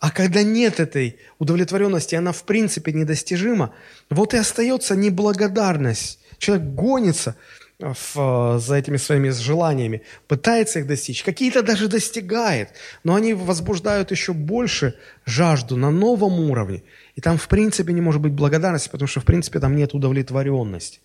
А 0.00 0.10
когда 0.10 0.42
нет 0.42 0.80
этой 0.80 1.20
удовлетворенности, 1.38 2.16
она 2.16 2.32
в 2.32 2.42
принципе 2.42 2.92
недостижима, 2.92 3.72
вот 4.10 4.34
и 4.34 4.36
остается 4.36 4.96
неблагодарность. 4.96 6.18
Человек 6.38 6.66
гонится 6.74 7.36
в, 7.82 8.58
за 8.58 8.76
этими 8.76 8.96
своими 8.96 9.30
желаниями, 9.30 10.02
пытается 10.28 10.78
их 10.78 10.86
достичь, 10.86 11.24
какие-то 11.24 11.62
даже 11.62 11.88
достигает, 11.88 12.70
но 13.02 13.14
они 13.14 13.34
возбуждают 13.34 14.10
еще 14.10 14.32
больше 14.32 14.94
жажду 15.26 15.76
на 15.76 15.90
новом 15.90 16.50
уровне. 16.50 16.82
И 17.16 17.20
там 17.20 17.36
в 17.36 17.48
принципе 17.48 17.92
не 17.92 18.00
может 18.00 18.22
быть 18.22 18.32
благодарности, 18.32 18.88
потому 18.88 19.08
что 19.08 19.20
в 19.20 19.24
принципе 19.24 19.58
там 19.58 19.76
нет 19.76 19.94
удовлетворенности. 19.94 21.00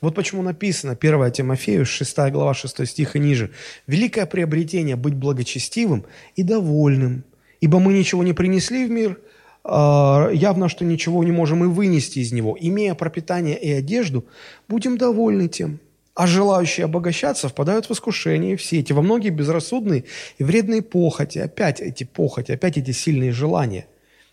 Вот 0.00 0.14
почему 0.14 0.42
написано 0.42 0.96
1 0.98 1.32
Тимофею, 1.32 1.84
6 1.84 2.16
глава, 2.30 2.54
6 2.54 2.86
стих 2.86 3.14
и 3.14 3.18
ниже. 3.18 3.50
«Великое 3.86 4.26
приобретение– 4.26 4.96
быть 4.96 5.14
благочестивым 5.14 6.04
и 6.34 6.42
довольным, 6.42 7.24
ибо 7.60 7.78
мы 7.78 7.92
ничего 7.92 8.22
не 8.24 8.32
принесли 8.32 8.86
в 8.86 8.90
мир, 8.90 9.20
а, 9.64 10.30
явно, 10.32 10.68
что 10.68 10.84
ничего 10.84 11.22
не 11.22 11.30
можем 11.30 11.62
и 11.62 11.68
вынести 11.68 12.18
из 12.18 12.32
него. 12.32 12.56
Имея 12.60 12.94
пропитание 12.94 13.56
и 13.58 13.70
одежду, 13.70 14.24
будем 14.66 14.96
довольны 14.96 15.48
тем». 15.48 15.78
А 16.14 16.26
желающие 16.26 16.84
обогащаться 16.84 17.48
впадают 17.48 17.88
в 17.88 17.92
искушение 17.92 18.56
все 18.56 18.80
эти, 18.80 18.92
во 18.92 19.02
многие 19.02 19.30
безрассудные 19.30 20.04
и 20.38 20.44
вредные 20.44 20.82
похоти. 20.82 21.38
Опять 21.38 21.80
эти 21.80 22.04
похоти, 22.04 22.52
опять 22.52 22.76
эти 22.76 22.90
сильные 22.90 23.32
желания 23.32 23.86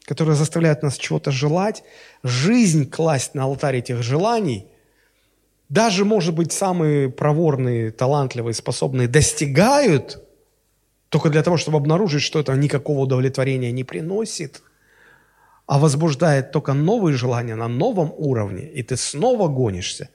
которые 0.09 0.35
заставляют 0.35 0.81
нас 0.81 0.97
чего-то 0.97 1.29
желать, 1.29 1.83
жизнь 2.23 2.89
класть 2.89 3.35
на 3.35 3.43
алтарь 3.43 3.77
этих 3.77 4.01
желаний, 4.01 4.65
даже, 5.69 6.03
может 6.03 6.33
быть, 6.33 6.51
самые 6.51 7.09
проворные, 7.09 7.91
талантливые, 7.91 8.55
способные 8.55 9.07
достигают 9.07 10.23
только 11.09 11.29
для 11.29 11.43
того, 11.43 11.57
чтобы 11.57 11.77
обнаружить, 11.77 12.23
что 12.23 12.39
это 12.39 12.53
никакого 12.55 13.01
удовлетворения 13.01 13.71
не 13.71 13.83
приносит, 13.83 14.63
а 15.67 15.77
возбуждает 15.77 16.51
только 16.51 16.73
новые 16.73 17.15
желания 17.15 17.53
на 17.53 17.67
новом 17.67 18.11
уровне, 18.17 18.67
и 18.67 18.81
ты 18.81 18.97
снова 18.97 19.47
гонишься, 19.47 20.09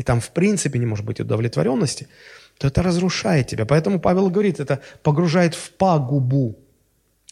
и 0.00 0.02
там 0.02 0.18
в 0.18 0.30
принципе 0.30 0.78
не 0.78 0.86
может 0.86 1.04
быть 1.04 1.20
удовлетворенности, 1.20 2.08
то 2.56 2.66
это 2.66 2.82
разрушает 2.82 3.48
тебя. 3.48 3.66
Поэтому 3.66 4.00
Павел 4.00 4.30
говорит, 4.30 4.58
это 4.58 4.80
погружает 5.02 5.54
в 5.54 5.72
пагубу. 5.72 6.58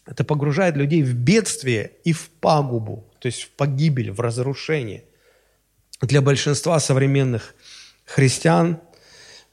Это 0.05 0.23
погружает 0.23 0.77
людей 0.77 1.03
в 1.03 1.15
бедствие 1.15 1.93
и 2.05 2.13
в 2.13 2.29
пагубу, 2.29 3.07
то 3.21 3.27
есть 3.29 3.45
в 3.45 3.51
погибель, 3.57 4.11
в 4.11 4.21
разрушение. 4.21 5.05
Для 6.03 6.21
большинства 6.21 6.79
современных 6.79 7.55
христиан, 8.05 8.81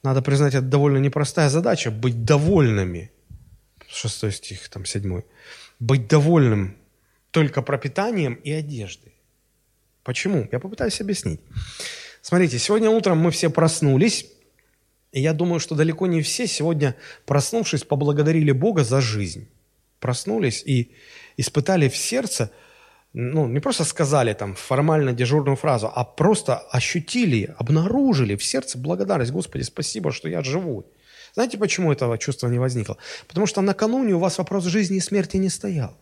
надо 0.03 0.22
признать, 0.22 0.53
это 0.53 0.66
довольно 0.66 0.97
непростая 0.97 1.49
задача– 1.49 1.91
быть 2.01 2.26
довольными. 2.26 3.11
Шестой 3.88 4.34
стих, 4.34 4.68
там 4.68 4.86
седьмой. 4.86 5.24
Быть 5.80 6.09
довольным 6.09 6.76
только 7.32 7.61
пропитанием 7.61 8.34
и 8.34 8.51
одеждой. 8.51 9.13
Почему? 10.03 10.49
Я 10.51 10.59
попытаюсь 10.59 10.99
объяснить. 10.99 11.39
Смотрите, 12.28 12.58
сегодня 12.58 12.90
утром 12.90 13.20
мы 13.20 13.30
все 13.30 13.52
проснулись, 13.52 14.26
и 15.12 15.22
я 15.22 15.32
думаю, 15.32 15.60
что 15.60 15.76
далеко 15.76 16.08
не 16.08 16.24
все 16.24 16.48
сегодня, 16.48 16.96
проснувшись, 17.28 17.84
поблагодарили 17.84 18.52
Бога 18.52 18.84
за 18.84 19.00
жизнь 19.00 19.48
проснулись 20.00 20.64
и 20.66 20.92
испытали 21.38 21.88
в 21.88 21.96
сердце, 21.96 22.50
ну, 23.14 23.48
не 23.48 23.60
просто 23.60 23.84
сказали 23.84 24.34
там 24.34 24.56
формально 24.56 25.14
дежурную 25.14 25.56
фразу, 25.56 25.92
а 25.96 26.04
просто 26.04 26.58
ощутили, 26.58 27.54
обнаружили 27.60 28.36
в 28.36 28.44
сердце 28.44 28.80
благодарность. 28.80 29.32
Господи, 29.32 29.62
спасибо, 29.62 30.12
что 30.12 30.28
я 30.28 30.42
живу. 30.42 30.84
Знаете, 31.36 31.60
почему 31.60 31.92
этого 31.92 32.18
чувства 32.18 32.48
не 32.48 32.58
возникло? 32.58 32.98
Потому 33.28 33.46
что 33.46 33.62
накануне 33.62 34.16
у 34.16 34.20
вас 34.20 34.40
вопрос 34.40 34.64
жизни 34.64 34.98
и 34.98 35.00
смерти 35.00 35.38
не 35.38 35.50
стоял. 35.50 35.96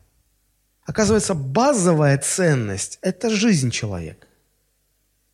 Оказывается, 0.85 1.33
базовая 1.33 2.17
ценность– 2.17 2.97
это 3.01 3.29
жизнь 3.29 3.71
человека. 3.71 4.25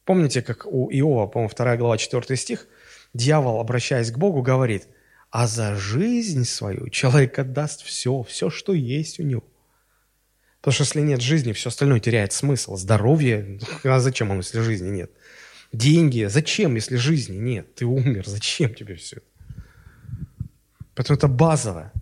Помните, 0.10 0.41
как 0.41 0.66
у 0.66 0.89
Иова, 0.91 1.28
по-моему, 1.28 1.53
2 1.55 1.78
глава, 1.78 1.97
4 1.99 2.36
стих, 2.36 2.68
дьявол, 3.14 3.60
обращаясь 3.60 4.12
к 4.12 4.18
Богу, 4.18 4.41
говорит– 4.41 4.88
а 5.32 5.47
за 5.47 5.76
жизнь 5.76 6.43
свою 6.45 6.89
человек 6.89 7.38
отдаст 7.38 7.84
все, 7.84 8.24
все, 8.24 8.49
что 8.49 8.74
есть 8.74 9.20
у 9.20 9.24
него. 9.24 9.43
Потому 10.60 10.74
что 10.74 10.84
если 10.84 11.01
нет 11.01 11.22
жизни, 11.22 11.53
все 11.53 11.70
остальное 11.70 11.99
теряет 11.99 12.34
смысл. 12.34 12.76
Здоровье, 12.76 13.60
а 13.84 13.99
зачем 13.99 14.32
оно, 14.32 14.39
если 14.39 14.62
жизни 14.62 14.89
нет? 14.89 15.12
Деньги, 15.72 16.26
зачем, 16.26 16.76
если 16.76 16.95
жизни 16.95 17.38
нет? 17.38 17.76
Ты 17.76 17.86
умер, 17.86 18.28
зачем 18.28 18.74
тебе 18.74 18.95
все 18.95 19.18
это? 19.18 19.26
Поэтому 20.95 21.18
это 21.18 21.28
базовое. 21.28 21.93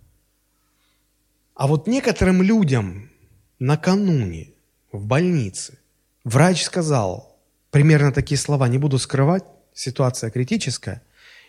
А 1.54 1.66
вот 1.66 1.86
некоторым 1.86 2.40
людям 2.42 3.10
накануне 3.58 4.54
в 4.92 5.04
больнице 5.04 5.78
врач 6.24 6.62
сказал 6.62 7.37
примерно 7.70 8.12
такие 8.12 8.38
слова, 8.38 8.68
не 8.68 8.78
буду 8.78 8.98
скрывать, 8.98 9.44
ситуация 9.72 10.30
критическая, 10.30 11.02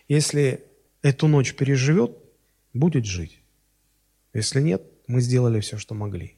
если 0.08 0.64
эту 1.02 1.28
ночь 1.28 1.56
переживет, 1.56 2.18
будет 2.74 3.06
жить. 3.06 3.42
Если 4.34 4.62
нет, 4.62 4.84
мы 5.08 5.22
сделали 5.22 5.60
все, 5.60 5.78
что 5.78 5.96
могли. 5.96 6.36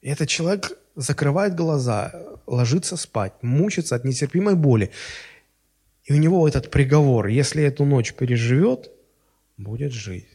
И 0.00 0.08
этот 0.08 0.28
человек 0.28 0.78
закрывает 0.94 1.54
глаза, 1.54 2.12
ложится 2.46 2.96
спать, 2.96 3.34
мучится 3.42 3.96
от 3.96 4.04
нетерпимой 4.04 4.54
боли. 4.54 4.90
И 6.04 6.12
у 6.12 6.16
него 6.16 6.46
этот 6.46 6.70
приговор, 6.70 7.26
если 7.26 7.62
эту 7.62 7.84
ночь 7.84 8.14
переживет, 8.14 8.90
будет 9.56 9.92
жить. 9.92 10.28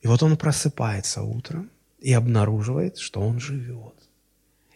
И 0.00 0.08
вот 0.08 0.22
он 0.22 0.36
просыпается 0.36 1.22
утром 1.22 1.70
и 2.00 2.12
обнаруживает, 2.12 2.98
что 2.98 3.20
он 3.20 3.38
живет. 3.38 3.94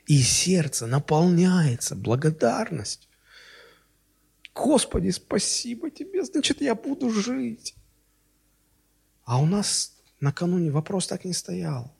И 0.06 0.22
сердце 0.22 0.86
наполняется 0.86 1.96
благодарностью. 1.96 3.10
Господи, 4.54 5.10
спасибо 5.10 5.90
тебе, 5.90 6.24
значит, 6.24 6.60
я 6.60 6.74
буду 6.74 7.10
жить. 7.10 7.74
А 9.24 9.40
у 9.40 9.46
нас 9.46 9.96
накануне 10.20 10.70
вопрос 10.70 11.08
так 11.08 11.24
не 11.24 11.32
стоял. 11.32 11.92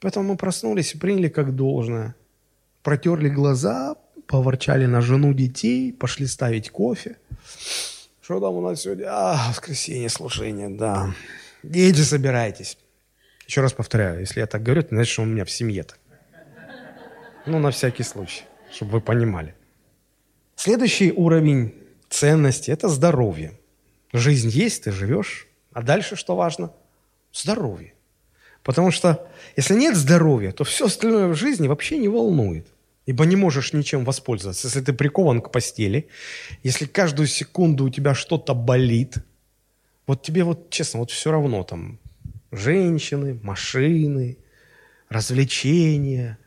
Поэтому 0.00 0.30
мы 0.30 0.36
проснулись 0.36 0.94
и 0.94 0.98
приняли 0.98 1.28
как 1.28 1.54
должное. 1.54 2.14
Протерли 2.82 3.28
глаза, 3.28 3.96
поворчали 4.26 4.86
на 4.86 5.00
жену 5.00 5.34
детей, 5.34 5.92
пошли 5.92 6.26
ставить 6.26 6.70
кофе. 6.70 7.16
Что 8.22 8.40
там 8.40 8.54
у 8.54 8.60
нас 8.60 8.82
сегодня? 8.82 9.06
А, 9.08 9.50
воскресенье, 9.50 10.08
слушание, 10.08 10.68
да. 10.68 11.14
Идите, 11.62 12.02
собирайтесь. 12.02 12.78
Еще 13.46 13.60
раз 13.60 13.72
повторяю, 13.72 14.20
если 14.20 14.40
я 14.40 14.46
так 14.46 14.62
говорю, 14.62 14.82
то 14.82 14.88
значит, 14.90 15.12
что 15.12 15.22
у 15.22 15.26
меня 15.26 15.44
в 15.44 15.50
семье 15.50 15.82
так. 15.82 15.98
Ну, 17.46 17.58
на 17.58 17.70
всякий 17.70 18.04
случай, 18.04 18.44
чтобы 18.72 18.92
вы 18.92 19.00
понимали. 19.00 19.54
Следующий 20.56 21.12
уровень 21.12 21.74
ценности– 22.08 22.70
это 22.72 22.88
здоровье. 22.88 23.52
Жизнь 24.12 24.48
есть, 24.48 24.84
ты 24.84 24.92
живешь. 24.92 25.46
А 25.72 25.82
дальше 25.82 26.16
что 26.16 26.36
важно? 26.36 26.72
Здоровье. 27.32 27.94
Потому 28.62 28.90
что 28.90 29.28
если 29.56 29.74
нет 29.74 29.94
здоровья, 29.96 30.52
то 30.52 30.64
все 30.64 30.86
остальное 30.86 31.28
в 31.28 31.34
жизни 31.34 31.68
вообще 31.68 31.98
не 31.98 32.08
волнует. 32.08 32.66
Ибо 33.04 33.26
не 33.26 33.36
можешь 33.36 33.74
ничем 33.74 34.04
воспользоваться. 34.04 34.68
Если 34.68 34.80
ты 34.80 34.94
прикован 34.94 35.42
к 35.42 35.50
постели, 35.50 36.08
если 36.62 36.86
каждую 36.86 37.26
секунду 37.26 37.84
у 37.84 37.90
тебя 37.90 38.14
что-то 38.14 38.54
болит, 38.54 39.16
вот 40.06 40.22
тебе 40.22 40.44
вот, 40.44 40.70
честно, 40.70 41.00
вот 41.00 41.10
все 41.10 41.30
равно 41.30 41.62
там 41.64 41.98
женщины, 42.52 43.38
машины, 43.42 44.38
развлечения, 45.10 46.38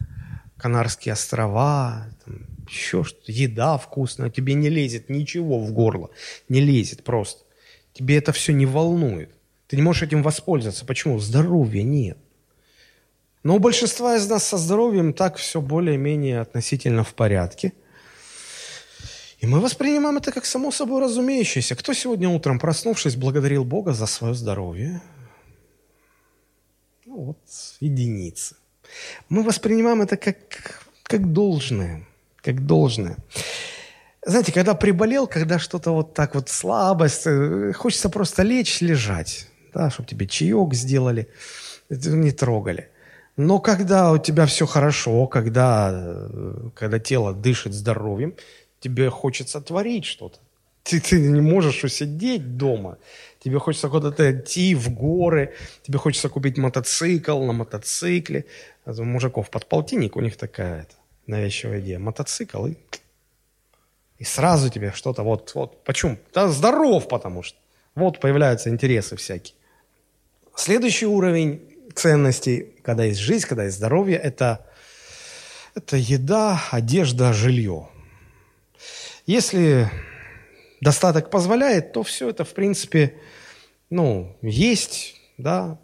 Канарские 0.57 1.13
острова, 1.13 2.07
там, 2.25 2.45
еще 2.67 3.03
что-то, 3.03 3.31
еда 3.31 3.77
вкусная, 3.77 4.29
тебе 4.29 4.53
не 4.53 4.69
лезет 4.69 5.09
ничего 5.09 5.59
в 5.59 5.71
горло, 5.71 6.09
не 6.49 6.61
лезет 6.61 7.03
просто. 7.03 7.43
Тебе 7.93 8.17
это 8.17 8.31
все 8.31 8.53
не 8.53 8.65
волнует. 8.65 9.31
Ты 9.67 9.75
не 9.75 9.81
можешь 9.81 10.03
этим 10.03 10.23
воспользоваться. 10.23 10.85
Почему? 10.85 11.19
Здоровья 11.19 11.83
нет. 11.83 12.17
Но 13.43 13.55
у 13.55 13.59
большинства 13.59 14.15
из 14.15 14.27
нас 14.29 14.45
со 14.45 14.57
здоровьем 14.57 15.13
так 15.13 15.37
все 15.37 15.61
более-менее 15.61 16.41
относительно 16.41 17.03
в 17.03 17.13
порядке. 17.13 17.73
И 19.39 19.45
мы 19.45 19.59
воспринимаем 19.59 20.17
это 20.17 20.31
как 20.31 20.45
само 20.45 20.71
собой 20.71 21.01
разумеющееся. 21.01 21.75
Кто 21.75 21.93
сегодня 21.93 22.27
утром, 22.27 22.59
проснувшись, 22.59 23.15
благодарил 23.15 23.63
Бога 23.63 23.93
за 23.93 24.05
свое 24.07 24.33
здоровье? 24.33 25.01
Ну 27.05 27.17
вот, 27.21 27.37
единицы. 27.79 28.55
Мы 29.29 29.43
воспринимаем 29.43 30.01
это 30.01 30.17
как, 30.17 30.37
как 31.03 31.31
должное, 31.31 32.05
как 32.41 32.65
должное. 32.65 33.17
Знаете, 34.25 34.51
когда 34.51 34.73
приболел, 34.73 35.27
когда 35.27 35.57
что-то 35.57 35.91
вот 35.91 36.13
так 36.13 36.35
вот 36.35 36.49
слабость, 36.49 37.23
э, 37.25 37.71
хочется 37.73 38.09
просто 38.09 38.43
лечь, 38.43 38.81
лежать, 38.81 39.47
да, 39.73 39.89
чтобы 39.89 40.09
тебе 40.09 40.27
чаек 40.27 40.73
сделали, 40.73 41.29
не 41.89 42.31
трогали. 42.31 42.89
Но 43.37 43.59
когда 43.59 44.11
у 44.11 44.17
тебя 44.17 44.45
все 44.47 44.65
хорошо, 44.65 45.27
когда, 45.27 45.91
э, 45.93 46.69
когда 46.75 46.99
тело 46.99 47.33
дышит 47.33 47.73
здоровьем, 47.73 48.35
тебе 48.79 49.09
хочется 49.09 49.61
творить 49.61 50.05
что-то. 50.05 50.39
Ты, 50.83 50.99
ты 50.99 51.19
не 51.19 51.41
можешь 51.41 51.83
усидеть 51.83 52.57
дома. 52.57 52.97
Тебе 53.39 53.59
хочется 53.59 53.89
куда-то 53.89 54.31
идти 54.31 54.73
в 54.75 54.89
горы, 54.89 55.53
тебе 55.83 55.99
хочется 55.99 56.29
купить 56.29 56.57
мотоцикл 56.57 57.43
на 57.43 57.53
мотоцикле, 57.53 58.45
у 58.85 59.03
мужиков 59.03 59.49
под 59.49 59.67
полтинник, 59.67 60.15
у 60.15 60.21
них 60.21 60.37
такая 60.37 60.81
это, 60.81 60.95
навязчивая 61.27 61.79
идея. 61.81 61.99
Мотоцикл 61.99 62.65
и, 62.65 62.75
и 64.17 64.23
сразу 64.23 64.69
тебе 64.69 64.91
что-то 64.91 65.23
вот, 65.23 65.51
вот, 65.53 65.83
почему? 65.83 66.17
Да 66.33 66.47
здоров, 66.47 67.07
потому 67.07 67.43
что. 67.43 67.57
Вот 67.95 68.19
появляются 68.19 68.69
интересы 68.69 69.15
всякие. 69.15 69.55
Следующий 70.55 71.07
уровень 71.07 71.61
ценностей, 71.95 72.75
когда 72.83 73.05
есть 73.05 73.19
жизнь, 73.19 73.47
когда 73.47 73.65
есть 73.65 73.77
здоровье, 73.77 74.17
это, 74.17 74.65
это 75.75 75.97
еда, 75.97 76.61
одежда, 76.71 77.33
жилье. 77.33 77.89
Если 79.25 79.89
достаток 80.81 81.29
позволяет, 81.29 81.93
то 81.93 82.03
все 82.03 82.29
это, 82.29 82.43
в 82.43 82.53
принципе, 82.53 83.15
ну, 83.89 84.35
есть, 84.41 85.15
да, 85.37 85.79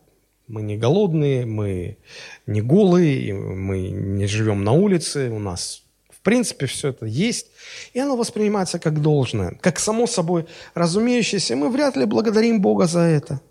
мы 0.48 0.62
не 0.62 0.78
голодные, 0.78 1.46
мы 1.46 1.98
не 2.46 2.62
голые, 2.62 3.34
мы 3.34 3.90
не 3.90 4.28
живем 4.28 4.64
на 4.64 4.74
улице, 4.74 5.30
у 5.30 5.40
нас 5.40 5.84
в 6.10 6.20
принципе 6.22 6.68
все 6.68 6.90
это 6.90 7.06
есть, 7.06 7.48
и 7.94 8.00
оно 8.00 8.16
воспринимается 8.16 8.80
как 8.80 9.02
должное, 9.02 9.58
как 9.62 9.80
само 9.80 10.08
собой 10.08 10.46
разумеющееся. 10.74 11.56
Мы 11.56 11.70
вряд 11.70 11.98
ли 11.98 12.06
благодарим 12.06 12.62
Бога 12.62 12.86
за 12.86 13.02
это, 13.02 13.42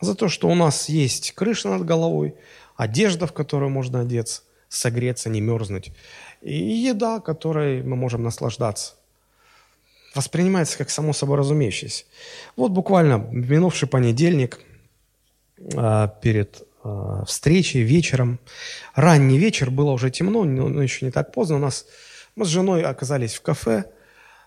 за 0.00 0.14
то, 0.14 0.28
что 0.28 0.48
у 0.48 0.54
нас 0.54 0.88
есть 0.88 1.32
крыша 1.32 1.68
над 1.68 1.84
головой, 1.84 2.34
одежда, 2.76 3.26
в 3.26 3.32
которую 3.32 3.70
можно 3.70 4.00
одеться, 4.00 4.42
согреться, 4.68 5.28
не 5.28 5.40
мерзнуть, 5.40 5.92
и 6.40 6.56
еда, 6.56 7.20
которой 7.20 7.82
мы 7.82 7.96
можем 7.96 8.22
наслаждаться 8.22 8.94
воспринимается 10.16 10.78
как 10.78 10.90
само 10.90 11.12
собой 11.12 11.38
разумеющееся. 11.38 12.04
Вот 12.56 12.72
буквально 12.72 13.18
минувший 13.30 13.88
понедельник– 13.88 14.60
а, 15.74 16.08
перед 16.08 16.62
а, 16.82 17.24
встречей 17.24 17.82
вечером. 17.82 18.38
Ранний 18.94 19.38
вечер, 19.38 19.70
было 19.70 19.90
уже 19.92 20.10
темно, 20.10 20.44
но 20.44 20.82
еще 20.82 21.04
не 21.04 21.10
так 21.10 21.32
поздно. 21.32 21.56
У 21.56 21.60
нас, 21.60 21.86
мы 22.34 22.44
с 22.44 22.48
женой 22.48 22.82
оказались 22.82 23.34
в 23.34 23.42
кафе, 23.42 23.84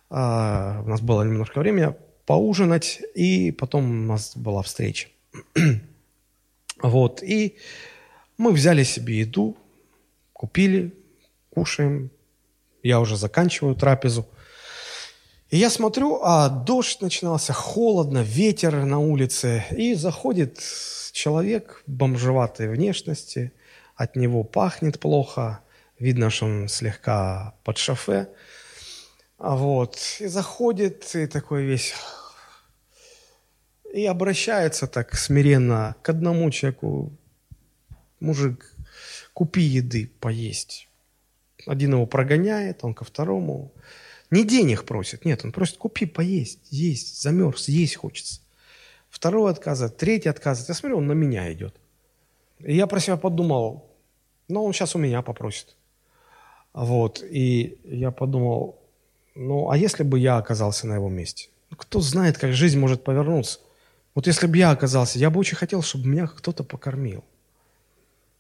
а, 0.10 0.82
у 0.86 0.90
нас 0.90 1.02
было 1.02 1.24
немножко 1.24 1.60
времени 1.60 1.96
поужинать, 2.26 3.02
и 3.16 3.52
потом 3.52 3.90
у 3.90 4.06
нас 4.06 4.38
была 4.38 4.62
встреча. 4.62 5.10
вот, 6.82 7.24
и 7.24 7.58
мы 8.38 8.52
взяли 8.52 8.84
себе 8.84 9.20
еду, 9.20 9.58
купили, 10.34 10.94
кушаем. 11.50 12.12
Я 12.84 13.00
уже 13.00 13.18
заканчиваю 13.18 13.76
трапезу. 13.76 14.28
И 15.50 15.58
я 15.58 15.72
смотрю, 15.72 16.20
а 16.22 16.48
дождь 16.50 17.02
начинался, 17.02 17.54
холодно, 17.54 18.20
ветер 18.20 18.86
на 18.86 19.00
улице. 19.00 19.64
И 19.72 19.96
заходит 19.96 20.60
человек 21.12 21.82
бомжеватой 21.88 22.70
внешности, 22.70 23.52
от 23.96 24.16
него 24.16 24.44
пахнет 24.44 25.00
плохо, 25.00 25.62
видно, 25.98 26.30
что 26.30 26.46
он 26.46 26.68
слегка 26.68 27.56
под 27.64 27.78
шофе. 27.80 28.30
А 29.40 29.56
вот, 29.56 29.98
и 30.20 30.28
заходит, 30.28 31.16
и 31.16 31.26
такой 31.26 31.64
весь... 31.64 31.94
И 33.92 34.06
обращается 34.06 34.86
так 34.86 35.16
смиренно 35.16 35.96
к 36.04 36.10
одному 36.10 36.52
человеку. 36.52 37.12
Мужик, 38.20 38.76
купи 39.34 39.62
еды 39.62 40.12
поесть. 40.20 40.88
Один 41.66 41.94
его 41.94 42.06
прогоняет, 42.06 42.84
он 42.84 42.94
ко 42.94 43.04
второму. 43.04 43.74
Не 44.32 44.44
денег 44.44 44.86
просит, 44.86 45.26
нет, 45.26 45.44
он 45.44 45.52
просит, 45.52 45.78
купи 45.78 46.06
поесть, 46.06 46.60
есть, 46.70 47.22
замерз, 47.22 47.68
есть 47.68 47.96
хочется. 47.96 48.42
Второй 49.10 49.52
отказывает, 49.52 49.98
третий 49.98 50.30
отказывает. 50.30 50.70
Я 50.70 50.76
смотрю, 50.76 50.98
он 50.98 51.08
на 51.08 51.14
меня 51.14 51.52
идет. 51.52 51.76
И 52.60 52.76
я 52.76 52.86
про 52.86 53.00
себя 53.00 53.18
подумал, 53.18 53.90
ну, 54.48 54.64
он 54.64 54.74
сейчас 54.74 54.96
у 54.96 55.00
меня 55.00 55.22
попросит. 55.22 55.76
Вот, 56.74 57.24
и 57.24 57.80
я 57.84 58.12
подумал, 58.12 58.80
ну, 59.34 59.72
а 59.72 59.78
если 59.78 60.04
бы 60.04 60.20
я 60.20 60.38
оказался 60.38 60.86
на 60.86 60.96
его 60.96 61.10
месте? 61.10 61.50
Кто 61.76 62.02
знает, 62.02 62.38
как 62.38 62.54
жизнь 62.54 62.80
может 62.80 63.04
повернуться. 63.04 63.60
Вот 64.16 64.28
если 64.28 64.48
бы 64.48 64.58
я 64.58 64.72
оказался, 64.72 65.18
я 65.20 65.30
бы 65.30 65.40
очень 65.40 65.56
хотел, 65.56 65.82
чтобы 65.82 66.08
меня 66.08 66.28
кто-то 66.28 66.64
покормил. 66.64 67.24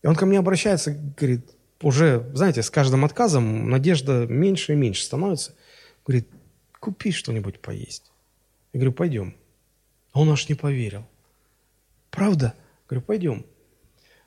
И 0.02 0.08
он 0.08 0.16
ко 0.16 0.26
мне 0.26 0.40
обращается, 0.40 0.92
говорит, 0.92 1.50
уже, 1.82 2.30
знаете, 2.34 2.64
с 2.64 2.70
каждым 2.70 3.06
отказом 3.06 3.70
надежда 3.70 4.26
меньше 4.28 4.74
и 4.74 4.76
меньше 4.76 5.04
становится. 5.04 5.56
Говорит, 6.06 6.30
купи 6.80 7.12
что-нибудь 7.12 7.60
поесть. 7.60 8.12
Я 8.74 8.80
говорю, 8.80 8.94
пойдем. 8.94 9.36
А 10.12 10.22
он 10.22 10.30
аж 10.30 10.50
не 10.50 10.56
поверил. 10.56 11.06
Правда? 12.10 12.56
Говорю, 12.88 13.06
пойдем. 13.06 13.46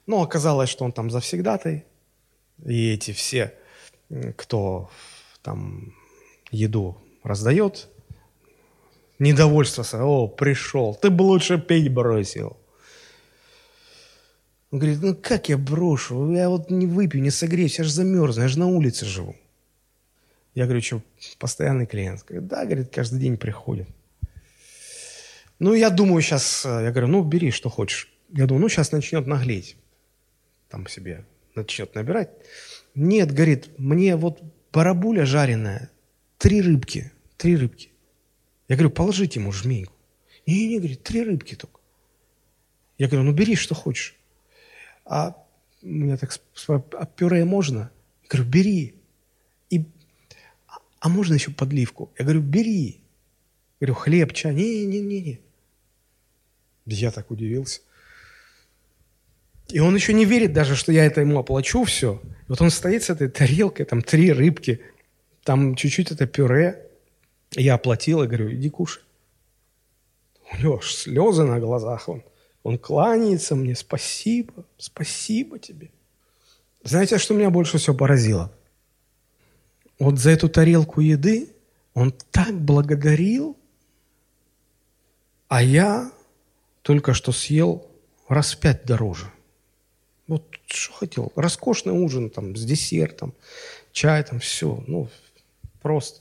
Ну, 0.07 0.21
оказалось, 0.21 0.69
что 0.69 0.85
он 0.85 0.93
там 0.93 1.11
завсегдатай. 1.11 1.85
И 2.65 2.93
эти 2.93 3.13
все, 3.13 3.55
кто 4.37 4.91
там 5.43 5.95
еду 6.51 6.99
раздает, 7.23 7.89
недовольство, 9.19 9.85
о, 10.05 10.29
пришел, 10.29 10.95
ты 10.95 11.11
бы 11.11 11.23
лучше 11.23 11.59
пить 11.59 11.93
бросил. 11.93 12.57
Он 14.71 14.79
говорит, 14.79 15.03
ну 15.03 15.15
как 15.15 15.49
я 15.49 15.59
брошу? 15.59 16.33
Я 16.33 16.49
вот 16.49 16.71
не 16.71 16.87
выпью, 16.87 17.21
не 17.21 17.31
согреюсь, 17.31 17.79
я 17.79 17.85
же 17.85 17.91
замерзну, 17.91 18.43
я 18.43 18.49
же 18.49 18.59
на 18.59 18.67
улице 18.67 19.05
живу. 19.05 19.37
Я 20.55 20.65
говорю, 20.65 20.83
что, 20.83 21.03
постоянный 21.39 21.87
клиент? 21.87 22.25
Говорит, 22.25 22.49
да, 22.49 22.65
говорит, 22.65 22.91
каждый 22.95 23.21
день 23.21 23.37
приходит. 23.37 23.89
Ну, 25.59 25.75
я 25.75 25.91
думаю, 25.91 26.21
сейчас, 26.23 26.65
э, 26.67 26.69
я 26.85 26.91
говорю, 26.91 27.09
ну, 27.09 27.23
бери, 27.23 27.51
что 27.51 27.69
хочешь. 27.69 28.13
Я 28.31 28.47
думаю, 28.47 28.63
ну, 28.63 28.69
сейчас 28.69 28.93
начнет 28.93 29.27
наглеть. 29.27 29.77
Там 30.69 30.87
себе 30.87 31.25
начнет 31.55 31.95
набирать. 31.95 32.31
Нет, 32.95 33.33
говорит, 33.33 33.79
мне 33.79 34.17
вот 34.17 34.43
барабуля 34.73 35.25
жареная, 35.25 35.91
три 36.39 36.61
рыбки, 36.61 37.13
три 37.37 37.57
рыбки. 37.57 37.91
Я 38.69 38.77
говорю, 38.77 38.91
положите 38.91 39.41
ему 39.41 39.53
жмейку. 39.53 39.95
Не, 40.47 40.67
не, 40.69 40.79
говорит, 40.79 41.03
три 41.03 41.23
рыбки 41.23 41.55
только. 41.55 41.81
Я 42.99 43.09
говорю, 43.09 43.25
ну 43.25 43.33
бери, 43.33 43.55
что 43.55 43.75
хочешь 43.75 44.17
а 45.05 45.37
меня 45.83 46.17
так 46.17 46.33
а 46.99 47.07
пюре 47.07 47.45
можно? 47.45 47.91
Я 48.23 48.29
говорю, 48.29 48.51
бери. 48.51 48.95
А, 51.03 51.09
можно 51.09 51.35
еще 51.35 51.51
подливку? 51.51 52.13
Я 52.17 52.25
говорю, 52.25 52.43
бери. 52.43 53.01
Я 53.81 53.89
говорю, 53.89 53.95
хлеб, 53.95 54.33
чай. 54.33 54.55
Не-не-не-не. 54.55 55.41
Я 56.87 57.11
так 57.11 57.33
удивился. 57.33 57.81
И 59.69 59.81
он 59.81 59.97
еще 59.97 60.13
не 60.13 60.25
верит 60.25 60.53
даже, 60.53 60.77
что 60.77 60.93
я 60.93 61.05
это 61.05 61.21
ему 61.21 61.41
оплачу 61.41 61.83
все. 61.83 62.23
Вот 62.47 62.61
он 62.61 62.71
стоит 62.71 63.03
с 63.03 63.11
этой 63.11 63.29
тарелкой, 63.29 63.85
там 63.85 64.01
три 64.01 64.31
рыбки, 64.31 64.81
там 65.43 65.75
чуть-чуть 65.75 66.13
это 66.13 66.29
пюре. 66.29 66.87
Я 67.51 67.75
оплатил 67.75 68.23
и 68.23 68.29
говорю, 68.29 68.55
иди 68.55 68.71
кушай. 68.71 69.03
У 70.53 70.57
него 70.59 70.77
аж 70.77 70.95
слезы 70.95 71.43
на 71.43 71.59
глазах. 71.59 72.09
Он, 72.09 72.23
он 72.63 72.79
кланяется 72.79 73.57
мне, 73.57 73.75
спасибо, 73.75 74.67
спасибо 74.79 75.59
тебе. 75.59 75.91
Знаете, 76.85 77.19
что 77.19 77.35
меня 77.35 77.51
больше 77.51 77.79
всего 77.79 77.97
поразило? 77.97 78.53
Вот 80.03 80.19
за 80.19 80.31
эту 80.31 80.49
тарелку 80.49 81.01
еды 81.01 81.49
он 81.95 82.11
так 82.33 82.53
благодарил, 82.61 83.57
а 85.47 85.63
я 85.63 86.11
только 86.83 87.15
что 87.15 87.31
съел 87.31 87.89
раз 88.27 88.55
в 88.55 88.59
пять 88.59 88.85
дороже. 88.85 89.31
Вот 90.27 90.45
что 90.67 90.93
хотел. 90.95 91.33
Роскошный 91.37 91.93
ужин 91.93 92.31
там 92.31 92.57
с 92.57 92.65
десертом, 92.65 93.33
чай 93.93 94.25
там, 94.25 94.41
все. 94.41 94.83
Ну, 94.89 95.09
просто. 95.81 96.21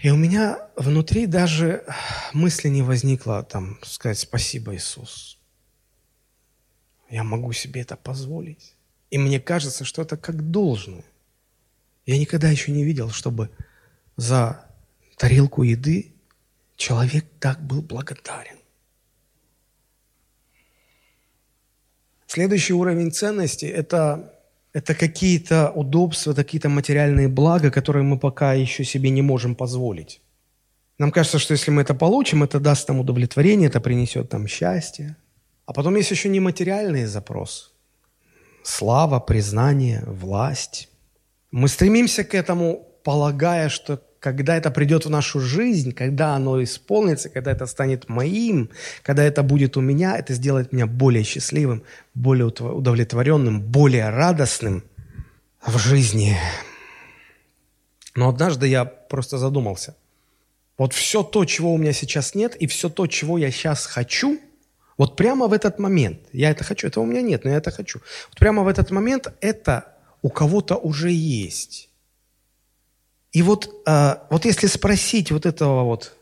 И 0.00 0.08
у 0.10 0.16
меня 0.16 0.68
внутри 0.76 1.26
даже 1.26 1.84
мысли 2.32 2.68
не 2.68 2.82
возникло 2.82 3.42
там 3.42 3.80
сказать 3.82 4.20
спасибо, 4.20 4.76
Иисус. 4.76 5.40
Я 7.10 7.24
могу 7.24 7.52
себе 7.52 7.80
это 7.80 7.96
позволить. 7.96 8.76
И 9.10 9.18
мне 9.18 9.40
кажется, 9.40 9.84
что 9.84 10.02
это 10.02 10.16
как 10.16 10.52
должное. 10.52 11.02
Я 12.06 12.18
никогда 12.18 12.48
еще 12.48 12.72
не 12.72 12.84
видел, 12.84 13.10
чтобы 13.10 13.50
за 14.16 14.66
тарелку 15.16 15.62
еды 15.62 16.12
человек 16.76 17.24
так 17.38 17.60
был 17.60 17.82
благодарен. 17.82 18.58
Следующий 22.26 22.72
уровень 22.72 23.12
ценности– 23.12 23.66
это 23.66 24.32
это 24.72 24.94
какие-то 24.94 25.70
удобства, 25.70 26.32
какие-то 26.32 26.68
материальные 26.68 27.28
блага, 27.28 27.70
которые 27.70 28.04
мы 28.04 28.18
пока 28.18 28.54
еще 28.54 28.84
себе 28.84 29.10
не 29.10 29.22
можем 29.22 29.54
позволить. 29.54 30.22
Нам 30.98 31.10
кажется, 31.10 31.38
что 31.38 31.52
если 31.52 31.70
мы 31.70 31.82
это 31.82 31.94
получим, 31.94 32.42
это 32.42 32.58
даст 32.58 32.88
нам 32.88 33.00
удовлетворение, 33.00 33.68
это 33.68 33.80
принесет 33.80 34.32
нам 34.32 34.46
счастье. 34.46 35.16
А 35.66 35.72
потом 35.72 35.96
есть 35.96 36.10
еще 36.10 36.28
нематериальный 36.28 37.04
запрос. 37.06 37.74
Слава, 38.62 39.20
признание, 39.20 40.02
власть. 40.06 40.88
Мы 41.52 41.68
стремимся 41.68 42.24
к 42.24 42.34
этому, 42.34 42.88
полагая, 43.04 43.68
что 43.68 44.02
когда 44.20 44.56
это 44.56 44.70
придет 44.70 45.04
в 45.04 45.10
нашу 45.10 45.38
жизнь, 45.38 45.92
когда 45.92 46.34
оно 46.34 46.62
исполнится, 46.62 47.28
когда 47.28 47.52
это 47.52 47.66
станет 47.66 48.08
моим, 48.08 48.70
когда 49.02 49.22
это 49.22 49.42
будет 49.42 49.76
у 49.76 49.80
меня, 49.80 50.16
это 50.16 50.32
сделает 50.32 50.72
меня 50.72 50.86
более 50.86 51.24
счастливым, 51.24 51.82
более 52.14 52.46
удовлетворенным, 52.46 53.60
более 53.60 54.08
радостным 54.08 54.82
в 55.66 55.76
жизни. 55.78 56.38
Но 58.14 58.28
однажды 58.28 58.66
я 58.68 58.84
просто 58.84 59.38
задумался. 59.38 59.94
Вот 60.78 60.94
все 60.94 61.22
то, 61.22 61.44
чего 61.44 61.74
у 61.74 61.78
меня 61.78 61.92
сейчас 61.92 62.34
нет, 62.34 62.56
и 62.56 62.66
все 62.66 62.88
то, 62.88 63.06
чего 63.06 63.36
я 63.36 63.50
сейчас 63.50 63.84
хочу, 63.86 64.40
вот 64.96 65.16
прямо 65.16 65.48
в 65.48 65.52
этот 65.52 65.78
момент, 65.78 66.20
я 66.32 66.50
это 66.50 66.64
хочу, 66.64 66.86
этого 66.86 67.04
у 67.04 67.06
меня 67.06 67.22
нет, 67.22 67.44
но 67.44 67.50
я 67.50 67.56
это 67.56 67.70
хочу. 67.70 68.00
Вот 68.28 68.38
прямо 68.38 68.62
в 68.62 68.68
этот 68.68 68.90
момент 68.90 69.32
это 69.40 69.91
у 70.22 70.30
кого-то 70.30 70.76
уже 70.76 71.10
есть. 71.10 71.90
И 73.32 73.42
вот, 73.42 73.82
э, 73.86 74.16
вот 74.30 74.44
если 74.44 74.66
спросить 74.66 75.32
вот 75.32 75.46
этого 75.46 75.84
вот 75.84 76.16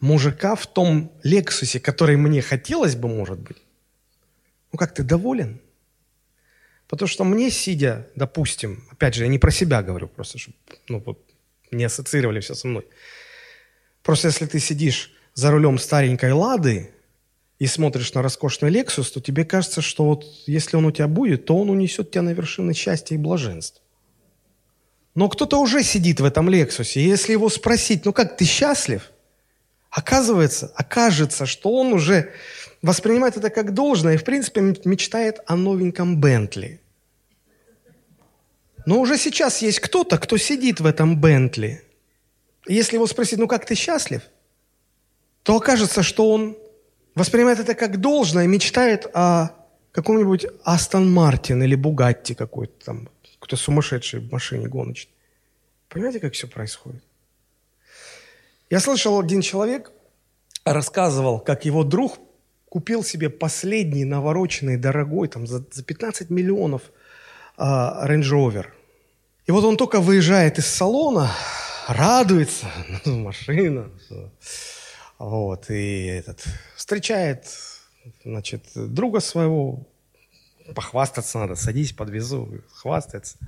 мужика 0.00 0.54
в 0.54 0.66
том 0.66 1.12
Лексусе, 1.22 1.80
который 1.80 2.16
мне 2.16 2.42
хотелось 2.42 2.96
бы, 2.96 3.08
может 3.08 3.38
быть, 3.38 3.58
ну 4.72 4.78
как 4.78 4.94
ты 4.94 5.02
доволен? 5.02 5.60
Потому 6.88 7.08
что 7.08 7.24
мне, 7.24 7.50
сидя, 7.50 8.08
допустим, 8.14 8.84
опять 8.90 9.14
же, 9.14 9.24
я 9.24 9.28
не 9.28 9.38
про 9.38 9.50
себя 9.50 9.82
говорю, 9.82 10.06
просто 10.06 10.38
чтобы 10.38 10.56
ну, 10.88 11.02
вот, 11.04 11.20
не 11.72 11.84
ассоциировали 11.84 12.40
все 12.40 12.54
со 12.54 12.68
мной. 12.68 12.86
Просто 14.02 14.28
если 14.28 14.46
ты 14.46 14.60
сидишь 14.60 15.12
за 15.34 15.50
рулем 15.50 15.78
старенькой 15.78 16.32
«Лады» 16.32 16.90
и 17.58 17.66
смотришь 17.66 18.12
на 18.12 18.22
роскошный 18.22 18.70
«Лексус», 18.70 19.10
то 19.10 19.20
тебе 19.20 19.44
кажется, 19.44 19.80
что 19.80 20.04
вот 20.04 20.24
если 20.46 20.76
он 20.76 20.84
у 20.84 20.90
тебя 20.90 21.08
будет, 21.08 21.46
то 21.46 21.56
он 21.56 21.70
унесет 21.70 22.10
тебя 22.10 22.22
на 22.22 22.30
вершины 22.30 22.74
счастья 22.74 23.14
и 23.14 23.18
блаженства. 23.18 23.82
Но 25.14 25.30
кто-то 25.30 25.58
уже 25.58 25.82
сидит 25.82 26.20
в 26.20 26.24
этом 26.26 26.50
Лексусе. 26.50 27.00
И 27.00 27.08
если 27.08 27.32
его 27.32 27.48
спросить, 27.48 28.04
ну 28.04 28.12
как, 28.12 28.36
ты 28.36 28.44
счастлив? 28.44 29.10
Оказывается, 29.90 30.70
окажется, 30.74 31.46
что 31.46 31.70
он 31.72 31.94
уже 31.94 32.32
воспринимает 32.82 33.38
это 33.38 33.48
как 33.48 33.72
должное 33.72 34.14
и, 34.14 34.18
в 34.18 34.24
принципе, 34.24 34.60
мечтает 34.84 35.40
о 35.46 35.56
новеньком 35.56 36.20
Бентли. 36.20 36.82
Но 38.84 39.00
уже 39.00 39.16
сейчас 39.16 39.62
есть 39.62 39.80
кто-то, 39.80 40.18
кто 40.18 40.36
сидит 40.36 40.80
в 40.80 40.86
этом 40.86 41.18
Бентли. 41.18 41.82
Если 42.68 42.96
его 42.96 43.06
спросить, 43.06 43.38
ну 43.38 43.48
как 43.48 43.64
ты 43.64 43.74
счастлив? 43.74 44.20
То 45.42 45.56
окажется, 45.56 46.02
что 46.02 46.30
он 46.30 46.58
воспринимает 47.16 47.58
это 47.58 47.74
как 47.74 48.00
должное 48.00 48.46
мечтает 48.46 49.06
о 49.12 49.50
каком-нибудь 49.90 50.46
Астон 50.62 51.12
Мартин 51.12 51.62
или 51.62 51.74
Бугатти 51.74 52.34
какой-то 52.34 52.84
там 52.84 53.08
какой-то 53.34 53.56
сумасшедший 53.56 54.20
в 54.20 54.30
машине 54.32 54.68
гоночный. 54.68 55.12
Понимаете, 55.88 56.20
как 56.20 56.34
все 56.34 56.46
происходит? 56.46 57.02
Я 58.70 58.80
слышал, 58.80 59.18
один 59.20 59.40
человек 59.40 59.92
рассказывал, 60.64 61.38
как 61.38 61.64
его 61.64 61.84
друг 61.84 62.18
купил 62.68 63.04
себе 63.04 63.30
последний 63.30 64.04
навороченный, 64.04 64.76
дорогой, 64.76 65.28
там, 65.28 65.46
за, 65.46 65.64
за 65.70 65.84
15 65.84 66.30
миллионов 66.30 66.82
э, 67.56 67.62
Range 67.62 68.22
Rover. 68.22 68.66
И 69.46 69.52
вот 69.52 69.64
он 69.64 69.76
только 69.76 70.00
выезжает 70.00 70.58
из 70.58 70.66
салона, 70.66 71.30
радуется, 71.86 72.66
ну, 73.04 73.18
машина, 73.22 73.90
вот, 75.18 75.70
и 75.70 76.06
этот, 76.06 76.44
встречает, 76.76 77.46
значит, 78.24 78.64
друга 78.74 79.20
своего, 79.20 79.86
похвастаться 80.74 81.38
надо, 81.38 81.54
садись, 81.54 81.92
подвезу, 81.92 82.48
хвастается. 82.72 83.38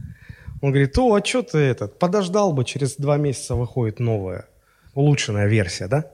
Он 0.62 0.70
говорит, 0.70 0.96
о, 0.98 1.14
а 1.14 1.24
что 1.24 1.42
ты 1.42 1.58
этот, 1.58 1.98
подождал 1.98 2.52
бы, 2.52 2.64
через 2.64 2.96
два 2.96 3.16
месяца 3.16 3.54
выходит 3.54 4.00
новая, 4.00 4.48
улучшенная 4.94 5.46
версия, 5.46 5.88
да? 5.88 6.10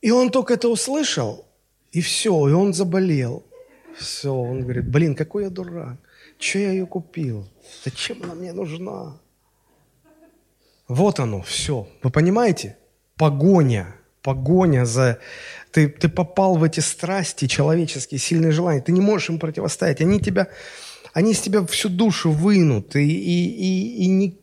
И 0.00 0.10
он 0.10 0.30
только 0.30 0.54
это 0.54 0.68
услышал, 0.68 1.46
и 1.92 2.00
все, 2.00 2.48
и 2.48 2.52
он 2.52 2.74
заболел. 2.74 3.44
Все, 3.98 4.32
он 4.32 4.62
говорит, 4.62 4.88
блин, 4.88 5.14
какой 5.14 5.44
я 5.44 5.50
дурак, 5.50 5.96
что 6.38 6.58
я 6.58 6.70
ее 6.70 6.86
купил, 6.86 7.48
зачем 7.84 8.22
она 8.22 8.34
мне 8.34 8.52
нужна? 8.52 9.18
Вот 10.88 11.20
оно, 11.20 11.42
все. 11.42 11.88
Вы 12.02 12.10
понимаете? 12.10 12.76
Погоня 13.16 13.94
погоня 14.22 14.84
за... 14.84 15.18
Ты, 15.72 15.88
ты 15.88 16.08
попал 16.08 16.56
в 16.56 16.64
эти 16.64 16.80
страсти 16.80 17.46
человеческие, 17.46 18.18
сильные 18.18 18.52
желания. 18.52 18.80
Ты 18.80 18.92
не 18.92 19.00
можешь 19.00 19.30
им 19.30 19.38
противостоять. 19.38 20.00
Они 20.00 20.20
тебя... 20.20 20.48
Они 21.12 21.32
из 21.32 21.40
тебя 21.40 21.66
всю 21.66 21.88
душу 21.88 22.30
вынут. 22.30 22.94
И, 22.94 23.00
и, 23.00 23.48
и, 23.48 24.04
и 24.04 24.06
не, 24.06 24.38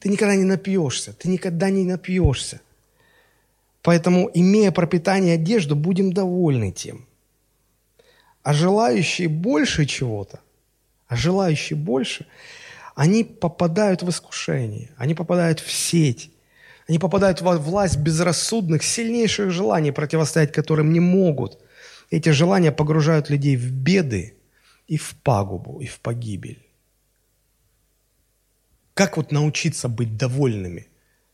ты 0.00 0.08
никогда 0.08 0.34
не 0.34 0.44
напьешься. 0.44 1.12
Ты 1.12 1.28
никогда 1.28 1.70
не 1.70 1.84
напьешься. 1.84 2.60
Поэтому, 3.82 4.30
имея 4.32 4.70
пропитание 4.72 5.36
и 5.36 5.38
одежду, 5.38 5.76
будем 5.76 6.12
довольны 6.12 6.72
тем. 6.72 7.06
А 8.42 8.52
желающие 8.52 9.28
больше 9.28 9.86
чего-то, 9.86 10.40
а 11.06 11.14
желающие 11.14 11.76
больше, 11.76 12.26
они 12.96 13.22
попадают 13.22 14.02
в 14.02 14.10
искушение, 14.10 14.90
они 14.96 15.14
попадают 15.14 15.60
в 15.60 15.70
сеть, 15.70 16.31
они 16.88 16.98
попадают 16.98 17.40
во 17.40 17.58
власть 17.58 17.98
безрассудных, 17.98 18.82
сильнейших 18.82 19.50
желаний, 19.50 19.92
противостоять 19.92 20.52
которым 20.52 20.92
не 20.92 21.00
могут. 21.00 21.58
Эти 22.10 22.30
желания 22.30 22.72
погружают 22.72 23.30
людей 23.30 23.56
в 23.56 23.72
беды 23.72 24.34
и 24.88 24.96
в 24.96 25.14
пагубу, 25.22 25.80
и 25.80 25.86
в 25.86 26.00
погибель. 26.00 26.58
Как 28.94 29.16
вот 29.16 29.32
научиться 29.32 29.88
быть 29.88 30.16
довольными 30.16 30.88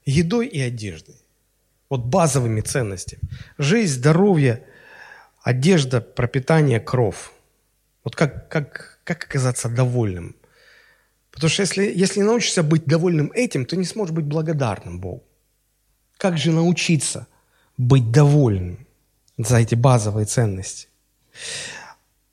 едой 0.04 0.46
и 0.46 0.60
одеждой? 0.60 1.16
Вот 1.90 2.04
базовыми 2.04 2.60
ценностями. 2.60 3.22
Жизнь, 3.56 3.94
здоровье, 3.94 4.64
одежда, 5.42 6.00
пропитание, 6.00 6.80
кров. 6.80 7.32
Вот 8.04 8.14
как, 8.14 8.48
как, 8.48 9.00
как 9.04 9.24
оказаться 9.24 9.68
довольным? 9.68 10.36
Потому 11.32 11.50
что 11.50 11.62
если, 11.62 11.84
если 11.84 12.20
научишься 12.22 12.62
быть 12.62 12.84
довольным 12.84 13.32
этим, 13.34 13.64
то 13.64 13.76
не 13.76 13.84
сможешь 13.84 14.14
быть 14.14 14.26
благодарным 14.26 15.00
Богу. 15.00 15.27
Как 16.18 16.36
же 16.36 16.50
научиться 16.50 17.26
быть 17.76 18.10
довольным 18.10 18.86
за 19.38 19.58
эти 19.58 19.76
базовые 19.76 20.26
ценности? 20.26 20.88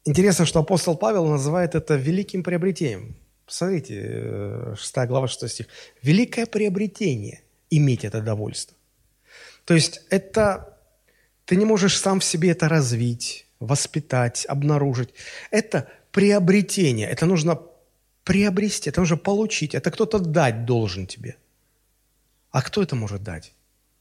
Интересно, 0.05 0.45
что 0.45 0.59
апостол 0.59 0.97
Павел 0.97 1.25
называет 1.27 1.75
это 1.75 1.95
великим 1.95 2.43
приобретением. 2.43 3.15
Посмотрите, 3.45 4.75
6 4.75 4.97
э, 4.97 5.05
глава, 5.07 5.27
6 5.27 5.49
стих. 5.49 5.67
Великое 6.01 6.47
приобретение– 6.47 7.41
иметь 7.69 8.03
это 8.03 8.21
довольство. 8.21 8.75
То 9.65 9.75
есть 9.75 10.01
это 10.09 10.77
ты 11.45 11.55
не 11.55 11.65
можешь 11.65 11.99
сам 11.99 12.19
в 12.19 12.23
себе 12.23 12.49
это 12.51 12.67
развить, 12.67 13.45
воспитать, 13.59 14.45
обнаружить. 14.49 15.09
Это 15.51 15.87
приобретение, 16.11 17.07
это 17.07 17.27
нужно 17.27 17.59
приобрести, 18.23 18.89
это 18.89 19.01
нужно 19.01 19.17
получить, 19.17 19.75
это 19.75 19.91
кто-то 19.91 20.17
дать 20.19 20.65
должен 20.65 21.05
тебе. 21.05 21.35
А 22.49 22.63
кто 22.63 22.81
это 22.81 22.95
может 22.95 23.21
дать? 23.21 23.53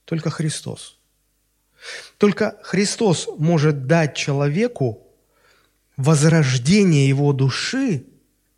Только 0.05 0.31
Христос. 0.31 0.99
Только 2.19 2.59
Христос 2.63 3.29
может 3.39 3.87
дать 3.87 4.17
человеку 4.17 5.07
возрождение 5.97 7.09
его 7.09 7.33
души, 7.33 8.05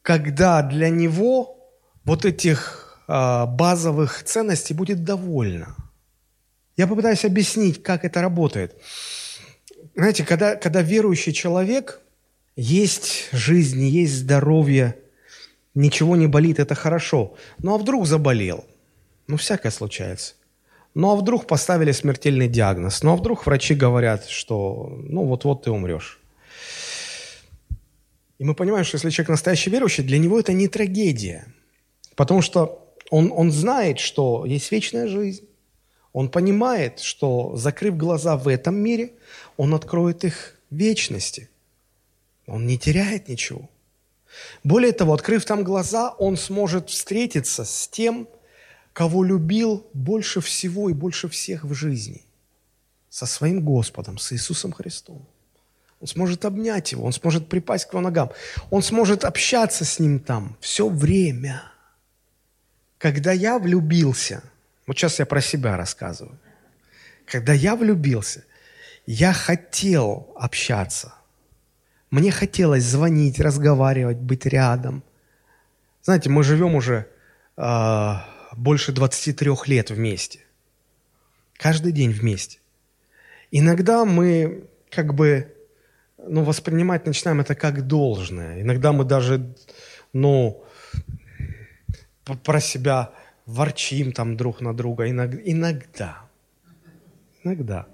когда 0.02 0.62
для 0.62 0.88
него 0.88 1.70
вот 2.04 2.24
этих 2.24 3.02
э, 3.08 3.46
базовых 3.46 4.22
ценностей 4.24 4.74
будет 4.74 5.04
довольно. 5.04 5.76
Я 6.76 6.86
попытаюсь 6.86 7.24
объяснить, 7.24 7.82
как 7.82 8.04
это 8.04 8.20
работает. 8.20 8.76
Знаете, 9.94 10.24
когда, 10.24 10.56
когда 10.56 10.82
верующий 10.82 11.32
человек, 11.32 12.00
есть 12.54 13.28
жизнь, 13.32 13.82
есть 13.84 14.14
здоровье, 14.14 14.96
ничего 15.74 16.16
не 16.16 16.26
болит, 16.26 16.58
это 16.58 16.74
хорошо. 16.74 17.36
Ну 17.58 17.74
а 17.74 17.78
вдруг 17.78 18.06
заболел? 18.06 18.64
Ну, 19.26 19.36
всякое 19.36 19.72
случается. 19.72 20.34
Ну 20.96 21.10
а 21.10 21.16
вдруг 21.16 21.46
поставили 21.46 21.92
смертельный 21.92 22.48
диагноз? 22.48 23.02
Ну 23.02 23.12
а 23.12 23.16
вдруг 23.16 23.44
врачи 23.44 23.74
говорят, 23.74 24.24
что 24.28 24.96
ну 25.02 25.24
вот-вот 25.24 25.64
ты 25.64 25.70
умрешь? 25.70 26.18
И 28.38 28.44
мы 28.44 28.54
понимаем, 28.54 28.82
что 28.82 28.96
если 28.96 29.10
человек 29.10 29.28
настоящий 29.28 29.68
верующий, 29.68 30.04
для 30.04 30.16
него 30.16 30.40
это 30.40 30.54
не 30.54 30.68
трагедия. 30.68 31.52
Потому 32.14 32.40
что 32.40 32.82
он, 33.10 33.30
он 33.30 33.52
знает, 33.52 33.98
что 33.98 34.46
есть 34.46 34.72
вечная 34.72 35.06
жизнь. 35.06 35.46
Он 36.14 36.30
понимает, 36.30 37.00
что 37.00 37.54
закрыв 37.56 37.98
глаза 37.98 38.38
в 38.38 38.48
этом 38.48 38.76
мире, 38.76 39.12
он 39.58 39.74
откроет 39.74 40.24
их 40.24 40.54
вечности. 40.70 41.50
Он 42.46 42.66
не 42.66 42.78
теряет 42.78 43.28
ничего. 43.28 43.68
Более 44.64 44.92
того, 44.92 45.12
открыв 45.12 45.44
там 45.44 45.62
глаза, 45.62 46.14
он 46.18 46.38
сможет 46.38 46.88
встретиться 46.88 47.66
с 47.66 47.86
тем, 47.86 48.28
кого 48.96 49.22
любил 49.24 49.86
больше 49.92 50.40
всего 50.40 50.88
и 50.88 50.94
больше 50.94 51.28
всех 51.28 51.64
в 51.64 51.74
жизни, 51.74 52.24
со 53.10 53.26
своим 53.26 53.62
Господом, 53.62 54.16
с 54.16 54.32
Иисусом 54.32 54.72
Христом. 54.72 55.28
Он 56.00 56.08
сможет 56.08 56.46
обнять 56.46 56.92
его, 56.92 57.04
он 57.04 57.12
сможет 57.12 57.46
припасть 57.46 57.84
к 57.84 57.92
его 57.92 58.00
ногам, 58.00 58.30
он 58.70 58.82
сможет 58.82 59.24
общаться 59.24 59.84
с 59.84 59.98
ним 59.98 60.18
там 60.18 60.56
все 60.60 60.88
время. 60.88 61.62
Когда 62.96 63.32
я 63.32 63.58
влюбился, 63.58 64.42
вот 64.86 64.96
сейчас 64.96 65.18
я 65.18 65.26
про 65.26 65.42
себя 65.42 65.76
рассказываю. 65.76 66.38
Когда 67.26 67.52
я 67.52 67.76
влюбился, 67.76 68.44
я 69.04 69.34
хотел 69.34 70.32
общаться. 70.36 71.12
Мне 72.10 72.30
хотелось 72.30 72.84
звонить, 72.84 73.40
разговаривать, 73.40 74.16
быть 74.16 74.46
рядом. 74.46 75.02
Знаете, 76.02 76.30
мы 76.30 76.42
живем 76.42 76.74
уже 76.74 77.06
э, 77.58 78.14
больше 78.56 78.92
23 78.92 79.50
лет 79.66 79.90
вместе. 79.90 80.40
Каждый 81.56 81.92
день 81.92 82.10
вместе. 82.10 82.58
Иногда 83.50 84.04
мы 84.04 84.64
как 84.90 85.14
бы 85.14 85.54
ну, 86.18 86.42
воспринимать 86.42 87.06
начинаем 87.06 87.40
это 87.40 87.54
как 87.54 87.86
должное. 87.86 88.60
Иногда 88.60 88.92
мы 88.92 89.04
даже, 89.04 89.54
ну, 90.12 90.64
про 92.42 92.60
себя 92.60 93.12
ворчим 93.46 94.12
там 94.12 94.36
друг 94.36 94.60
на 94.60 94.74
друга. 94.74 95.08
Иногда. 95.08 96.22
Иногда. 97.44 97.86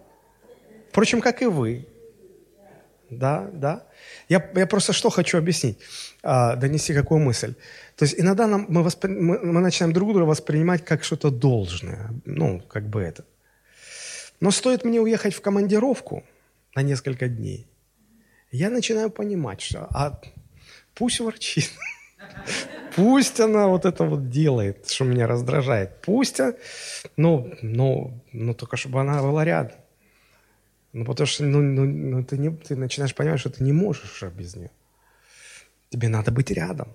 Впрочем, 0.91 1.21
как 1.21 1.43
и 1.43 1.47
вы. 1.47 1.87
Да, 3.11 3.51
да. 3.53 3.87
Я, 4.29 4.51
я 4.55 4.67
просто 4.67 4.95
что 4.95 5.11
хочу 5.11 5.37
объяснить, 5.37 5.79
а, 6.23 6.57
донести 6.57 6.95
какую 6.95 7.21
мысль. 7.21 7.55
То 7.97 8.05
есть 8.05 8.19
иногда 8.19 8.47
нам, 8.47 8.67
мы, 8.69 8.83
воспри... 8.83 9.11
мы, 9.11 9.39
мы 9.39 9.61
начинаем 9.61 9.93
друг 9.93 10.13
друга 10.13 10.27
воспринимать 10.27 10.85
как 10.85 11.05
что-то 11.05 11.31
должное. 11.31 12.11
Ну, 12.25 12.61
как 12.61 12.89
бы 12.89 13.01
это. 13.01 13.25
Но 14.41 14.51
стоит 14.51 14.85
мне 14.85 15.01
уехать 15.01 15.35
в 15.35 15.41
командировку 15.41 16.25
на 16.75 16.83
несколько 16.83 17.29
дней, 17.29 17.67
я 18.51 18.71
начинаю 18.71 19.11
понимать, 19.11 19.61
что 19.61 19.87
а 19.91 20.21
пусть 20.95 21.21
ворчит. 21.21 21.71
Пусть 22.97 23.41
она 23.41 23.69
вот 23.69 23.87
это 23.87 24.05
вот 24.05 24.29
делает, 24.29 24.89
что 24.91 25.05
меня 25.05 25.27
раздражает. 25.27 26.03
Пусть, 26.03 26.41
ну, 27.17 27.55
ну, 27.63 28.23
ну 28.33 28.55
только 28.55 28.77
чтобы 28.77 29.01
она 29.01 29.23
была 29.23 29.45
рядом. 29.45 29.79
Ну, 30.93 31.07
потому 31.07 31.27
что 31.27 31.45
ну, 31.45 31.63
ну, 31.63 31.85
ну, 31.87 32.23
ты, 32.23 32.37
не, 32.37 32.51
ты 32.51 32.77
начинаешь 32.77 33.15
понимать, 33.15 33.41
что 33.41 33.49
ты 33.49 33.65
не 33.65 33.73
можешь 33.73 34.23
без 34.37 34.57
нее. 34.57 34.71
Тебе 35.89 36.09
надо 36.09 36.31
быть 36.31 36.51
рядом. 36.51 36.95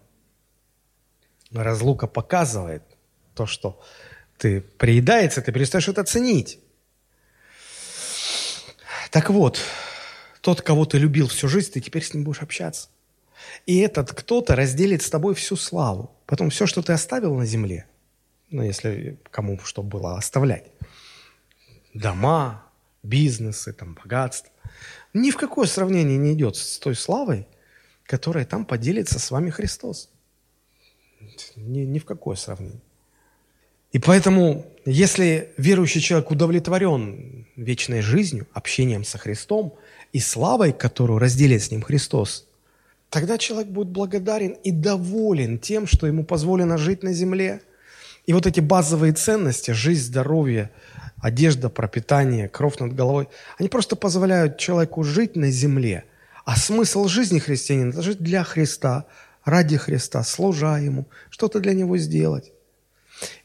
Разлука 1.51 2.07
показывает 2.07 2.83
то, 3.33 3.45
что 3.45 3.81
ты 4.37 4.61
приедается, 4.61 5.41
ты 5.41 5.51
перестаешь 5.51 5.87
это 5.87 6.03
ценить. 6.03 6.59
Так 9.11 9.29
вот, 9.29 9.59
тот, 10.41 10.61
кого 10.61 10.85
ты 10.85 10.97
любил 10.97 11.27
всю 11.27 11.47
жизнь, 11.47 11.71
ты 11.71 11.81
теперь 11.81 12.03
с 12.03 12.13
ним 12.13 12.23
будешь 12.23 12.41
общаться. 12.41 12.89
И 13.65 13.79
этот 13.79 14.13
кто-то 14.13 14.55
разделит 14.55 15.01
с 15.01 15.09
тобой 15.09 15.35
всю 15.35 15.55
славу. 15.55 16.15
Потом 16.25 16.49
все, 16.49 16.65
что 16.65 16.81
ты 16.81 16.93
оставил 16.93 17.35
на 17.35 17.45
земле, 17.45 17.87
ну, 18.49 18.63
если 18.63 19.19
кому 19.31 19.59
что 19.59 19.83
было 19.83 20.17
оставлять, 20.17 20.71
дома, 21.93 22.65
бизнесы, 23.03 23.73
там, 23.73 23.97
богатство, 24.01 24.51
ни 25.13 25.31
в 25.31 25.37
какое 25.37 25.67
сравнение 25.67 26.17
не 26.17 26.33
идет 26.33 26.55
с 26.55 26.79
той 26.79 26.95
славой, 26.95 27.47
которая 28.03 28.45
там 28.45 28.65
поделится 28.65 29.19
с 29.19 29.31
вами 29.31 29.49
Христос. 29.49 30.09
Ни, 31.55 31.80
ни 31.80 31.99
в 31.99 32.05
какое 32.05 32.36
сравнение. 32.36 32.80
И 33.91 33.99
поэтому, 33.99 34.65
если 34.86 35.53
верующий 35.57 36.01
человек 36.01 36.30
удовлетворен 36.32 37.47
вечной 37.55 38.01
жизнью, 38.01 38.47
общением 38.53 39.03
со 39.03 39.18
Христом 39.18 39.76
и 40.13 40.20
славой, 40.20 40.74
которую 40.74 41.20
разделит 41.20 41.63
с 41.63 41.72
ним 41.72 41.82
Христос, 41.82 42.47
Тогда 43.09 43.38
человек 43.38 43.70
будет 43.70 43.88
благодарен 43.88 44.51
и 44.63 44.72
доволен 44.72 45.59
тем, 45.59 45.88
что 45.88 46.07
ему 46.07 46.24
позволено 46.24 46.78
жить 46.78 47.03
на 47.03 47.13
земле. 47.13 47.61
И 48.26 48.34
вот 48.34 48.45
эти 48.45 48.59
базовые 48.59 49.13
ценности, 49.13 49.72
жизнь, 49.72 50.07
здоровье, 50.07 50.72
одежда, 51.22 51.70
пропитание, 51.70 52.49
кровь 52.49 52.78
над 52.80 52.93
головой, 52.93 53.30
они 53.57 53.70
просто 53.70 53.95
позволяют 53.95 54.57
человеку 54.57 55.03
жить 55.03 55.38
на 55.38 55.49
земле. 55.49 56.03
А 56.43 56.57
смысл 56.57 57.07
жизни 57.07 57.39
христианина– 57.39 58.01
жить 58.03 58.20
для 58.20 58.43
Христа, 58.43 59.05
ради 59.47 59.77
Христа, 59.77 60.23
служа 60.23 60.77
Ему, 60.77 61.07
что-то 61.29 61.59
для 61.59 61.73
Него 61.73 61.97
сделать. 61.97 62.51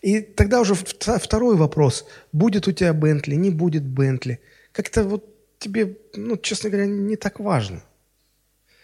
И 0.02 0.20
тогда 0.20 0.60
уже 0.60 0.74
второй 0.74 1.56
вопрос. 1.56 2.04
Будет 2.32 2.68
у 2.68 2.72
тебя 2.72 2.92
Бентли, 2.92 3.36
не 3.36 3.50
будет 3.50 3.84
Бентли. 3.84 4.40
Как-то 4.72 5.04
вот 5.04 5.24
тебе, 5.58 5.96
ну, 6.14 6.36
честно 6.36 6.70
говоря, 6.70 6.86
не 6.86 7.16
так 7.16 7.40
важно. 7.40 7.82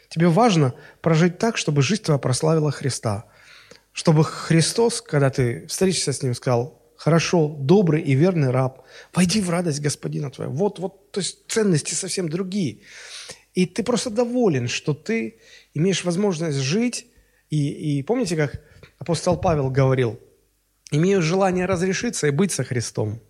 Тебе 0.09 0.29
важно 0.29 0.75
прожить 1.03 1.39
так, 1.39 1.57
чтобы 1.59 1.83
жизнь 1.83 2.03
твоя 2.03 2.19
прославила 2.19 2.71
Христа. 2.71 3.25
Чтобы 3.93 4.25
Христос, 4.25 5.03
когда 5.03 5.29
ты 5.29 5.67
встретишься 5.67 6.13
с 6.13 6.23
Ним, 6.23 6.35
сказал, 6.35 6.81
хорошо, 6.97 7.49
добрый 7.49 8.01
и 8.01 8.15
верный 8.15 8.51
раб, 8.51 8.85
войди 9.13 9.41
в 9.41 9.51
радость 9.51 9.81
Господина 9.81 10.31
твоего. 10.31 10.55
Вот, 10.55 10.79
вот, 10.79 11.11
то 11.11 11.21
есть 11.21 11.39
ценности 11.49 11.95
совсем 11.95 12.29
другие. 12.29 12.79
И 13.59 13.67
ты 13.67 13.83
просто 13.83 14.09
доволен, 14.09 14.69
что 14.69 14.95
ты 14.95 15.41
имеешь 15.75 16.05
возможность 16.05 16.59
жить. 16.59 17.07
И, 17.51 17.99
и 17.99 18.03
помните, 18.05 18.37
как 18.37 18.63
апостол 19.01 19.37
Павел 19.37 19.69
говорил, 19.69 20.21
имею 20.93 21.21
желание 21.23 21.67
разрешиться 21.67 22.29
и 22.29 22.31
быть 22.31 22.53
со 22.53 22.63
Христом. 22.63 23.21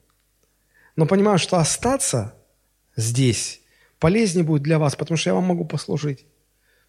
Но 0.97 1.07
понимаю, 1.07 1.39
что 1.39 1.57
остаться 1.57 2.35
здесь 2.95 3.63
полезнее 3.99 4.45
будет 4.45 4.63
для 4.63 4.79
вас, 4.79 4.97
потому 4.97 5.17
что 5.17 5.31
я 5.31 5.35
вам 5.35 5.45
могу 5.45 5.65
послужить. 5.65 6.27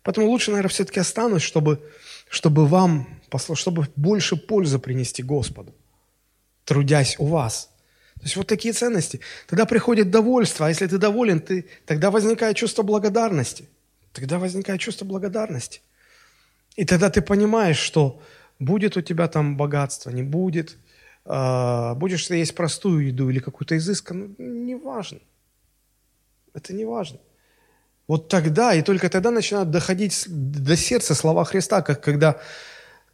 Поэтому 0.03 0.27
лучше, 0.27 0.51
наверное, 0.51 0.69
все-таки 0.69 0.99
останусь, 0.99 1.41
чтобы, 1.41 1.81
чтобы 2.29 2.67
вам, 2.67 3.21
чтобы 3.53 3.87
больше 3.95 4.35
пользы 4.35 4.79
принести 4.79 5.23
Господу, 5.23 5.73
трудясь 6.65 7.15
у 7.19 7.27
вас. 7.27 7.68
То 8.19 8.25
есть 8.25 8.35
вот 8.35 8.47
такие 8.47 8.73
ценности. 8.73 9.21
Тогда 9.47 9.65
приходит 9.65 10.11
довольство, 10.11 10.65
а 10.65 10.69
если 10.69 10.87
ты 10.87 10.97
доволен, 10.97 11.39
ты, 11.39 11.67
тогда 11.85 12.11
возникает 12.11 12.57
чувство 12.57 12.83
благодарности. 12.83 13.69
Тогда 14.11 14.39
возникает 14.39 14.81
чувство 14.81 15.05
благодарности. 15.05 15.81
И 16.75 16.85
тогда 16.85 17.09
ты 17.09 17.21
понимаешь, 17.21 17.77
что 17.77 18.21
будет 18.59 18.97
у 18.97 19.01
тебя 19.01 19.27
там 19.27 19.55
богатство, 19.55 20.09
не 20.09 20.23
будет, 20.23 20.77
э, 21.25 21.93
будешь 21.95 22.27
ты 22.27 22.35
есть 22.35 22.55
простую 22.55 23.07
еду 23.07 23.29
или 23.29 23.39
какую-то 23.39 23.77
изысканную, 23.77 24.35
неважно. 24.37 25.19
Это 26.53 26.73
не 26.73 26.85
важно. 26.85 27.19
Вот 28.07 28.27
тогда 28.27 28.73
и 28.73 28.81
только 28.81 29.09
тогда 29.09 29.31
начинают 29.31 29.69
доходить 29.69 30.25
до 30.27 30.75
сердца 30.75 31.15
слова 31.15 31.45
Христа, 31.45 31.81
как 31.81 32.03
когда, 32.03 32.41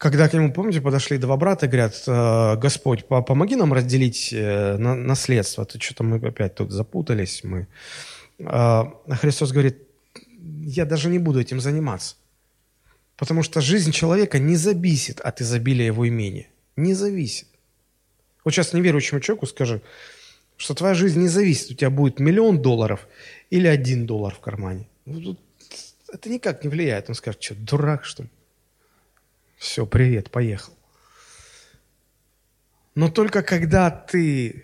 когда 0.06 0.30
к 0.30 0.34
нему, 0.34 0.53
помните, 0.53 0.82
подошли 0.82 1.18
два 1.18 1.36
брата 1.36 1.66
и 1.66 1.70
говорят, 1.70 2.03
«Э, 2.06 2.58
Господь, 2.58 3.08
помоги 3.08 3.56
нам 3.56 3.74
разделить 3.74 4.30
э, 4.32 4.78
наследство, 4.78 5.64
а 5.64 5.66
то 5.66 5.82
что-то 5.82 6.03
мы 6.03 6.18
опять 6.18 6.53
тут 6.53 6.72
запутались. 6.72 7.43
Мы. 7.43 7.68
А 8.39 8.93
Христос 9.10 9.51
говорит, 9.51 9.80
я 10.62 10.86
даже 10.86 11.10
не 11.10 11.18
буду 11.18 11.39
этим 11.39 11.60
заниматься. 11.60 12.18
Потому 13.18 13.41
что 13.41 13.62
жизнь 13.62 13.91
человека 13.91 14.38
не 14.38 14.56
зависит 14.58 15.22
от 15.22 15.41
изобилия 15.41 15.88
его 15.88 16.08
имения. 16.08 16.49
Не 16.76 16.93
зависит. 16.93 17.47
Вот 18.43 18.53
сейчас 18.53 18.74
неверующему 18.74 19.22
человеку 19.22 19.47
скажи, 19.47 19.82
что 20.56 20.76
твоя 20.76 20.93
жизнь 20.93 21.20
не 21.20 21.30
зависит, 21.30 21.72
у 21.72 21.74
тебя 21.74 21.89
будет 21.89 22.20
миллион 22.20 22.62
долларов 22.62 23.08
или 23.49 23.66
один 23.66 24.06
доллар 24.06 24.36
в 24.36 24.39
кармане. 24.39 24.88
Ну, 25.06 25.36
это 26.14 26.30
никак 26.30 26.64
не 26.64 26.70
влияет. 26.70 27.10
Он 27.10 27.16
скажет, 27.16 27.41
что, 27.41 27.56
дурак, 27.56 28.06
что 28.06 28.24
ли? 28.24 28.30
Все, 29.66 29.88
привет, 29.88 30.30
поехал. 30.30 30.74
Но 32.93 33.09
только 33.09 33.41
когда 33.41 33.89
ты, 33.89 34.63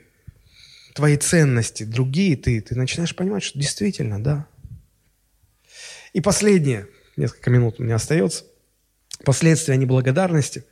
твои 0.94 1.18
ценности 1.18 1.82
другие, 1.82 2.38
ты, 2.38 2.62
ты 2.62 2.76
начинаешь 2.76 3.16
понимать, 3.16 3.42
что 3.42 3.58
действительно, 3.58 4.24
да. 4.24 4.46
И 6.14 6.22
последнее, 6.22 6.88
несколько 7.18 7.50
минут 7.50 7.80
у 7.80 7.84
меня 7.84 7.96
остается, 7.96 8.46
последствия 9.26 9.76
неблагодарности. 9.76 10.66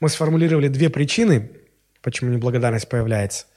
Мы 0.00 0.08
сформулировали 0.08 0.66
две 0.66 0.90
причины, 0.90 1.48
почему 2.02 2.32
неблагодарность 2.32 2.88
появляется– 2.88 3.46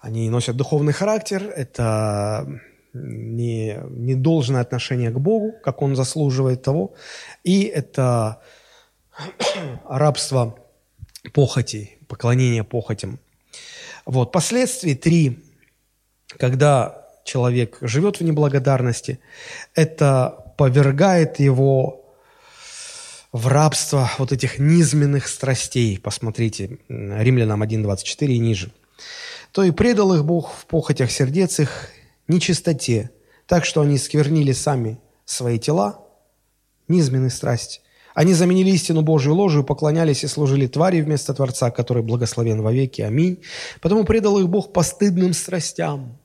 они 0.00 0.30
носят 0.30 0.56
духовный 0.56 0.94
характер, 0.94 1.52
это 1.54 2.48
не, 2.94 3.78
не 3.90 4.14
должное 4.14 4.62
отношение 4.62 5.10
к 5.10 5.18
Богу, 5.18 5.52
как 5.62 5.82
Он 5.82 5.94
заслуживает 5.94 6.62
того, 6.62 6.94
и 7.44 7.64
это 7.64 8.40
рабство 9.88 10.56
похоти, 11.32 11.98
поклонение 12.08 12.64
похотям. 12.64 13.18
Вот. 14.06 14.32
Последствия 14.32 14.94
три, 14.94 15.38
когда 16.38 17.06
человек 17.24 17.78
живет 17.80 18.20
в 18.20 18.24
неблагодарности, 18.24 19.20
это 19.74 20.54
повергает 20.56 21.38
его 21.38 22.14
в 23.32 23.46
рабство 23.46 24.10
вот 24.18 24.32
этих 24.32 24.58
низменных 24.58 25.28
страстей. 25.28 25.98
Посмотрите, 25.98 26.78
Римлянам 26.88 27.62
1.24 27.62 28.26
и 28.26 28.38
ниже 28.38 28.72
то 29.52 29.62
и 29.64 29.70
предал 29.70 30.14
их 30.14 30.24
Бог 30.24 30.52
в 30.52 30.66
похотях 30.66 31.10
сердец 31.10 31.58
их 31.58 31.88
нечистоте, 32.28 33.10
так 33.46 33.64
что 33.64 33.80
они 33.80 33.98
сквернили 33.98 34.52
сами 34.52 35.00
свои 35.24 35.58
тела, 35.58 36.04
низменной 36.88 37.30
страсти. 37.30 37.80
Они 38.14 38.34
заменили 38.34 38.70
истину 38.70 39.02
Божию 39.02 39.34
ложью, 39.34 39.64
поклонялись 39.64 40.24
и 40.24 40.26
служили 40.26 40.66
твари 40.66 41.00
вместо 41.00 41.32
Творца, 41.34 41.70
который 41.70 42.02
благословен 42.02 42.62
вовеки. 42.62 43.02
Аминь. 43.02 43.42
Потому 43.80 44.04
предал 44.04 44.38
их 44.38 44.48
Бог 44.48 44.72
постыдным 44.72 45.32
страстям. 45.32 46.18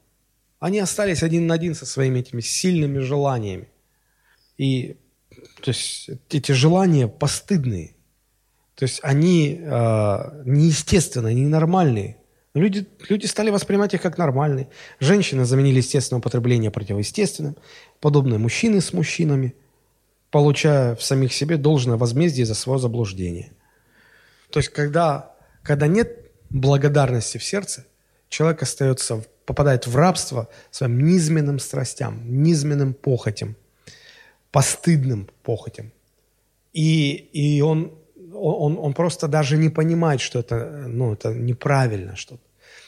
Они 0.60 0.80
остались 0.80 1.22
один 1.22 1.48
на 1.48 1.54
один 1.54 1.76
со 1.76 1.86
своими 1.86 2.20
этими 2.20 2.42
сильными 2.42 3.00
желаниями. 3.00 3.68
И 4.58 4.98
то 5.62 5.70
есть 5.70 6.10
эти 6.30 6.52
желания 6.54 7.08
постыдные. 7.08 7.96
То 8.76 8.84
есть 8.84 9.00
они 9.04 9.60
э, 9.62 10.42
неестественные, 10.46 11.36
ненормальные. 11.36 12.18
Люди, 12.54 12.88
люди 13.10 13.26
стали 13.26 13.50
воспринимать 13.50 13.94
их 13.94 14.02
как 14.02 14.18
нормальные. 14.18 14.70
Женщины 15.00 15.46
заменили 15.46 15.78
естественное 15.78 16.20
употребление 16.20 16.72
противоестественным, 16.72 17.58
подобные 18.00 18.40
мужчины 18.40 18.82
с 18.82 18.94
мужчинами, 18.94 19.56
получая 20.36 20.96
в 20.96 21.02
самих 21.02 21.32
себе 21.32 21.56
должное 21.56 21.96
возмездие 21.96 22.46
за 22.46 22.56
свое 22.56 22.78
заблуждение. 22.78 23.54
То 24.50 24.60
есть, 24.60 24.68
когда, 24.68 25.32
когда 25.64 25.88
нет 25.88 26.30
благодарности 26.50 27.38
в 27.38 27.44
сердце, 27.46 27.86
человек 28.28 28.62
остается, 28.62 29.24
попадает 29.46 29.88
в 29.88 29.96
рабство 29.96 30.50
своим 30.72 31.06
низменным 31.06 31.58
страстям, 31.58 32.44
низменным 32.44 32.94
похотям, 32.94 33.56
постыдным 34.52 35.30
похотям. 35.42 35.94
И, 36.74 37.14
и 37.14 37.62
он, 37.62 37.98
он, 38.34 38.78
он 38.78 38.94
просто 38.94 39.30
даже 39.30 39.56
не 39.56 39.70
понимает, 39.70 40.20
что 40.20 40.40
это, 40.40 40.84
ну, 40.86 41.14
это 41.14 41.34
неправильно 41.34 42.18
что-то. 42.18 42.44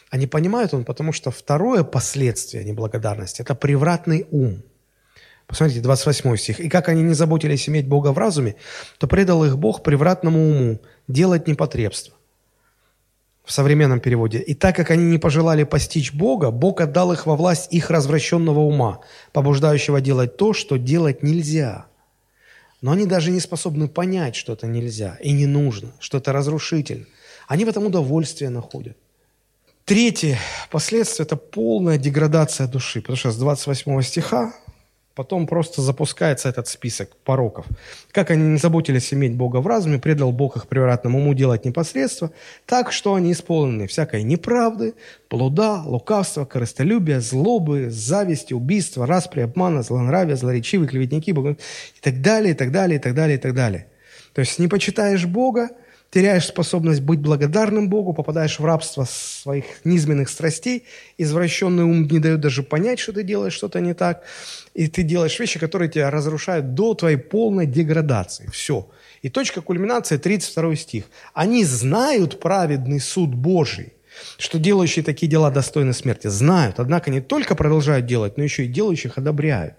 А 0.10 0.18
не 0.18 0.28
понимает 0.28 0.74
он, 0.74 0.84
потому 0.84 1.14
что 1.14 1.32
второе 1.32 1.86
последствие 1.86 2.66
неблагодарности– 2.66 3.42
это 3.44 3.56
превратный 3.56 4.28
ум. 4.32 4.64
Посмотрите, 5.48 5.82
28 5.82 6.36
стих. 6.36 6.60
«И 6.60 6.70
как 6.70 6.90
они 6.90 7.02
не 7.02 7.14
заботились 7.14 7.70
иметь 7.70 7.88
Бога 7.88 8.12
в 8.12 8.18
разуме, 8.18 8.56
то 8.98 9.08
предал 9.08 9.46
их 9.46 9.58
Бог 9.58 9.82
превратному 9.82 10.50
уму 10.50 10.80
делать 11.08 11.48
непотребство». 11.48 12.14
В 13.46 13.54
современном 13.54 14.02
переводе. 14.02 14.40
«И 14.40 14.54
так 14.54 14.76
как 14.76 14.92
они 14.92 15.06
не 15.06 15.18
пожелали 15.18 15.64
постичь 15.64 16.14
Бога, 16.14 16.52
Бог 16.52 16.82
отдал 16.82 17.14
их 17.14 17.26
во 17.26 17.38
власть 17.38 17.74
их 17.74 17.90
развращенного 17.90 18.60
ума, 18.60 19.00
побуждающего 19.32 20.02
делать 20.02 20.36
то, 20.36 20.54
что 20.54 20.78
делать 20.78 21.24
нельзя». 21.24 21.86
Но 22.82 22.92
они 22.92 23.06
даже 23.06 23.32
не 23.32 23.40
способны 23.40 23.88
понять, 23.88 24.36
что 24.36 24.54
это 24.54 24.68
нельзя 24.68 25.18
и 25.22 25.32
не 25.32 25.48
нужно, 25.48 25.94
что 26.00 26.20
это 26.20 26.32
разрушительно. 26.32 27.06
Они 27.48 27.66
в 27.66 27.70
этом 27.70 27.86
удовольствие 27.86 28.50
находят. 28.50 28.98
Третье 29.86 30.38
последствие– 30.70 31.26
это 31.26 31.38
полная 31.38 31.98
деградация 31.98 32.68
души, 32.68 33.02
потому 33.02 33.18
что 33.18 33.32
с 33.32 33.38
28 33.38 34.02
стиха 34.02 34.54
потом 35.18 35.48
просто 35.48 35.82
запускается 35.82 36.48
этот 36.48 36.68
список 36.68 37.10
пороков. 37.26 37.66
Как 38.12 38.30
они 38.30 38.44
не 38.44 38.60
заботились 38.60 39.12
иметь 39.16 39.36
Бога 39.36 39.58
в 39.58 39.68
разуме, 39.68 39.98
предал 39.98 40.32
Бог 40.32 40.58
их 40.58 40.68
превратному 40.68 41.18
уму 41.18 41.34
делать 41.34 41.66
непосредство, 41.66 42.32
так 42.68 42.92
что 42.92 43.16
они 43.16 43.32
исполнены 43.32 43.88
всякой 43.88 44.22
неправды, 44.22 44.94
плода, 45.28 45.82
лукавства, 45.84 46.46
корыстолюбия, 46.46 47.20
злобы, 47.20 47.90
зависти, 47.90 48.54
убийства, 48.54 49.08
распри, 49.08 49.42
обмана, 49.42 49.82
злонравия, 49.82 50.36
злоречивые, 50.36 50.88
клеветники, 50.88 51.32
и 51.32 52.00
так 52.02 52.22
далее, 52.22 52.52
и 52.52 52.56
так 52.56 52.72
далее, 52.72 53.00
и 53.00 53.02
так 53.02 53.16
далее, 53.16 53.38
и 53.38 53.42
так 53.42 53.56
далее. 53.56 53.88
То 54.34 54.42
есть 54.42 54.60
не 54.60 54.68
почитаешь 54.68 55.26
Бога, 55.26 55.70
теряешь 56.12 56.46
способность 56.48 57.02
быть 57.02 57.20
благодарным 57.20 57.90
Богу, 57.90 58.14
попадаешь 58.14 58.60
в 58.60 58.66
рабство 58.66 59.06
своих 59.10 59.66
низменных 59.84 60.30
страстей, 60.30 60.86
извращенный 61.18 61.84
ум 61.84 62.08
не 62.08 62.20
дает 62.20 62.40
даже 62.40 62.64
понять, 62.64 63.00
что 63.00 63.14
ты 63.14 63.24
делаешь 63.24 63.54
что-то 63.54 63.80
не 63.80 63.94
так, 63.94 64.24
и 64.74 64.88
ты 64.88 65.04
делаешь 65.04 65.40
вещи, 65.40 65.60
которые 65.60 65.90
тебя 65.90 66.10
разрушают 66.10 66.74
до 66.74 66.94
твоей 66.94 67.18
полной 67.18 67.66
деградации. 67.66 68.50
Все. 68.52 68.90
И 69.22 69.30
точка 69.30 69.62
кульминации 69.62 70.18
32 70.18 70.76
стих. 70.76 71.06
Они 71.34 71.66
знают 71.66 72.40
праведный 72.40 73.00
суд 73.00 73.34
Божий, 73.34 73.94
что 74.38 74.60
делающие 74.60 75.04
такие 75.04 75.30
дела 75.30 75.52
достойны 75.52 75.94
смерти. 75.94 76.28
Знают, 76.28 76.80
однако 76.80 77.12
не 77.12 77.22
только 77.22 77.56
продолжают 77.56 78.06
делать, 78.06 78.38
но 78.38 78.44
еще 78.44 78.66
и 78.66 78.68
делающих 78.68 79.18
одобряют. 79.18 79.76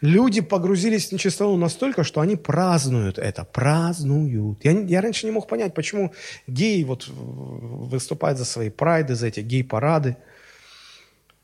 Люди 0.00 0.40
погрузились 0.40 1.08
в 1.08 1.12
нечистоту 1.12 1.56
настолько, 1.56 2.04
что 2.04 2.20
они 2.20 2.36
празднуют 2.36 3.18
это, 3.18 3.44
празднуют. 3.44 4.64
Я, 4.64 4.72
я 4.72 5.00
раньше 5.00 5.26
не 5.26 5.32
мог 5.32 5.48
понять, 5.48 5.74
почему 5.74 6.12
геи 6.46 6.84
вот 6.84 7.08
выступают 7.08 8.38
за 8.38 8.44
свои 8.44 8.70
прайды, 8.70 9.16
за 9.16 9.26
эти 9.26 9.40
гей-парады. 9.40 10.16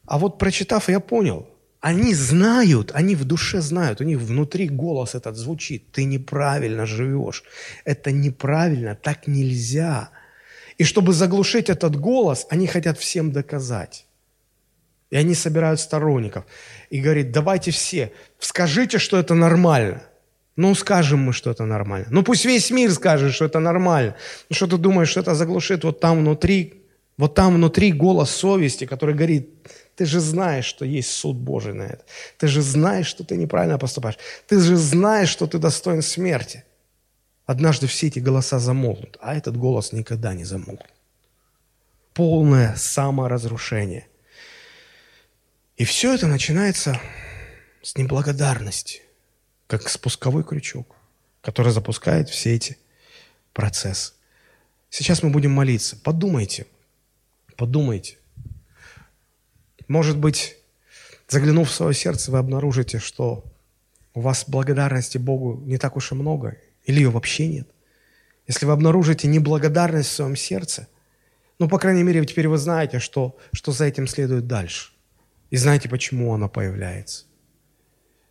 А 0.06 0.18
вот 0.18 0.38
прочитав, 0.38 0.88
я 0.88 1.00
понял, 1.00 1.48
они 1.80 2.14
знают, 2.14 2.92
они 2.94 3.16
в 3.16 3.24
душе 3.24 3.60
знают, 3.60 4.00
у 4.00 4.04
них 4.04 4.18
внутри 4.18 4.68
голос 4.68 5.16
этот 5.16 5.36
звучит. 5.36 5.90
Ты 5.90 6.04
неправильно 6.04 6.86
живешь. 6.86 7.42
Это 7.84 8.12
неправильно, 8.12 8.94
так 8.94 9.26
нельзя. 9.26 10.10
И 10.78 10.84
чтобы 10.84 11.12
заглушить 11.12 11.68
этот 11.68 11.96
голос, 11.96 12.46
они 12.50 12.66
хотят 12.68 12.98
всем 12.98 13.32
доказать. 13.32 14.03
И 15.10 15.16
они 15.16 15.34
собирают 15.34 15.80
сторонников. 15.80 16.44
И 16.90 17.00
говорит, 17.00 17.30
давайте 17.30 17.70
все, 17.70 18.12
скажите, 18.38 18.98
что 18.98 19.18
это 19.18 19.34
нормально. 19.34 20.02
Ну, 20.56 20.74
скажем 20.74 21.20
мы, 21.20 21.32
что 21.32 21.50
это 21.50 21.64
нормально. 21.64 22.06
Ну, 22.10 22.22
пусть 22.22 22.44
весь 22.44 22.70
мир 22.70 22.92
скажет, 22.92 23.32
что 23.34 23.44
это 23.44 23.58
нормально. 23.58 24.14
Ну, 24.48 24.56
что 24.56 24.66
ты 24.66 24.76
думаешь, 24.76 25.08
что 25.08 25.20
это 25.20 25.34
заглушит 25.34 25.84
вот 25.84 26.00
там 26.00 26.18
внутри, 26.18 26.84
вот 27.16 27.34
там 27.34 27.54
внутри 27.54 27.92
голос 27.92 28.30
совести, 28.30 28.86
который 28.86 29.14
говорит, 29.14 29.48
ты 29.96 30.06
же 30.06 30.20
знаешь, 30.20 30.64
что 30.64 30.84
есть 30.84 31.10
суд 31.10 31.36
Божий 31.36 31.74
на 31.74 31.84
это. 31.84 32.04
Ты 32.38 32.46
же 32.46 32.62
знаешь, 32.62 33.06
что 33.06 33.24
ты 33.24 33.36
неправильно 33.36 33.78
поступаешь. 33.78 34.18
Ты 34.46 34.60
же 34.60 34.76
знаешь, 34.76 35.28
что 35.28 35.46
ты 35.46 35.58
достоин 35.58 36.02
смерти. 36.02 36.64
Однажды 37.46 37.86
все 37.86 38.06
эти 38.06 38.20
голоса 38.20 38.58
замолкнут, 38.58 39.18
а 39.20 39.36
этот 39.36 39.56
голос 39.56 39.92
никогда 39.92 40.34
не 40.34 40.44
замолкнет. 40.44 40.92
Полное 42.14 42.74
саморазрушение– 42.76 44.06
и 45.76 45.84
все 45.84 46.14
это 46.14 46.26
начинается 46.26 47.00
с 47.82 47.96
неблагодарности, 47.96 49.02
как 49.66 49.88
спусковой 49.88 50.44
крючок, 50.44 50.94
который 51.40 51.72
запускает 51.72 52.28
все 52.28 52.54
эти 52.54 52.78
процессы. 53.52 54.12
Сейчас 54.88 55.22
мы 55.24 55.30
будем 55.30 55.50
молиться. 55.50 55.96
Подумайте, 55.96 56.66
подумайте. 57.56 58.18
Может 59.88 60.16
быть, 60.16 60.56
заглянув 61.28 61.68
в 61.68 61.74
свое 61.74 61.92
сердце, 61.92 62.30
вы 62.30 62.38
обнаружите, 62.38 63.00
что 63.00 63.44
у 64.14 64.20
вас 64.20 64.44
благодарности 64.46 65.18
Богу 65.18 65.60
не 65.66 65.76
так 65.76 65.96
уж 65.96 66.12
и 66.12 66.14
много, 66.14 66.56
или 66.84 67.00
ее 67.00 67.10
вообще 67.10 67.48
нет. 67.48 67.68
Если 68.46 68.64
вы 68.64 68.72
обнаружите 68.72 69.26
неблагодарность 69.26 70.10
в 70.10 70.12
своем 70.12 70.36
сердце, 70.36 70.88
ну, 71.58 71.68
по 71.68 71.78
крайней 71.78 72.04
мере, 72.04 72.24
теперь 72.24 72.46
вы 72.46 72.58
знаете, 72.58 73.00
что, 73.00 73.36
что 73.52 73.72
за 73.72 73.86
этим 73.86 74.06
следует 74.06 74.46
дальше. 74.46 74.93
И 75.54 75.56
знаете, 75.56 75.88
почему 75.88 76.34
она 76.34 76.48
появляется. 76.48 77.26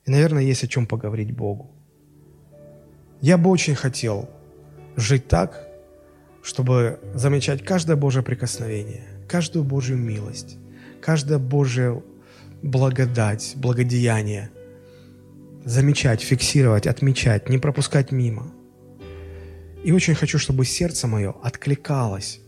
И, 0.04 0.12
наверное, 0.12 0.44
есть 0.44 0.66
о 0.66 0.68
чем 0.68 0.86
поговорить 0.86 1.32
Богу. 1.32 1.72
Я 3.22 3.38
бы 3.38 3.50
очень 3.50 3.76
хотел 3.76 4.30
жить 4.98 5.30
так, 5.30 5.70
чтобы 6.42 7.00
замечать 7.14 7.64
каждое 7.64 7.96
Божье 7.96 8.24
прикосновение, 8.24 9.08
каждую 9.30 9.64
Божью 9.64 9.96
милость, 9.96 10.58
каждое 11.00 11.38
Божье 11.38 12.04
благодать, 12.62 13.54
благодеяние. 13.56 14.52
Замечать, 15.64 16.20
фиксировать, 16.20 16.88
отмечать, 16.88 17.48
не 17.48 17.58
пропускать 17.58 18.12
мимо. 18.12 18.52
И 19.86 19.94
очень 19.94 20.16
хочу, 20.16 20.38
чтобы 20.38 20.66
сердце 20.66 21.08
мое 21.08 21.34
откликалось 21.42 22.42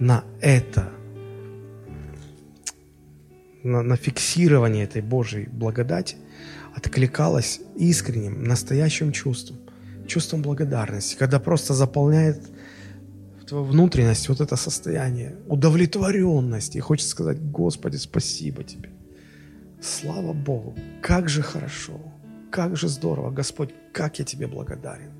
на 0.00 0.24
это– 0.40 0.90
на, 3.68 3.82
на 3.82 3.96
фиксирование 3.96 4.84
этой 4.84 5.02
Божьей 5.02 5.46
благодати 5.46 6.16
откликалась 6.74 7.60
искренним, 7.76 8.44
настоящим 8.44 9.12
чувством, 9.12 9.58
чувством 10.06 10.42
благодарности, 10.42 11.16
когда 11.16 11.38
просто 11.38 11.74
заполняет 11.74 12.40
твою 13.46 13.64
внутренность 13.64 14.28
вот 14.28 14.40
это 14.40 14.56
состояние, 14.56 15.36
удовлетворенность, 15.46 16.76
и 16.76 16.80
хочется 16.80 17.10
сказать, 17.10 17.38
Господи, 17.40 17.96
спасибо 17.96 18.62
Тебе. 18.62 18.90
Слава 19.80 20.32
Богу, 20.32 20.76
как 21.02 21.28
же 21.28 21.42
хорошо, 21.42 22.00
как 22.50 22.76
же 22.76 22.88
здорово, 22.88 23.30
Господь, 23.30 23.70
как 23.92 24.18
я 24.18 24.24
Тебе 24.24 24.46
благодарен. 24.46 25.12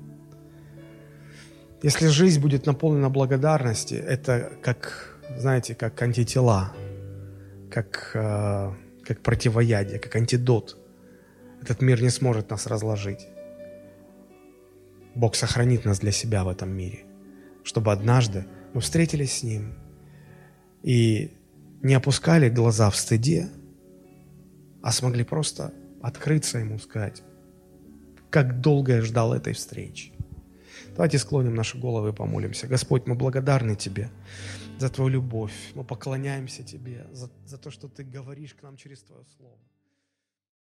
Если 1.81 2.07
жизнь 2.07 2.41
будет 2.41 2.65
наполнена 2.65 3.09
благодарности, 3.09 3.95
это 3.95 4.51
как, 4.61 5.17
знаете, 5.37 5.75
как 5.75 6.01
антитела– 6.01 6.73
как, 7.69 8.11
э, 8.13 8.73
как 9.03 9.21
противоядие, 9.21 9.99
как 9.99 10.15
антидот. 10.15 10.77
Этот 11.61 11.81
мир 11.81 12.01
не 12.01 12.09
сможет 12.09 12.49
нас 12.49 12.67
разложить. 12.67 13.27
Бог 15.15 15.35
сохранит 15.35 15.85
нас 15.85 15.99
для 15.99 16.11
себя 16.11 16.43
в 16.43 16.49
этом 16.49 16.69
мире, 16.69 17.05
чтобы 17.63 17.91
однажды 17.91 18.45
мы 18.73 18.81
встретились 18.81 19.39
с 19.39 19.43
Ним 19.43 19.73
и 20.83 21.33
не 21.81 21.93
опускали 21.93 22.49
глаза 22.49 22.89
в 22.89 22.95
стыде, 22.95 23.49
а 24.81 24.91
смогли 24.91 25.23
просто 25.23 25.73
открыться 26.01 26.59
Ему, 26.59 26.79
сказать, 26.79 27.23
как 28.29 28.61
долго 28.61 28.95
я 28.95 29.01
ждал 29.01 29.33
этой 29.33 29.53
встречи. 29.53 30.13
Давайте 30.95 31.17
склоним 31.17 31.55
наши 31.55 31.77
головы 31.77 32.09
и 32.09 32.13
помолимся. 32.13 32.67
Господь, 32.67 33.07
мы 33.07 33.15
благодарны 33.15 33.75
Тебе 33.75 34.09
за 34.79 34.89
Твою 34.89 35.09
любовь. 35.09 35.71
Мы 35.75 35.83
поклоняемся 35.83 36.63
Тебе 36.63 37.07
за, 37.11 37.29
за 37.45 37.57
то, 37.57 37.71
что 37.71 37.87
Ты 37.87 38.03
говоришь 38.03 38.53
к 38.53 38.63
нам 38.63 38.77
через 38.77 39.01
Твое 39.01 39.25
Слово. 39.37 39.57